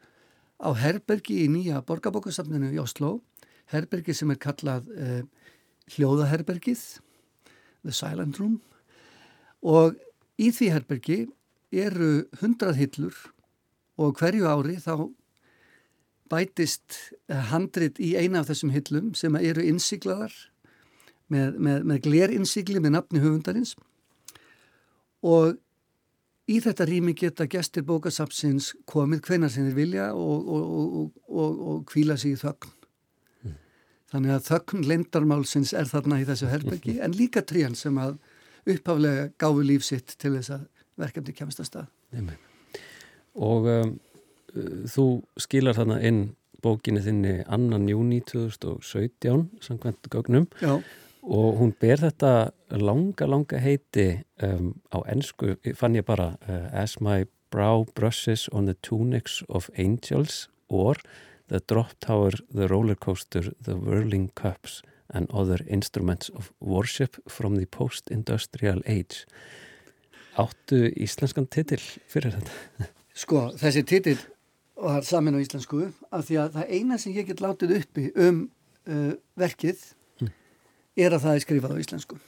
á 0.59 0.69
herbergi 0.75 1.43
í 1.45 1.49
nýja 1.51 1.81
borgarbókastafninu 1.87 2.71
í 2.75 2.81
Oslo, 2.81 3.19
herbergi 3.71 4.15
sem 4.15 4.31
er 4.31 4.39
kallað 4.41 4.87
eh, 4.95 5.23
hljóðaherbergið, 5.95 6.83
The 7.85 7.93
Silent 7.93 8.39
Room. 8.41 8.59
Og 9.61 9.95
í 10.41 10.51
því 10.55 10.71
herbergi 10.73 11.19
eru 11.75 12.25
hundrað 12.41 12.81
hillur 12.81 13.19
og 14.01 14.17
hverju 14.19 14.47
ári 14.49 14.77
þá 14.81 15.09
bætist 16.31 16.97
handrit 17.51 17.99
í 18.01 18.15
eina 18.17 18.41
af 18.41 18.49
þessum 18.49 18.73
hillum 18.73 19.13
sem 19.17 19.35
eru 19.39 19.63
innsiglaðar 19.63 20.33
með, 21.31 21.59
með, 21.59 21.83
með 21.85 22.01
glerinnsigli 22.07 22.81
með 22.81 22.97
nafni 22.97 23.21
höfundarins 23.21 23.75
og 25.25 25.55
í 26.51 26.59
þetta 26.61 26.87
rými 26.89 27.15
geta 27.17 27.47
gestir 27.49 27.85
bókasapsins 27.87 28.73
komið 28.89 29.23
hvenar 29.27 29.53
sem 29.53 29.67
þeir 29.69 29.77
vilja 29.77 30.07
og, 30.13 30.49
og, 30.49 31.13
og, 31.29 31.61
og 31.69 31.85
kvíla 31.89 32.17
sig 32.21 32.35
í 32.35 32.41
þögn. 32.41 32.73
Mm. 33.45 33.55
Þannig 34.13 34.35
að 34.35 34.49
þögn 34.49 34.87
lendarmálsins 34.91 35.73
er 35.77 35.89
þarna 35.89 36.21
í 36.21 36.27
þessu 36.29 36.49
herbergi 36.51 36.99
en 37.05 37.17
líka 37.17 37.45
trían 37.45 37.77
sem 37.77 37.97
að 38.01 38.19
upphaflega 38.65 39.31
gáfi 39.41 39.69
lífsitt 39.71 40.17
til 40.21 40.35
þess 40.37 40.57
að 40.57 40.67
verkefni 41.01 41.37
kemst 41.37 41.61
að 41.61 41.71
stað. 41.71 41.89
Og 43.35 43.67
um, 43.67 43.93
þú 44.87 45.05
skilar 45.41 45.75
þarna 45.77 45.99
inn 46.05 46.21
bókinni 46.65 47.03
þinni 47.05 47.33
annan 47.51 47.89
júni 47.89 48.21
2017 48.25 49.49
samkvæmt 49.61 50.09
gögnum 50.09 50.47
Já. 50.61 50.81
og 51.21 51.59
hún 51.59 51.73
ber 51.81 52.01
þetta 52.01 52.51
langa, 52.71 53.27
langa 53.29 53.59
heiti 53.61 54.23
um, 54.41 54.73
á 54.89 55.05
ennsku, 55.11 55.55
fann 55.77 55.97
ég 55.97 56.07
bara 56.07 56.33
uh, 56.47 56.69
As 56.73 56.99
my 57.01 57.25
brow 57.51 57.85
brushes 57.95 58.49
on 58.51 58.65
the 58.65 58.75
tunics 58.81 59.43
of 59.49 59.69
angels 59.77 60.49
or 60.67 60.95
the 61.47 61.61
drop 61.69 61.93
tower, 61.99 62.33
the 62.49 62.67
roller 62.67 62.95
coaster, 62.95 63.53
the 63.61 63.75
whirling 63.75 64.31
cups 64.33 64.81
and 65.13 65.29
other 65.31 65.59
instruments 65.69 66.29
of 66.29 66.51
worship 66.59 67.17
from 67.29 67.55
the 67.55 67.65
post-industrial 67.65 68.81
age 68.87 69.25
Áttu 70.35 70.89
íslenskan 70.99 71.45
titill 71.47 71.83
fyrir 72.11 72.33
þetta? 72.35 72.89
Sko, 73.15 73.49
þessi 73.55 73.85
titill 73.87 74.19
var 74.75 75.05
samin 75.07 75.37
á 75.37 75.39
íslensku 75.39 75.85
af 76.11 76.25
því 76.27 76.39
að 76.41 76.55
það 76.57 76.71
eina 76.75 76.97
sem 76.99 77.13
ég 77.15 77.29
get 77.29 77.43
látið 77.43 77.77
uppi 77.77 78.09
um 78.19 78.41
uh, 78.91 79.13
verkið 79.39 79.83
mm. 80.19 80.31
er 80.99 81.15
að 81.15 81.23
það 81.23 81.37
er 81.37 81.45
skrifað 81.45 81.75
á 81.79 81.81
íslensku. 81.83 82.19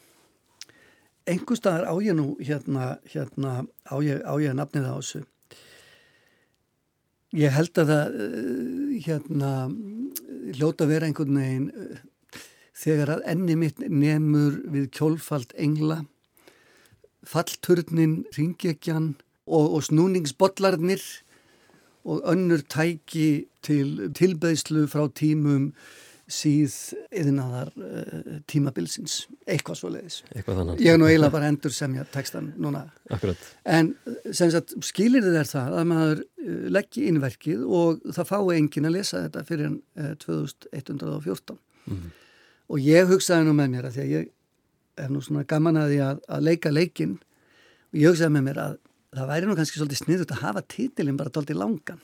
Engu 1.27 1.57
staðar 1.59 1.89
á 1.91 1.93
ég 1.99 2.15
nú 2.15 2.29
hérna, 2.39 2.93
hérna 3.11 3.57
á 3.83 3.95
ég, 3.99 4.23
á 4.23 4.33
ég 4.39 4.53
að 4.53 4.59
nafnið 4.61 4.87
á 4.87 4.95
þessu. 4.95 5.23
Ég 7.35 7.51
held 7.51 7.83
að 7.83 7.91
það 7.91 8.17
uh, 8.23 8.97
hérna 9.09 9.51
hljóta 10.55 10.87
vera 10.87 11.11
einhvern 11.11 11.41
veginn 11.41 11.69
uh, 11.75 12.41
þegar 12.77 13.17
að 13.17 13.27
enni 13.35 13.59
mitt 13.59 13.83
nefnur 13.83 14.61
við 14.71 14.87
kjólfald 14.95 15.51
engla 15.59 16.05
fallturnin, 17.27 18.21
ringekjan 18.37 19.17
og, 19.47 19.77
og 19.77 19.83
snúningsbollarnir 19.87 21.03
og 22.07 22.23
önnur 22.31 22.63
tæki 22.71 23.47
til 23.63 24.11
tilbeðslu 24.15 24.85
frá 24.91 25.07
tímum 25.11 25.71
síð 26.27 26.73
yðnaðar 27.15 27.69
uh, 27.79 28.39
tímabilsins, 28.51 29.21
eitthvað 29.47 29.77
svo 29.79 29.91
leiðis. 29.93 30.17
Ég 30.35 30.89
er 30.91 30.99
nú 30.99 31.07
eiginlega 31.07 31.31
bara 31.31 31.47
endur 31.47 31.71
semja 31.71 32.03
tekstan 32.11 32.49
núna. 32.59 32.83
Akkurat. 33.15 33.39
En 33.63 33.93
sem 34.35 34.51
sagt, 34.51 34.75
skilir 34.83 35.23
þið 35.23 35.37
er 35.39 35.47
það 35.47 35.77
að 35.79 35.87
maður 35.93 36.23
uh, 36.23 36.65
leggji 36.75 37.05
innverkið 37.11 37.63
og 37.63 38.03
það 38.11 38.31
fái 38.33 38.57
engin 38.57 38.89
að 38.89 38.97
lesa 38.97 39.23
þetta 39.23 39.45
fyrir 39.47 39.69
uh, 39.71 40.11
2114. 40.25 41.61
Mm 41.87 41.95
-hmm. 41.95 42.11
Og 42.67 42.83
ég 42.83 43.07
hugsaði 43.07 43.47
nú 43.47 43.55
með 43.55 43.71
mér 43.71 43.87
að 43.87 43.95
því 43.95 44.03
að 44.03 44.11
ég 44.17 44.27
er 44.97 45.09
nú 45.11 45.21
svona 45.23 45.47
gaman 45.47 45.79
að 45.79 45.93
því 45.93 46.01
að, 46.03 46.19
að 46.27 46.43
leika 46.43 46.71
leikin 46.71 47.19
og 47.93 47.99
ég 48.01 48.11
hugsaði 48.11 48.33
með 48.35 48.47
mér 48.49 48.59
að 48.65 48.77
það 49.17 49.29
væri 49.31 49.49
nú 49.49 49.57
kannski 49.57 49.79
svolítið 49.79 50.01
sniðut 50.01 50.33
að 50.35 50.43
hafa 50.43 50.63
títilinn 50.73 51.19
bara 51.19 51.33
doldið 51.33 51.59
langan. 51.61 52.01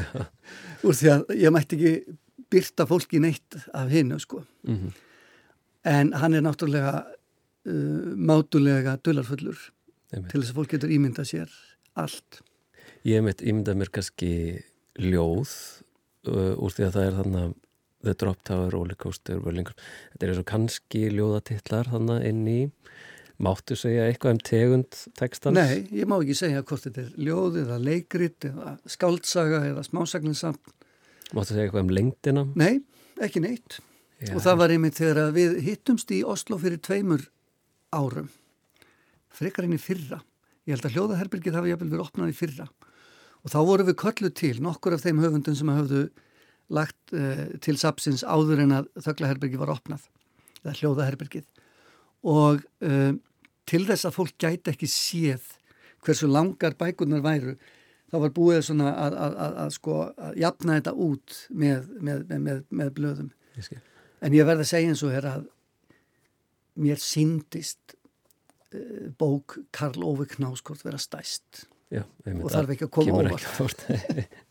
Úr 0.86 0.96
því 0.96 1.12
að 1.14 1.32
ég 1.40 1.54
mætti 1.54 1.78
ekki 1.78 2.18
byrta 2.50 2.86
fólki 2.90 3.20
neitt 3.22 3.58
af 3.76 3.90
hinnu 3.92 4.18
sko. 4.20 4.44
Mm 4.66 4.76
-hmm. 4.76 4.92
en 5.84 6.12
hann 6.12 6.34
er 6.34 6.42
náttúrulega 6.42 7.04
uh, 7.66 8.14
mátulega 8.16 8.98
dullarfullur 9.04 9.58
til 10.10 10.40
þess 10.40 10.50
að 10.50 10.58
fólk 10.58 10.70
getur 10.70 10.90
ímyndað 10.90 11.24
sér 11.24 11.50
allt. 11.94 12.42
Ég 13.04 13.22
mitt 13.22 13.42
ímyndað 13.42 13.76
mér 13.76 13.90
kannski 13.90 14.62
ljóð 14.98 15.50
uh, 16.28 16.54
úr 16.58 16.70
því 16.74 16.84
að 16.84 16.94
það 16.94 17.06
er 17.06 17.18
þannig 17.20 17.42
að 17.44 17.54
The 18.00 18.14
Drop 18.14 18.44
Tower, 18.44 18.70
Rollercoaster, 18.72 19.40
Whirlingur 19.44 19.76
þetta 20.12 20.26
er 20.26 20.32
eins 20.32 20.42
og 20.42 20.48
kannski 20.48 21.02
ljóðatillar 21.12 21.90
þannig 21.92 22.26
inn 22.30 22.46
í 22.48 22.60
Máttu 23.40 23.76
segja 23.78 24.04
eitthvað 24.04 24.34
um 24.34 24.40
tegund 24.44 24.96
tekstans? 25.16 25.56
Nei, 25.56 25.86
ég 25.96 26.08
má 26.08 26.18
ekki 26.18 26.36
segja 26.36 26.60
hvort 26.60 26.84
þetta 26.84 27.06
er 27.06 27.12
ljóð 27.24 27.60
eða 27.62 27.78
leikrit 27.80 28.44
eða 28.50 28.74
skáldsaga 28.84 29.62
eða 29.70 29.84
smásagninsamt. 29.86 30.74
Máttu 31.32 31.54
segja 31.54 31.68
eitthvað 31.68 31.86
um 31.86 31.94
lengdina? 31.96 32.44
Nei, 32.60 32.82
ekki 33.24 33.40
neitt. 33.40 33.78
Já. 34.20 34.34
Og 34.36 34.44
það 34.44 34.58
var 34.60 34.74
einmitt 34.74 34.98
þegar 35.00 35.32
við 35.32 35.56
hittumst 35.64 36.12
í 36.12 36.20
Oslo 36.28 36.58
fyrir 36.60 36.82
tveimur 36.84 37.24
árum. 37.96 38.28
Frekarinn 39.32 39.78
í 39.78 39.80
fyrra. 39.80 40.20
Ég 40.68 40.76
held 40.76 40.90
að 40.90 40.98
hljóðaherbergið 40.98 41.56
hafi 41.56 41.72
jafnvel 41.72 41.90
verið 41.94 42.04
opnað 42.04 42.34
í 42.34 42.36
fyrra. 42.36 42.68
Og 43.40 43.54
þá 43.54 43.58
voru 43.70 43.86
við 43.88 43.96
köllu 44.02 44.32
til 44.36 44.58
nokkur 44.60 44.98
af 44.98 45.06
þeim 45.06 45.22
höfundum 45.24 45.56
sem 45.56 45.72
hafðu 45.72 46.02
lagt 46.70 47.14
uh, 47.16 47.46
til 47.64 47.78
sapsins 47.80 48.20
áður 48.20 48.66
en 48.66 48.76
að 48.82 48.92
þöglaherbergið 49.00 49.64
var 49.64 49.72
opnað. 49.78 50.04
Er 50.68 50.76
hljóðaherbergið. 50.76 51.48
Og 52.28 52.60
uh, 52.84 53.16
til 53.70 53.84
þess 53.86 54.08
að 54.08 54.16
fólk 54.16 54.34
gæti 54.40 54.72
ekki 54.72 54.88
séð 54.90 55.46
hversu 56.04 56.28
langar 56.30 56.74
bækunar 56.80 57.22
væru 57.24 57.54
þá 58.10 58.18
var 58.24 58.34
búið 58.34 58.60
svona 58.66 58.90
að, 58.90 59.16
að, 59.22 59.38
að, 59.44 59.56
að 59.64 59.72
sko 59.76 59.96
að 60.08 60.42
jafna 60.42 60.76
þetta 60.78 60.94
út 61.06 61.38
með, 61.62 61.88
með, 62.02 62.22
með, 62.34 62.62
með 62.80 62.92
blöðum. 62.96 63.32
En 64.20 64.36
ég 64.36 64.48
verði 64.48 64.66
að 64.66 64.70
segja 64.72 64.92
eins 64.92 65.02
og 65.06 65.16
er 65.16 65.28
að 65.30 65.44
mér 66.80 67.02
síndist 67.02 67.94
uh, 67.94 69.10
bók 69.20 69.58
Karl 69.76 70.02
Ove 70.06 70.26
Knáskort 70.30 70.82
vera 70.86 71.00
stæst. 71.00 71.66
Já, 71.90 72.04
og 72.06 72.50
þarf 72.52 72.74
ekki 72.74 72.86
að 72.86 72.92
koma 72.94 73.22
óvart. 73.24 73.80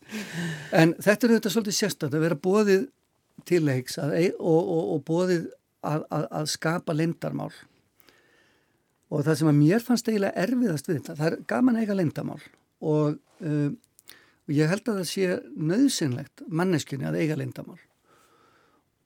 en 0.80 0.92
þetta 1.00 1.26
er 1.26 1.32
auðvitað 1.32 1.54
svolítið 1.54 1.76
sérstætt 1.78 2.16
að 2.16 2.24
vera 2.26 2.36
bóðið 2.36 2.82
til 3.48 3.62
leiks 3.64 3.96
og, 4.00 4.12
og, 4.40 4.82
og 4.96 5.04
bóðið 5.08 5.46
að 5.80 6.50
skapa 6.52 6.92
lindarmál 6.92 7.48
og 9.10 9.26
það 9.26 9.38
sem 9.40 9.50
að 9.50 9.58
mér 9.58 9.84
fannst 9.84 10.08
eiginlega 10.08 10.46
erfiðast 10.46 10.88
við 10.88 11.00
þetta, 11.00 11.16
það 11.18 11.28
er 11.30 11.38
gaman 11.50 11.78
eiga 11.80 11.96
lendamál 11.98 12.40
og, 12.80 13.16
og 13.42 14.52
ég 14.54 14.70
held 14.70 14.88
að 14.88 15.00
það 15.00 15.08
sé 15.10 15.38
nöðsynlegt 15.70 16.44
manneskunni 16.46 17.08
að 17.08 17.18
eiga 17.22 17.38
lendamál. 17.38 17.80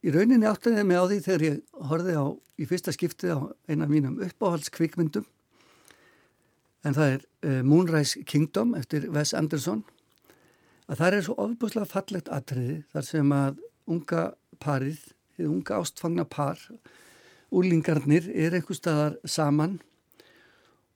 Í 0.05 0.13
rauninni 0.13 0.45
áttaði 0.45 0.85
mig 0.85 1.01
á 1.01 1.05
því 1.09 1.19
þegar 1.25 1.47
ég 1.47 1.61
horfið 1.89 2.19
á 2.21 2.27
í 2.61 2.67
fyrsta 2.69 2.93
skiptið 2.93 3.33
á 3.33 3.39
eina 3.73 3.89
mínum 3.89 4.19
uppáhaldskvikmyndum. 4.27 5.25
En 6.85 6.97
það 6.97 7.15
er 7.15 7.23
uh, 7.25 7.63
Moonrise 7.65 8.21
Kingdom 8.29 8.75
eftir 8.77 9.07
Wes 9.15 9.33
Anderson. 9.33 9.81
Að 10.85 11.01
það 11.01 11.17
er 11.17 11.25
svo 11.25 11.37
ofbúslega 11.41 11.89
fallegt 11.89 12.29
atriði 12.29 12.83
þar 12.93 13.09
sem 13.09 13.33
að 13.33 13.63
unga 13.89 14.27
parið, 14.61 15.01
unga 15.41 15.81
ástfangna 15.81 16.29
par 16.29 16.61
úlingarnir 17.55 18.29
er 18.29 18.59
einhver 18.59 18.77
staðar 18.77 19.17
saman 19.25 19.79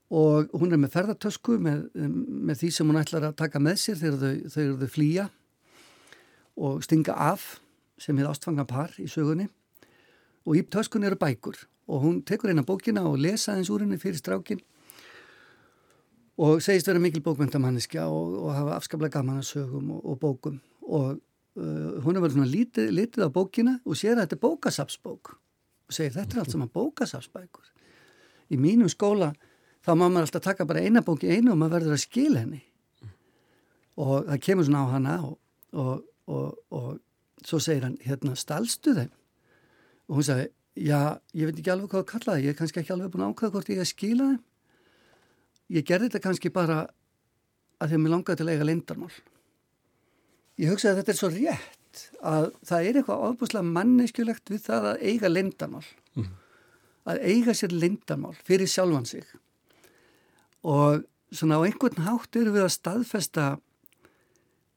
og 0.09 0.53
hún 0.57 0.73
er 0.73 0.81
með 0.81 0.95
ferðartösku 0.95 1.59
með, 1.61 1.89
með 1.93 2.63
því 2.63 2.71
sem 2.73 2.89
hún 2.89 3.01
ætlar 3.01 3.29
að 3.29 3.39
taka 3.43 3.61
með 3.61 3.81
sér 3.83 3.99
þegar 4.01 4.23
þau, 4.23 4.53
þau, 4.55 4.67
þau 4.81 4.91
flýja 4.95 5.27
og 6.59 6.83
stinga 6.87 7.17
af 7.29 7.59
sem 8.01 8.17
hefur 8.17 8.33
ástfangna 8.33 8.65
par 8.69 8.95
í 8.99 9.09
sögunni. 9.11 9.49
Og 10.49 10.57
í 10.57 10.65
töskunni 10.65 11.09
eru 11.11 11.19
bækur. 11.21 11.59
Og 11.89 12.03
hún 12.05 12.21
tekur 12.25 12.53
eina 12.53 12.65
bókina 12.65 13.05
og 13.09 13.19
lesa 13.21 13.57
eins 13.57 13.71
úr 13.73 13.85
henni 13.85 14.01
fyrir 14.01 14.21
strákin 14.21 14.61
og 16.39 16.61
segist 16.63 16.87
vera 16.87 17.03
mikil 17.03 17.23
bókmyndamanniska 17.25 18.05
og, 18.07 18.37
og 18.39 18.53
hafa 18.55 18.77
afskaplega 18.77 19.19
gaman 19.19 19.41
að 19.41 19.49
sögum 19.49 19.91
og, 19.97 20.05
og 20.07 20.21
bókum. 20.23 20.61
Og 20.87 21.19
uh, 21.19 21.99
hún 22.05 22.17
er 22.17 22.23
verið 22.23 22.37
svona 22.39 22.53
lítið, 22.53 22.93
lítið 22.95 23.27
á 23.27 23.31
bókina 23.35 23.75
og 23.85 23.99
sér 23.99 24.15
að 24.15 24.25
þetta 24.25 24.39
er 24.39 24.45
bókasafsbók 24.45 25.33
og 25.35 25.97
segir 25.97 26.15
þetta 26.15 26.37
er 26.37 26.45
allt 26.45 26.55
saman 26.55 26.73
bókasafsbækur 26.73 27.73
í 28.55 28.61
mínum 28.61 28.91
skóla 28.93 29.33
þá 29.89 29.93
má 29.95 30.05
maður 30.05 30.27
alltaf 30.27 30.45
taka 30.45 30.67
bara 30.69 30.85
eina 30.85 31.03
bóki 31.05 31.31
einu 31.33 31.55
og 31.55 31.61
maður 31.61 31.79
verður 31.79 31.97
að 31.97 32.05
skila 32.05 32.43
henni. 32.45 32.61
Og 33.99 34.29
það 34.29 34.43
kemur 34.45 34.69
svona 34.69 34.85
á 34.85 34.93
hana 34.93 35.15
og, 35.27 35.39
og, 35.73 36.05
og, 36.29 36.61
og 36.77 37.47
svo 37.49 37.61
segir 37.63 37.89
hann, 37.89 37.97
hérna, 38.05 38.37
stalstu 38.39 38.95
þeim? 38.99 39.11
Og 40.09 40.21
hún 40.21 40.29
sagði, 40.29 40.51
já, 40.77 41.01
ég 41.33 41.49
veit 41.49 41.59
ekki 41.59 41.73
alveg 41.73 41.91
hvað 41.95 42.05
að 42.05 42.13
kalla 42.13 42.35
það, 42.35 42.45
ég 42.45 42.53
er 42.53 42.61
kannski 42.61 42.83
ekki 42.83 42.95
alveg 42.95 43.11
búin 43.15 43.25
að 43.27 43.33
ákvæða 43.33 43.55
hvort 43.57 43.73
ég 43.73 43.81
er 43.81 43.87
að 43.87 43.91
skila 43.95 44.29
þeim. 44.29 44.45
Ég 45.79 45.89
gerði 45.89 46.09
þetta 46.09 46.25
kannski 46.29 46.53
bara 46.53 46.79
að 47.79 47.91
því 47.91 47.99
að 47.99 48.05
mér 48.05 48.15
langaði 48.15 48.41
til 48.41 48.47
að 48.47 48.55
eiga 48.55 48.69
leindarmál 48.69 49.13
ég 50.59 50.73
hugsaði 50.73 50.93
að 50.93 51.01
þetta 51.01 51.13
er 51.13 51.19
svo 51.19 51.31
rétt 51.33 52.05
að 52.31 52.49
það 52.67 52.87
er 52.87 52.99
eitthvað 53.01 53.25
ofbúslega 53.29 53.75
manneskjulegt 53.77 54.53
við 54.53 54.65
það 54.67 54.89
að 54.93 55.05
eiga 55.11 55.31
leindarmál 55.31 55.85
mm. 56.19 56.31
að 57.13 57.21
eiga 57.31 57.55
sér 57.57 57.75
leindarmál 57.75 58.35
fyrir 58.47 58.71
sjálfan 58.71 59.07
sig 59.09 59.29
og 60.67 61.05
svona 61.35 61.59
á 61.61 61.67
einhvern 61.67 62.05
hátt 62.07 62.37
eru 62.37 62.55
við 62.55 62.67
að 62.67 62.75
staðfesta 62.75 63.49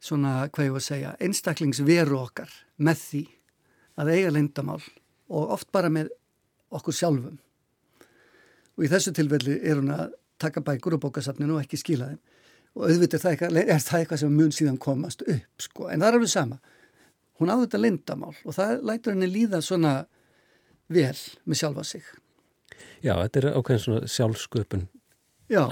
svona, 0.02 0.50
hvað 0.50 0.68
ég 0.68 0.74
var 0.76 0.82
að 0.82 0.88
segja, 0.88 1.14
einstaklingsveru 1.22 2.18
okkar 2.18 2.52
með 2.82 3.06
því 3.06 3.22
að 4.02 4.12
eiga 4.16 4.34
lindamál 4.34 4.82
og 5.32 5.56
oft 5.56 5.70
bara 5.72 5.92
með 5.94 6.12
okkur 6.74 6.96
sjálfum. 6.96 7.38
Og 8.78 8.86
í 8.86 8.92
þessu 8.92 9.14
tilfelli 9.16 9.60
er 9.62 9.80
hún 9.80 9.92
að 9.94 10.16
taka 10.42 10.64
bækur 10.66 10.98
og 10.98 11.04
bókasafninu 11.06 11.58
og 11.58 11.64
ekki 11.64 11.80
skila 11.80 12.10
þeim. 12.12 12.22
Og 12.72 12.86
auðvitað 12.88 13.24
það 13.24 13.34
eitthvað, 13.34 13.60
er 13.62 13.84
það 13.84 14.00
eitthvað 14.00 14.22
sem 14.22 14.38
mun 14.38 14.56
síðan 14.56 14.80
komast 14.82 15.26
upp 15.28 15.66
sko, 15.66 15.90
en 15.92 16.02
það 16.02 16.08
er 16.08 16.18
alveg 16.18 16.32
sama. 16.32 16.58
Hún 17.42 17.52
á 17.52 17.56
þetta 17.60 17.82
lindamál 17.82 18.34
og 18.34 18.56
það 18.56 18.74
lætur 18.88 19.16
henni 19.16 19.30
líða 19.30 19.62
svona 19.66 19.94
vel 20.92 21.18
með 21.46 21.62
sjálfa 21.62 21.86
sig. 21.88 22.08
Já, 23.04 23.14
þetta 23.18 23.42
er 23.42 23.48
ákveðin 23.58 23.84
svona 23.86 24.12
sjálfsköpun 24.16 24.88
Já, 25.52 25.66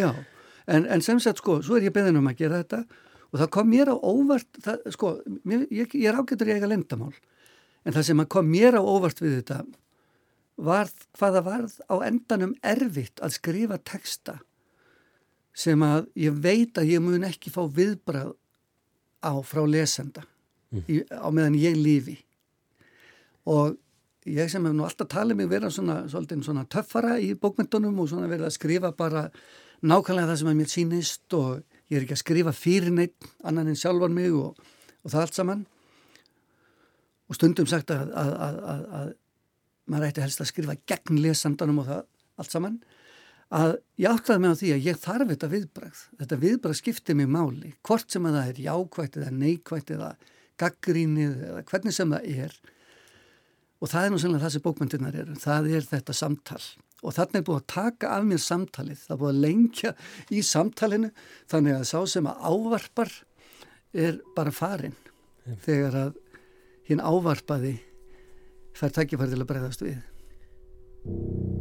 já. 0.00 0.10
En, 0.68 0.84
en 0.84 1.04
sem 1.04 1.20
sagt 1.20 1.42
sko, 1.42 1.60
svo 1.64 1.78
er 1.78 1.88
ég 1.88 1.94
beðin 1.94 2.18
um 2.20 2.28
að 2.28 2.42
gera 2.42 2.62
þetta 2.62 2.82
og 3.28 3.40
það 3.42 3.50
kom 3.56 3.68
mér 3.72 3.92
á 3.92 3.96
óvart 3.96 4.60
það, 4.64 4.86
sko, 4.94 5.12
mér, 5.48 5.66
ég, 5.72 5.92
ég 5.96 6.08
er 6.08 6.16
ágættur 6.18 6.50
ég 6.50 6.60
eiga 6.60 6.70
lendamál 6.70 7.14
en 7.84 7.96
það 7.96 8.08
sem 8.08 8.24
kom 8.32 8.48
mér 8.48 8.78
á 8.80 8.82
óvart 8.82 9.20
við 9.22 9.38
þetta 9.40 9.62
var 10.68 10.90
hvaða 11.18 11.42
varð 11.46 11.78
á 11.86 11.94
endanum 12.08 12.54
erfitt 12.66 13.22
að 13.22 13.36
skrifa 13.36 13.78
texta 13.78 14.38
sem 15.58 15.82
að 15.82 16.08
ég 16.18 16.36
veit 16.42 16.78
að 16.78 16.92
ég 16.94 17.02
mun 17.02 17.26
ekki 17.26 17.52
fá 17.54 17.62
viðbrað 17.64 18.34
á 19.22 19.32
frá 19.46 19.62
lesenda 19.66 20.24
mm. 20.70 20.84
í, 20.86 21.02
á 21.10 21.28
meðan 21.34 21.58
ég 21.58 21.78
lífi 21.78 22.18
og 23.48 23.78
ég 24.34 24.50
sem 24.50 24.64
hef 24.64 24.74
nú 24.76 24.84
alltaf 24.86 25.08
talið 25.12 25.40
mig 25.40 25.48
vera 25.50 25.70
svona, 25.72 26.02
svona 26.08 26.66
töffara 26.70 27.16
í 27.22 27.32
bókmyndunum 27.38 28.02
og 28.02 28.10
svona 28.10 28.30
verið 28.30 28.48
að 28.48 28.56
skrifa 28.56 28.92
bara 28.96 29.28
nákvæmlega 29.82 30.32
það 30.32 30.40
sem 30.40 30.50
að 30.50 30.58
mér 30.58 30.70
sínist 30.72 31.36
og 31.38 31.62
ég 31.88 31.98
er 31.98 32.04
ekki 32.04 32.16
að 32.16 32.22
skrifa 32.24 32.54
fyrir 32.56 32.94
neitt 32.94 33.28
annan 33.46 33.70
en 33.70 33.78
sjálfan 33.78 34.14
mig 34.14 34.34
og, 34.34 34.58
og 35.04 35.12
það 35.12 35.24
allt 35.24 35.38
saman. 35.38 35.64
Og 37.28 37.36
stundum 37.36 37.68
sagt 37.68 37.92
að, 37.92 38.12
að, 38.16 38.30
að, 38.38 38.86
að 39.00 39.10
maður 39.88 40.10
ætti 40.10 40.24
helst 40.24 40.44
að 40.44 40.50
skrifa 40.52 40.78
gegn 40.88 41.20
lesandanum 41.24 41.82
og 41.82 41.90
það 41.90 42.02
allt 42.38 42.54
saman. 42.54 42.80
Að 43.48 43.78
ég 43.96 44.12
áttaði 44.12 44.42
mig 44.44 44.52
á 44.52 44.60
því 44.60 44.72
að 44.74 44.86
ég 44.90 44.98
þarf 45.00 45.30
þetta 45.32 45.48
viðbrað 45.52 46.00
þetta 46.20 46.40
viðbrað 46.42 46.80
skiptir 46.82 47.16
mig 47.16 47.30
máli 47.32 47.70
hvort 47.86 48.10
sem 48.12 48.26
að 48.28 48.34
það 48.36 48.50
er 48.50 48.58
jákvægt 48.66 49.16
eða 49.16 49.30
neykvægt 49.38 49.92
eða 49.94 50.10
gaggrínið 50.60 51.46
eða 51.46 51.62
hvernig 51.70 51.96
sem 51.96 52.12
það 52.12 52.42
er 52.44 52.58
og 53.78 53.90
það 53.90 54.04
er 54.04 54.12
nú 54.12 54.20
sannlega 54.22 54.44
það 54.44 54.54
sem 54.54 54.64
bókmyndirnar 54.66 55.18
eru. 55.22 55.38
Það 55.38 55.70
er 55.78 55.88
þetta 55.88 56.16
samtal. 56.16 56.62
Og 57.06 57.14
þarna 57.14 57.38
er 57.38 57.44
búið 57.46 57.60
að 57.60 57.68
taka 57.74 58.12
af 58.16 58.24
mér 58.26 58.40
samtalið. 58.42 59.02
Það 59.04 59.14
er 59.14 59.20
búið 59.20 59.34
að 59.34 59.42
lengja 59.44 59.92
í 60.34 60.44
samtalinu 60.46 61.10
þannig 61.50 61.76
að 61.78 61.84
sá 61.92 61.98
sem 62.10 62.30
að 62.30 62.48
ávarpar 62.50 63.12
er 63.94 64.18
bara 64.36 64.54
farin 64.54 64.96
mm. 64.96 65.60
þegar 65.64 66.00
að 66.02 66.18
hinn 66.88 67.04
ávarpaði 67.04 67.76
fær 68.78 68.92
að 68.94 69.48
breyðast 69.48 69.86
við 69.86 71.57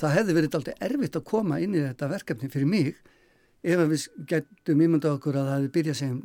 það 0.00 0.16
hefði 0.16 0.36
verið 0.38 0.58
alltaf 0.58 0.84
erfitt 0.86 1.18
að 1.18 1.28
koma 1.30 1.60
inn 1.62 1.76
í 1.76 1.82
þetta 1.84 2.10
verkefni 2.10 2.50
fyrir 2.52 2.70
mig 2.70 2.94
ef 3.60 3.82
við 3.90 4.06
getum 4.30 4.82
ímynda 4.86 5.14
okkur 5.16 5.36
að 5.36 5.48
það 5.48 5.56
hefði 5.58 5.72
byrjað 5.76 5.98
sem 6.00 6.18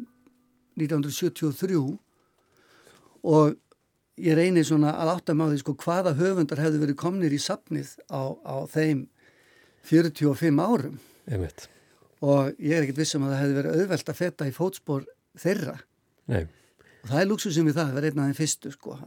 1973 0.79 1.79
og 3.25 3.55
ég 4.21 4.37
reynir 4.37 4.67
svona 4.67 4.93
að 4.95 5.13
áttamáði 5.17 5.59
sko 5.59 5.75
hvaða 5.83 6.15
höfundar 6.19 6.61
hefði 6.63 6.83
verið 6.85 6.99
komnir 6.99 7.35
í 7.35 7.41
sapnið 7.41 7.95
á, 8.07 8.31
á 8.39 8.55
þeim 8.71 9.05
45 9.85 10.61
árum 10.63 10.99
Einmitt. 11.27 11.67
og 12.23 12.55
ég 12.59 12.77
er 12.77 12.85
ekkert 12.85 13.01
vissum 13.03 13.25
að 13.25 13.35
það 13.35 13.43
hefði 13.43 13.59
verið 13.59 13.79
auðvelt 13.81 14.11
að 14.11 14.19
feta 14.21 14.47
í 14.47 14.55
fótspor 14.55 15.07
þeirra 15.41 15.77
Nei. 16.31 16.45
og 17.03 17.11
það 17.11 17.21
er 17.21 17.29
luxusum 17.29 17.67
við 17.67 17.77
það, 17.77 17.89
það 17.91 17.99
verið 17.99 18.11
einn 18.11 18.23
af 18.23 18.29
þeim 18.31 18.39
fyrstu 18.39 18.73
sko 18.75 18.97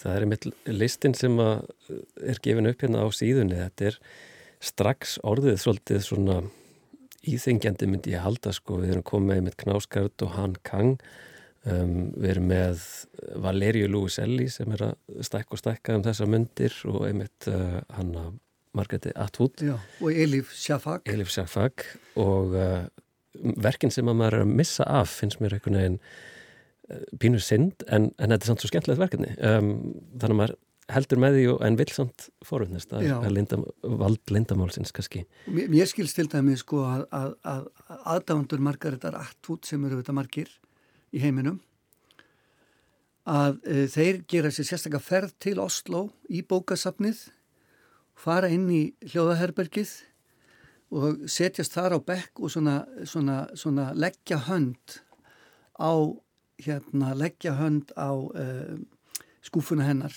Það 0.00 0.14
er 0.16 0.26
einmitt 0.26 0.46
listin 0.70 1.16
sem 1.16 1.36
er 1.40 2.40
gefin 2.44 2.70
upp 2.70 2.84
hérna 2.84 3.04
á 3.04 3.08
síðunni. 3.12 3.58
Þetta 3.60 3.90
er 3.90 3.98
strax 4.70 5.18
orðið 5.26 5.58
svolítið 5.62 6.04
svona 6.06 6.38
íþengjandi 7.28 7.88
myndi 7.88 8.14
ég 8.14 8.24
halda 8.24 8.52
sko. 8.56 8.80
Við 8.80 8.94
erum 8.94 9.08
komið 9.10 9.42
með 9.48 9.58
Knáskart 9.64 10.24
og 10.24 10.36
Han 10.36 10.56
Kang. 10.66 10.94
Um, 11.68 12.14
við 12.16 12.30
erum 12.32 12.46
með 12.48 12.84
Valerio 13.44 13.88
Luiselli 13.92 14.46
sem 14.48 14.70
er 14.72 14.86
að 14.86 15.18
stækka 15.28 15.52
og 15.52 15.60
stækka 15.60 15.98
um 15.98 16.04
þessa 16.06 16.28
myndir 16.30 16.76
og 16.88 17.02
einmitt 17.04 17.48
uh, 17.52 17.82
hanna 17.92 18.30
Margreði 18.76 19.12
Atwood. 19.18 19.60
Já, 19.60 19.74
og 19.76 20.08
Elif 20.24 20.54
Shafak. 20.56 21.04
Elif 21.10 21.28
Shafak 21.34 21.84
og 22.20 22.56
uh, 22.56 22.86
verkinn 23.60 23.92
sem 23.92 24.08
að 24.08 24.16
maður 24.22 24.38
er 24.38 24.46
að 24.46 24.54
missa 24.62 24.86
af 24.88 25.12
finnst 25.20 25.42
mér 25.42 25.58
einhvern 25.58 25.78
veginn 25.80 26.00
pínur 27.22 27.42
synd 27.44 27.84
en, 27.88 28.10
en 28.18 28.32
þetta 28.32 28.44
er 28.44 28.50
samt 28.50 28.64
svo 28.64 28.70
skemmtilegt 28.72 29.02
verkefni 29.02 29.32
um, 29.38 29.70
þannig 30.16 30.34
að 30.34 30.40
maður 30.42 30.58
heldur 30.90 31.20
með 31.22 31.36
því 31.36 31.46
og, 31.52 31.58
en 31.66 31.78
vil 31.78 31.88
samt 31.94 32.28
forvöndnist 32.46 32.94
að, 32.96 33.08
að 33.14 33.34
linda, 33.36 33.58
vald 34.00 34.32
lindamálsins 34.34 34.94
kannski. 34.94 35.24
Mér, 35.46 35.68
mér 35.70 35.90
skilst 35.90 36.18
til 36.18 36.26
dæmi 36.30 36.56
sko 36.58 36.82
að, 36.88 37.04
að, 37.14 37.34
að 37.46 37.66
aðdáðandur 38.14 38.64
Margaretar 38.66 39.18
Attwood 39.20 39.68
sem 39.68 39.84
eru 39.86 40.00
þetta 40.00 40.16
margir 40.16 40.50
í 41.14 41.22
heiminum 41.22 41.60
að 43.30 43.60
e, 43.62 43.84
þeir 43.92 44.22
gera 44.30 44.52
sér 44.54 44.66
sérstaklega 44.70 45.04
ferð 45.04 45.34
til 45.42 45.58
Oslo 45.62 46.06
í 46.32 46.42
bókasafnið 46.46 47.28
fara 48.18 48.50
inn 48.52 48.66
í 48.72 48.82
hljóðaherbergið 49.12 49.92
og 50.90 51.28
setjast 51.30 51.76
þar 51.76 51.96
á 51.96 51.98
bekk 52.02 52.42
og 52.42 52.52
svona, 52.52 52.80
svona, 53.06 53.44
svona 53.54 53.90
leggja 53.94 54.40
hönd 54.48 54.98
á 55.78 55.92
hérna 56.64 57.14
leggja 57.18 57.54
hönd 57.58 57.92
á 57.96 58.10
uh, 58.12 58.76
skúfuna 59.44 59.86
hennar 59.88 60.14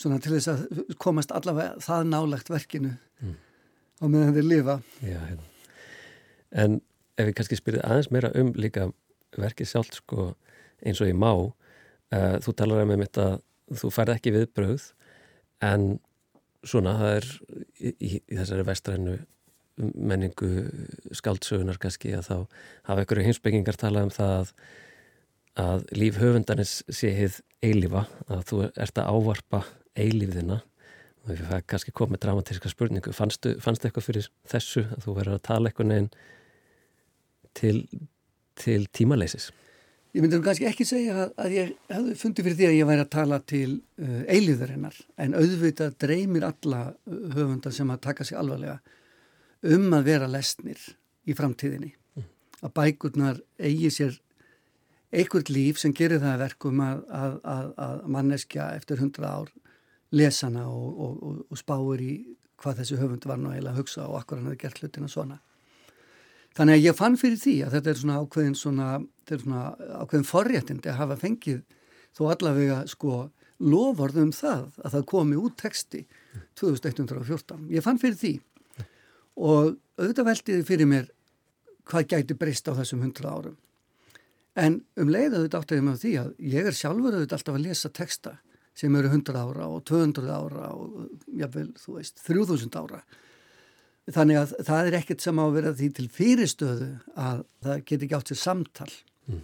svona 0.00 0.20
til 0.22 0.34
þess 0.36 0.50
að 0.52 0.94
komast 1.00 1.32
allavega 1.34 1.80
það 1.84 2.06
nálagt 2.08 2.50
verkinu 2.52 2.94
mm. 3.20 3.36
á 4.00 4.04
meðan 4.06 4.36
þeir 4.36 4.48
lifa 4.48 4.76
Já, 5.04 5.18
hérna. 5.18 5.48
En 6.50 6.80
ef 7.20 7.28
við 7.28 7.36
kannski 7.38 7.58
spyrðum 7.60 7.86
aðeins 7.86 8.10
meira 8.14 8.32
um 8.40 8.52
líka 8.58 8.88
verkið 9.38 9.70
sjálf 9.70 9.92
sko, 9.94 10.32
eins 10.82 11.02
og 11.02 11.10
ég 11.10 11.18
má 11.18 11.32
uh, 11.32 12.36
þú 12.42 12.56
talar 12.56 12.84
um 12.86 12.94
þetta 12.96 13.26
þú 13.80 13.92
færð 13.94 14.16
ekki 14.16 14.34
viðbröð 14.34 14.88
en 15.62 15.92
svona 16.66 16.96
það 16.98 17.16
er 17.18 17.28
í, 17.30 17.92
í, 17.92 18.08
í 18.18 18.38
þessari 18.38 18.66
vestrænu 18.68 19.18
menningu 19.80 20.50
skaldsögunar 21.16 21.78
kannski 21.80 22.12
að 22.16 22.26
þá 22.26 22.36
hafa 22.88 23.02
einhverju 23.02 23.26
hinsbyggingar 23.28 23.78
talað 23.80 24.08
um 24.08 24.14
það 24.14 24.32
að 24.40 24.52
að 25.60 25.86
líf 25.96 26.18
höfundarins 26.20 26.80
sé 26.88 27.12
heið 27.14 27.40
eilifa, 27.64 28.06
að 28.30 28.44
þú 28.48 28.60
ert 28.70 29.00
að 29.00 29.10
ávarpa 29.12 29.62
eilifðina 29.98 30.60
og 31.20 31.32
við 31.32 31.42
fæðum 31.44 31.66
kannski 31.68 31.94
komið 31.96 32.22
dramatíska 32.24 32.72
spurningu 32.72 33.12
fannstu, 33.16 33.56
fannstu 33.60 33.88
eitthvað 33.88 34.06
fyrir 34.06 34.28
þessu 34.48 34.86
að 34.88 35.02
þú 35.04 35.16
verður 35.18 35.36
að 35.36 35.46
tala 35.48 35.70
eitthvað 35.70 35.90
neginn 35.90 36.12
til, 37.58 37.74
til 38.60 38.86
tímaleysis? 38.96 39.50
Ég 40.10 40.24
myndi 40.24 40.40
kannski 40.42 40.66
ekki 40.66 40.86
segja 40.88 41.28
að 41.38 41.52
ég 41.54 41.74
hefði 41.90 42.16
fundið 42.18 42.48
fyrir 42.48 42.58
því 42.58 42.68
að 42.70 42.78
ég 42.78 42.88
væri 42.88 43.04
að 43.04 43.12
tala 43.12 43.36
til 43.52 43.68
uh, 43.76 44.22
eilifðarinnar 44.26 44.96
en 45.22 45.36
auðvitað 45.38 45.98
dreymir 46.02 46.46
alla 46.48 46.80
uh, 46.90 47.20
höfundar 47.36 47.76
sem 47.76 47.92
að 47.92 48.02
taka 48.08 48.26
sig 48.26 48.40
alvarlega 48.40 48.80
um 49.70 49.86
að 49.94 50.08
vera 50.08 50.30
lesnir 50.30 50.80
í 51.28 51.36
framtíðinni 51.36 51.92
mm. 51.92 52.26
að 52.64 52.74
bækurnar 52.80 53.38
eigi 53.60 53.92
sér 54.00 54.18
einhvert 55.10 55.50
líf 55.50 55.80
sem 55.82 55.94
gerir 55.96 56.22
það 56.22 56.42
verkum 56.44 56.82
að, 56.84 57.02
að, 57.10 57.36
að, 57.54 57.70
að 57.86 58.02
manneskja 58.16 58.68
eftir 58.78 59.02
hundra 59.02 59.32
ár 59.40 59.52
lesana 60.14 60.66
og, 60.70 60.88
og, 60.90 61.16
og, 61.22 61.40
og 61.50 61.58
spáir 61.58 62.02
í 62.02 62.12
hvað 62.60 62.82
þessi 62.82 62.98
höfund 63.00 63.26
var 63.26 63.40
nú 63.40 63.52
eiginlega 63.52 63.74
að 63.74 63.80
hugsa 63.80 64.06
og 64.06 64.18
akkur 64.20 64.40
hann 64.40 64.50
hefði 64.50 64.62
gert 64.64 64.82
hlutina 64.82 65.08
svona. 65.10 65.38
Þannig 66.56 66.76
að 66.76 66.86
ég 66.86 66.96
fann 66.98 67.18
fyrir 67.18 67.38
því 67.40 67.56
að 67.64 67.76
þetta 67.76 67.90
er 67.90 68.00
svona 68.00 68.16
ákveðin, 68.20 68.56
svona, 68.58 68.88
svona 69.30 69.60
ákveðin 70.02 70.26
forréttindi 70.28 70.90
að 70.90 70.98
hafa 70.98 71.18
fengið 71.20 71.60
þó 72.18 72.24
allavega 72.34 72.80
sko 72.90 73.20
lofvarðum 73.60 74.32
það 74.34 74.80
að 74.80 74.94
það 74.96 75.06
komi 75.12 75.38
út 75.38 75.56
texti 75.60 76.04
2114. 76.58 77.68
Ég 77.70 77.84
fann 77.84 78.00
fyrir 78.02 78.18
því 78.18 78.34
og 79.40 79.76
auðvitað 80.00 80.30
veldiði 80.30 80.66
fyrir 80.68 80.90
mér 80.90 81.10
hvað 81.90 82.08
gæti 82.12 82.36
breyst 82.38 82.68
á 82.68 82.74
þessum 82.76 83.04
hundra 83.04 83.34
árum. 83.36 83.58
En 84.58 84.80
um 84.98 85.10
leið 85.10 85.36
að 85.36 85.44
þetta 85.46 85.58
átti 85.60 85.76
ég 85.78 85.84
með 85.86 85.98
því 86.02 86.12
að 86.20 86.30
ég 86.50 86.68
er 86.68 86.76
sjálfur 86.76 87.16
auðvitað 87.16 87.36
alltaf 87.36 87.58
að 87.58 87.66
lesa 87.66 87.90
texta 87.94 88.32
sem 88.80 88.96
eru 88.96 89.10
100 89.10 89.36
ára 89.38 89.68
og 89.70 89.84
200 89.86 90.30
ára 90.30 90.70
og 90.74 91.10
jáfnvel, 91.36 91.68
þú 91.78 91.96
veist, 91.98 92.22
3000 92.26 92.78
ára. 92.80 93.00
Þannig 94.10 94.40
að 94.40 94.54
það 94.66 94.88
er 94.88 94.96
ekkert 94.98 95.22
sem 95.22 95.38
á 95.38 95.44
að 95.44 95.56
vera 95.58 95.72
því 95.76 95.88
til 95.94 96.06
fyrirstöðu 96.10 96.90
að 97.14 97.42
það 97.62 97.82
geti 97.90 98.06
ekki 98.06 98.16
átt 98.18 98.32
sér 98.32 98.40
samtal. 98.40 98.92
Mm. 99.30 99.42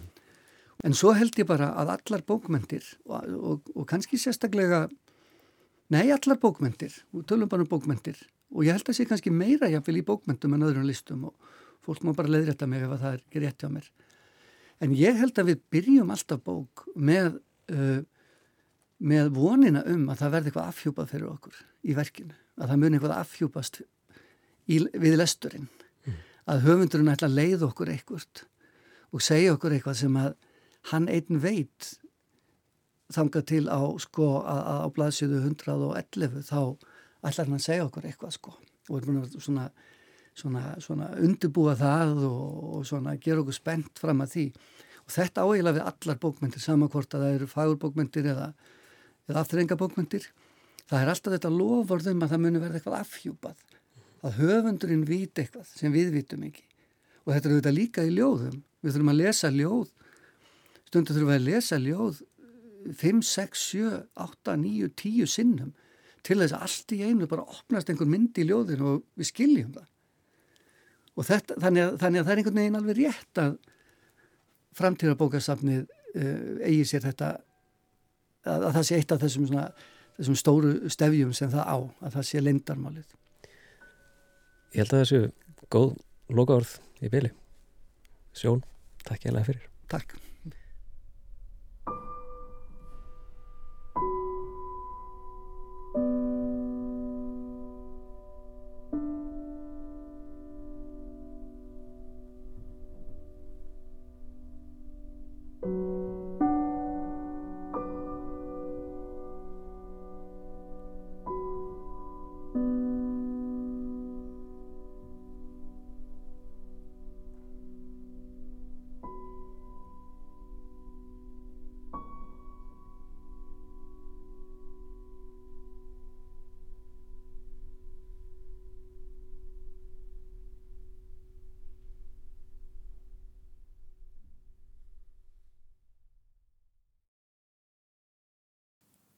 En 0.87 0.95
svo 0.97 1.13
held 1.17 1.37
ég 1.39 1.47
bara 1.49 1.69
að 1.79 1.93
allar 1.95 2.23
bókmyndir 2.27 2.87
og, 3.07 3.29
og, 3.37 3.69
og 3.73 3.85
kannski 3.89 4.19
sérstaklega, 4.21 4.87
nei 5.93 6.09
allar 6.11 6.41
bókmyndir, 6.41 6.93
tölum 7.29 7.49
bara 7.49 7.63
um 7.63 7.71
bókmyndir 7.71 8.19
og 8.53 8.65
ég 8.65 8.75
held 8.75 8.89
að 8.89 8.99
sé 8.99 9.07
kannski 9.07 9.33
meira 9.33 9.69
jáfnvel 9.71 10.01
í 10.01 10.05
bókmyndum 10.07 10.55
en 10.55 10.67
öðrum 10.67 10.87
listum 10.87 11.25
og 11.29 11.55
fólk 11.85 12.03
má 12.05 12.13
bara 12.15 12.31
leiðrætta 12.31 12.67
mig 12.69 12.83
ef 12.85 12.93
það 13.01 13.15
er 13.15 13.41
rétt 13.43 13.63
hjá 13.63 13.71
mér 13.71 13.89
en 14.83 14.93
ég 14.97 15.17
held 15.19 15.39
að 15.39 15.51
við 15.51 15.63
byrjum 15.73 16.13
alltaf 16.13 16.43
bók 16.45 16.85
með, 16.95 17.39
uh, 17.73 18.01
með 18.97 19.31
vonina 19.35 19.83
um 19.89 20.07
að 20.11 20.23
það 20.23 20.35
verði 20.35 20.51
eitthvað 20.51 20.71
afhjúpað 20.73 21.13
fyrir 21.13 21.31
okkur 21.31 21.61
í 21.87 21.97
verkinu, 21.97 22.37
að 22.57 22.73
það 22.73 22.83
muni 22.83 22.99
eitthvað 22.99 23.17
afhjúpast 23.17 23.81
í, 24.67 24.81
við 24.81 25.17
lesturinn, 25.17 25.69
mm. 26.05 26.19
að 26.51 26.67
höfundurinn 26.67 27.13
ætla 27.13 27.31
að 27.31 27.39
leið 27.39 27.65
okkur 27.69 27.93
eitthvað 27.93 28.43
og 29.15 29.23
segja 29.23 29.55
okkur 29.55 29.77
eitthvað 29.77 30.01
sem 30.01 30.19
að 30.19 30.35
hann 30.91 31.07
einn 31.11 31.41
veit 31.43 31.93
þanga 33.13 33.43
til 33.47 33.65
á 33.71 33.81
sko 34.03 34.27
að, 34.41 34.61
að 34.61 34.79
á 34.83 34.87
blaðsjöðu 34.95 35.41
111 35.45 36.43
þá 36.47 36.61
ætlar 37.23 37.47
hann 37.47 37.57
að 37.57 37.65
segja 37.65 37.85
okkur 37.87 38.07
eitthvað 38.07 38.35
sko. 38.35 38.55
Og 38.87 38.99
erum 38.99 39.09
búin 39.13 39.21
að 39.23 39.37
svona, 39.43 39.67
svona, 40.37 40.75
svona 40.83 41.11
undirbúa 41.23 41.75
það 41.79 42.25
og, 42.27 42.65
og 42.77 42.87
svona 42.87 43.15
gera 43.21 43.43
okkur 43.43 43.57
spennt 43.57 44.01
fram 44.01 44.23
að 44.25 44.33
því. 44.35 44.45
Og 45.07 45.15
þetta 45.15 45.45
áheila 45.47 45.73
við 45.75 45.87
allar 45.87 46.19
bókmyndir 46.23 46.63
samankvort 46.63 47.15
að 47.15 47.25
það 47.25 47.37
eru 47.37 47.49
fagurbókmyndir 47.51 48.29
eða, 48.33 48.51
eða 49.29 49.43
afturrengabókmyndir 49.43 50.29
það 50.87 51.01
er 51.01 51.11
alltaf 51.11 51.35
þetta 51.35 51.51
lofurðum 51.53 52.23
að 52.23 52.33
það 52.33 52.43
muni 52.43 52.61
verða 52.63 52.79
eitthvað 52.79 53.01
afhjúpað 53.01 53.65
að 54.25 54.39
höfundurinn 54.41 55.05
viti 55.07 55.43
eitthvað 55.43 55.67
sem 55.69 55.93
við 55.93 56.13
vitum 56.15 56.45
ekki. 56.47 56.63
Og 57.25 57.33
þetta 57.33 57.49
er 57.49 57.55
auðvitað 57.55 57.77
líka 57.77 58.05
í 58.07 58.13
ljóðum. 58.15 58.61
Við 58.83 58.95
þurfum 58.95 59.11
að 59.11 59.19
lesa 59.19 59.51
ljóð. 59.51 59.91
Stundu 60.87 61.15
þurfum 61.15 61.31
við 61.31 61.37
að 61.37 61.47
lesa 61.49 61.79
ljóð 61.83 62.21
5, 62.87 63.21
6, 63.27 63.65
7, 63.73 63.91
8, 64.23 64.55
9, 64.63 64.89
10 65.03 65.31
sinnum 65.31 65.73
til 66.27 66.39
þess 66.41 66.55
að 66.55 66.65
allt 66.67 66.93
í 66.95 67.01
einu 67.03 67.27
bara 67.29 67.45
opnast 67.47 67.91
einhver 67.91 68.09
mynd 68.09 68.39
í 68.39 68.47
ljóðinu 68.47 68.93
og 68.93 69.03
við 69.19 69.29
skiljum 69.31 69.73
það. 69.75 69.87
Og 71.17 71.25
þetta, 71.25 71.57
þannig, 71.63 71.83
að, 71.83 71.99
þannig 72.03 72.21
að 72.21 72.27
það 72.27 72.33
er 72.33 72.41
einhvern 72.41 72.59
veginn 72.61 72.79
alveg 72.79 72.99
rétt 72.99 73.41
að 73.41 73.55
framtíðarbókarsafnið 74.77 75.85
uh, 75.87 76.65
eigi 76.67 76.83
sér 76.91 77.05
þetta, 77.07 77.31
að, 78.45 78.67
að 78.69 78.77
það 78.77 78.87
sé 78.89 78.99
eitt 78.99 79.15
af 79.15 79.23
þessum, 79.23 79.47
svona, 79.49 79.65
þessum 80.19 80.37
stóru 80.43 80.75
stefjum 80.93 81.33
sem 81.37 81.51
það 81.53 81.65
á, 81.65 81.77
að 82.05 82.19
það 82.19 82.29
sé 82.29 82.43
leindarmálið. 82.43 83.17
Ég 84.75 84.83
held 84.83 84.93
að 84.93 85.03
þessu 85.05 85.67
góð 85.73 85.97
lokaorð 86.37 86.77
í 87.01 87.11
byli. 87.13 87.33
Sjón, 88.37 88.63
takk 89.07 89.25
ég 89.25 89.33
alveg 89.33 89.51
fyrir. 89.53 89.69
Takk. 89.89 90.17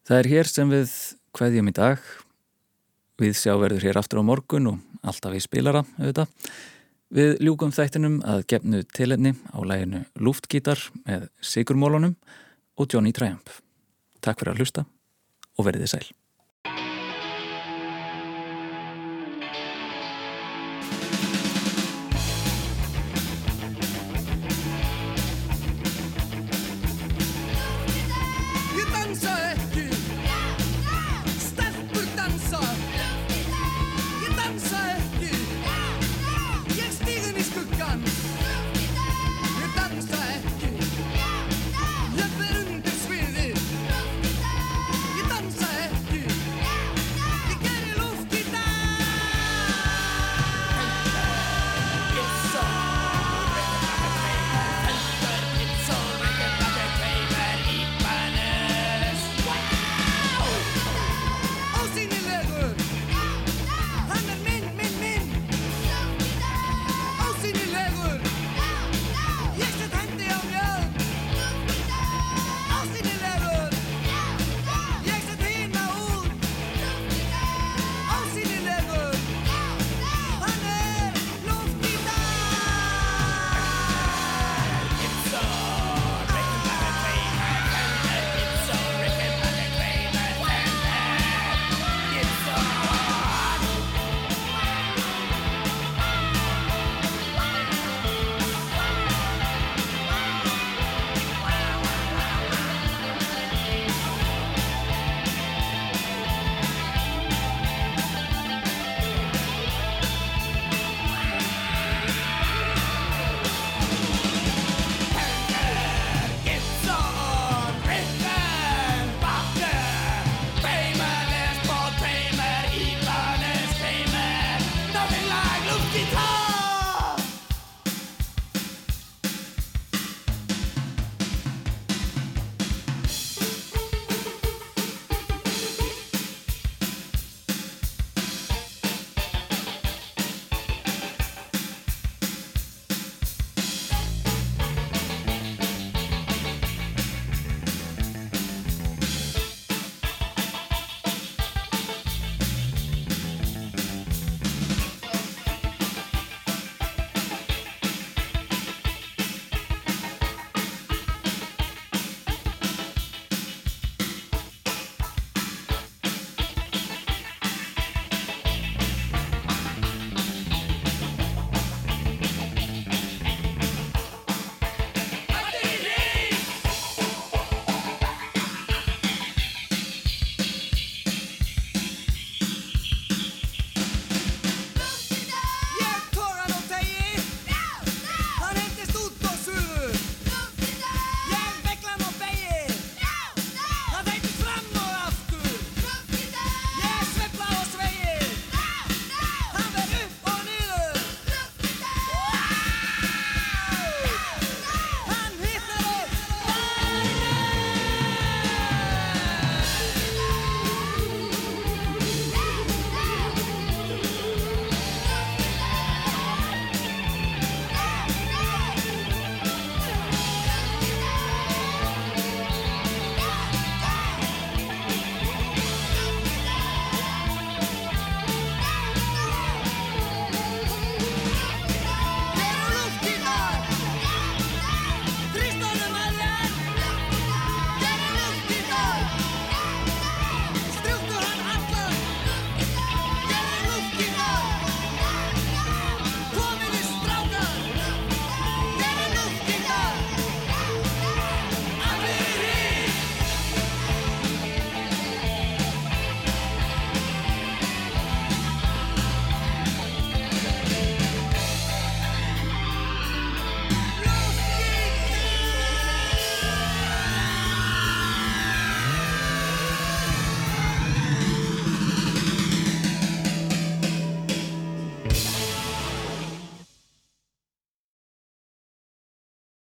Það 0.09 0.17
er 0.23 0.27
hér 0.31 0.47
sem 0.49 0.71
við 0.73 0.91
hveðjum 1.37 1.67
í 1.69 1.71
dag. 1.77 2.05
Við 3.21 3.35
sjáverður 3.37 3.83
hér 3.85 3.97
aftur 3.99 4.23
á 4.25 4.25
morgun 4.25 4.69
og 4.71 5.03
alltaf 5.05 5.35
í 5.37 5.41
spilara, 5.43 5.83
auðvitað. 5.99 6.47
Við 7.13 7.33
ljúkum 7.45 7.73
þættinum 7.75 8.15
að 8.25 8.41
gefnu 8.49 8.81
tilenni 8.89 9.35
á 9.53 9.61
læginu 9.61 10.01
Luftgítar 10.17 10.81
með 11.03 11.27
Sigurmólunum 11.45 12.15
og 12.81 12.89
Johnny 12.89 13.13
Triumph. 13.13 13.61
Takk 14.25 14.41
fyrir 14.41 14.55
að 14.55 14.63
hlusta 14.63 14.85
og 15.59 15.69
verðið 15.69 15.93
sæl. 15.93 16.09